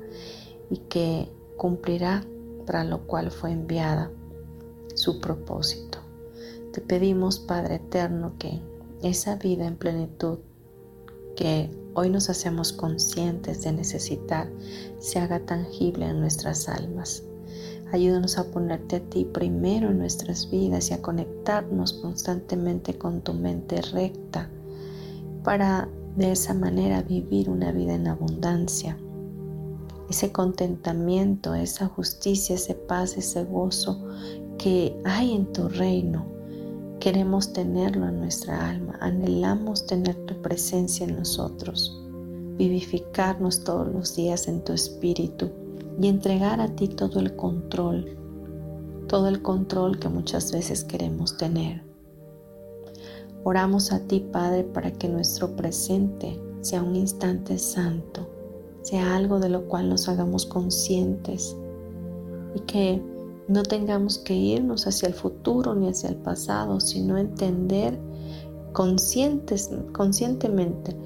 y 0.70 0.78
que 0.88 1.30
cumplirá 1.56 2.24
para 2.66 2.84
lo 2.84 3.06
cual 3.06 3.30
fue 3.30 3.52
enviada 3.52 4.10
su 4.94 5.20
propósito. 5.20 5.85
Te 6.76 6.82
pedimos, 6.82 7.38
Padre 7.38 7.76
Eterno, 7.76 8.34
que 8.38 8.60
esa 9.02 9.36
vida 9.36 9.66
en 9.66 9.76
plenitud 9.76 10.40
que 11.34 11.70
hoy 11.94 12.10
nos 12.10 12.28
hacemos 12.28 12.74
conscientes 12.74 13.62
de 13.62 13.72
necesitar 13.72 14.52
se 14.98 15.18
haga 15.18 15.40
tangible 15.40 16.04
en 16.04 16.20
nuestras 16.20 16.68
almas. 16.68 17.22
Ayúdanos 17.92 18.36
a 18.36 18.50
ponerte 18.50 18.96
a 18.96 19.00
ti 19.00 19.24
primero 19.24 19.88
en 19.88 20.00
nuestras 20.00 20.50
vidas 20.50 20.90
y 20.90 20.92
a 20.92 21.00
conectarnos 21.00 21.94
constantemente 21.94 22.98
con 22.98 23.22
tu 23.22 23.32
mente 23.32 23.80
recta 23.80 24.50
para 25.44 25.88
de 26.14 26.32
esa 26.32 26.52
manera 26.52 27.00
vivir 27.00 27.48
una 27.48 27.72
vida 27.72 27.94
en 27.94 28.06
abundancia. 28.06 28.98
Ese 30.10 30.30
contentamiento, 30.30 31.54
esa 31.54 31.86
justicia, 31.86 32.56
ese 32.56 32.74
paz, 32.74 33.16
ese 33.16 33.44
gozo 33.44 34.06
que 34.58 34.94
hay 35.06 35.34
en 35.34 35.50
tu 35.54 35.70
reino 35.70 36.35
Queremos 37.00 37.52
tenerlo 37.52 38.08
en 38.08 38.20
nuestra 38.20 38.68
alma, 38.68 38.98
anhelamos 39.00 39.86
tener 39.86 40.14
tu 40.26 40.40
presencia 40.42 41.06
en 41.06 41.16
nosotros, 41.16 42.02
vivificarnos 42.56 43.62
todos 43.64 43.88
los 43.88 44.16
días 44.16 44.48
en 44.48 44.64
tu 44.64 44.72
espíritu 44.72 45.50
y 46.00 46.08
entregar 46.08 46.60
a 46.60 46.68
ti 46.74 46.88
todo 46.88 47.20
el 47.20 47.36
control, 47.36 48.16
todo 49.08 49.28
el 49.28 49.42
control 49.42 49.98
que 49.98 50.08
muchas 50.08 50.50
veces 50.52 50.84
queremos 50.84 51.36
tener. 51.36 51.82
Oramos 53.44 53.92
a 53.92 54.00
ti, 54.00 54.20
Padre, 54.32 54.64
para 54.64 54.90
que 54.90 55.08
nuestro 55.08 55.54
presente 55.54 56.40
sea 56.62 56.82
un 56.82 56.96
instante 56.96 57.58
santo, 57.58 58.28
sea 58.82 59.14
algo 59.14 59.38
de 59.38 59.50
lo 59.50 59.68
cual 59.68 59.88
nos 59.88 60.08
hagamos 60.08 60.46
conscientes 60.46 61.56
y 62.56 62.60
que 62.60 63.02
no 63.48 63.62
tengamos 63.62 64.18
que 64.18 64.34
irnos 64.34 64.86
hacia 64.86 65.08
el 65.08 65.14
futuro 65.14 65.74
ni 65.74 65.88
hacia 65.88 66.08
el 66.08 66.16
pasado, 66.16 66.80
sino 66.80 67.16
entender 67.16 67.98
conscientes, 68.72 69.70
conscientemente 69.92 70.96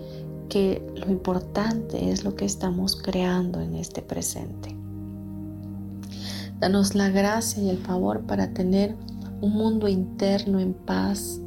que 0.49 0.85
lo 0.97 1.11
importante 1.11 2.11
es 2.11 2.25
lo 2.25 2.35
que 2.35 2.45
estamos 2.45 2.97
creando 2.97 3.61
en 3.61 3.77
este 3.77 4.03
presente. 4.03 4.77
Danos 6.59 6.95
la 6.95 7.09
gracia 7.09 7.63
y 7.63 7.71
el 7.71 7.79
favor 7.79 8.23
para 8.23 8.53
tener 8.53 8.97
un 9.41 9.53
mundo 9.53 9.89
interno 9.89 10.59
en 10.59 10.75
paz, 10.75 11.41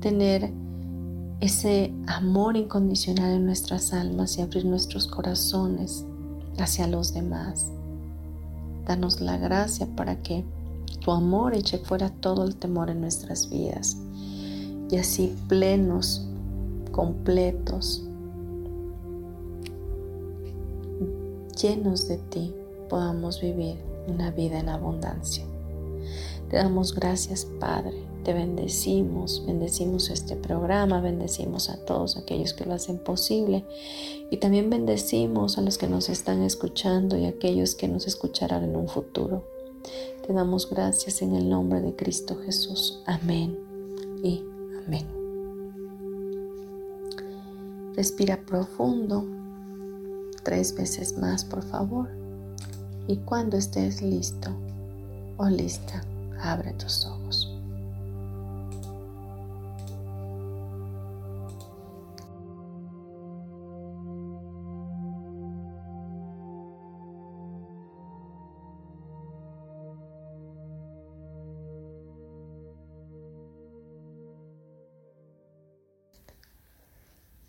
tener 0.00 0.52
ese 1.40 1.92
amor 2.06 2.56
incondicional 2.56 3.34
en 3.34 3.46
nuestras 3.46 3.92
almas 3.92 4.38
y 4.38 4.42
abrir 4.42 4.64
nuestros 4.64 5.06
corazones 5.06 6.04
hacia 6.58 6.86
los 6.86 7.12
demás. 7.12 7.66
Danos 8.86 9.20
la 9.20 9.36
gracia 9.36 9.86
para 9.96 10.22
que 10.22 10.44
tu 11.00 11.10
amor 11.10 11.54
eche 11.54 11.78
fuera 11.78 12.10
todo 12.10 12.44
el 12.44 12.56
temor 12.56 12.90
en 12.90 13.00
nuestras 13.00 13.50
vidas 13.50 13.96
y 14.90 14.96
así 14.96 15.34
plenos, 15.48 16.26
completos, 16.92 18.02
llenos 21.60 22.08
de 22.08 22.18
ti, 22.18 22.54
podamos 22.88 23.40
vivir 23.40 23.76
una 24.06 24.30
vida 24.30 24.58
en 24.58 24.68
abundancia. 24.68 25.44
Te 26.50 26.56
damos 26.56 26.94
gracias, 26.94 27.46
Padre. 27.58 28.13
Te 28.24 28.32
bendecimos, 28.32 29.44
bendecimos 29.46 30.08
este 30.08 30.34
programa, 30.34 31.00
bendecimos 31.00 31.68
a 31.68 31.76
todos 31.84 32.16
aquellos 32.16 32.54
que 32.54 32.64
lo 32.64 32.72
hacen 32.72 32.98
posible 32.98 33.64
y 34.30 34.38
también 34.38 34.70
bendecimos 34.70 35.58
a 35.58 35.60
los 35.60 35.76
que 35.76 35.88
nos 35.88 36.08
están 36.08 36.42
escuchando 36.42 37.18
y 37.18 37.26
a 37.26 37.30
aquellos 37.30 37.74
que 37.74 37.86
nos 37.86 38.06
escucharán 38.06 38.64
en 38.64 38.76
un 38.76 38.88
futuro. 38.88 39.44
Te 40.26 40.32
damos 40.32 40.70
gracias 40.70 41.20
en 41.20 41.34
el 41.34 41.50
nombre 41.50 41.82
de 41.82 41.94
Cristo 41.94 42.36
Jesús. 42.36 43.02
Amén 43.04 43.58
y 44.22 44.42
amén. 44.86 45.06
Respira 47.94 48.40
profundo 48.46 49.26
tres 50.42 50.74
veces 50.74 51.18
más, 51.18 51.44
por 51.44 51.62
favor. 51.62 52.08
Y 53.06 53.18
cuando 53.18 53.58
estés 53.58 54.00
listo 54.00 54.50
o 55.36 55.46
lista, 55.46 56.02
Abre 56.44 56.74
tus 56.74 57.06
ojos. 57.06 57.53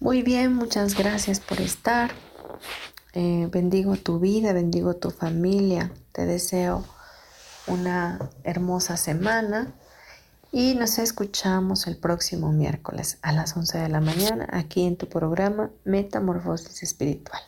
Muy 0.06 0.22
bien, 0.22 0.54
muchas 0.54 0.94
gracias 0.94 1.40
por 1.40 1.60
estar. 1.60 2.12
Eh, 3.14 3.50
bendigo 3.52 3.96
tu 3.96 4.20
vida, 4.20 4.54
bendigo 4.54 4.96
tu 4.98 5.10
familia. 5.10 5.92
Te 6.12 6.28
deseo 6.28 6.86
una 7.66 8.20
hermosa 8.44 8.98
semana 8.98 9.74
y 10.52 10.76
nos 10.76 11.00
escuchamos 11.00 11.88
el 11.88 11.98
próximo 11.98 12.52
miércoles 12.52 13.18
a 13.24 13.32
las 13.32 13.58
11 13.58 13.80
de 13.80 13.90
la 13.90 14.00
mañana 14.00 14.48
aquí 14.52 14.86
en 14.86 14.96
tu 14.96 15.10
programa 15.10 15.72
Metamorfosis 15.86 16.84
Espiritual. 16.84 17.42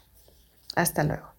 Hasta 0.75 1.03
luego. 1.03 1.36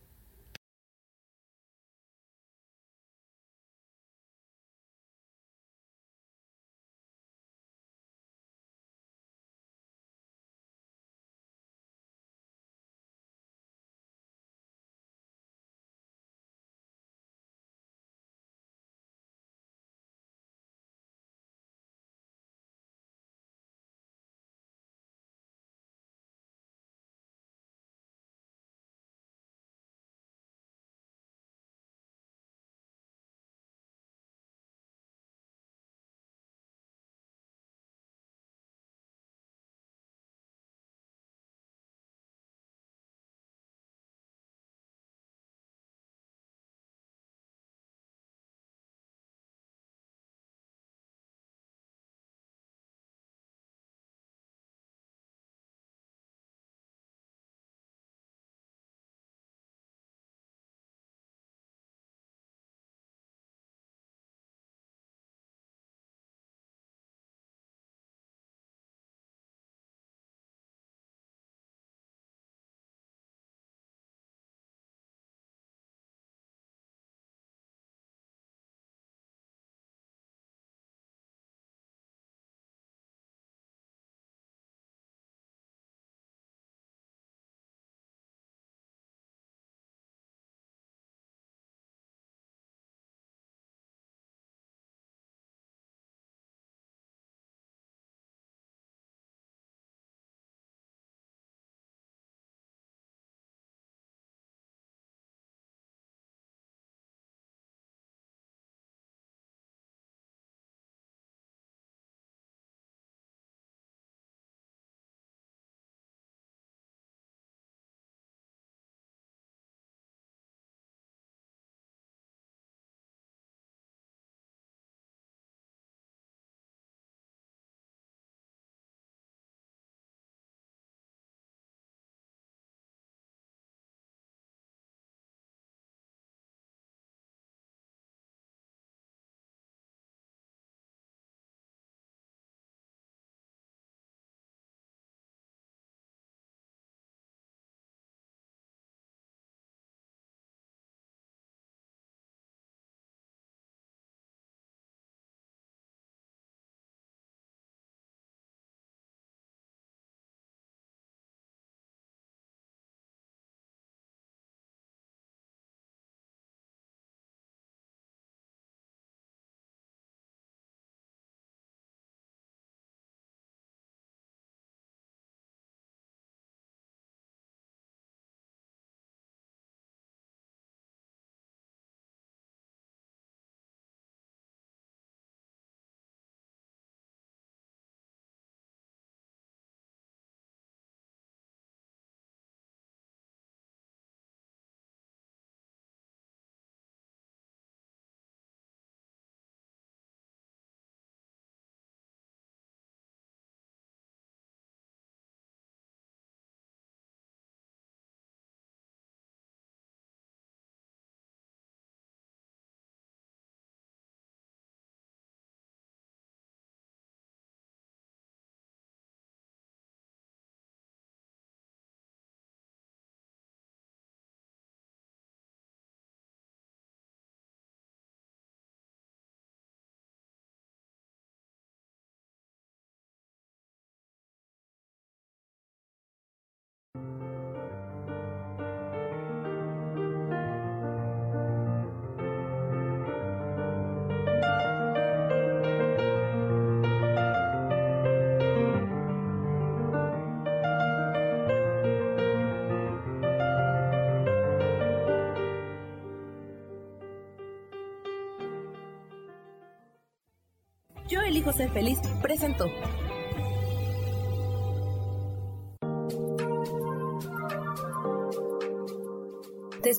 Yo 261.09 261.22
elijo 261.22 261.53
ser 261.55 261.70
feliz 261.70 261.99
presentó. 262.20 262.66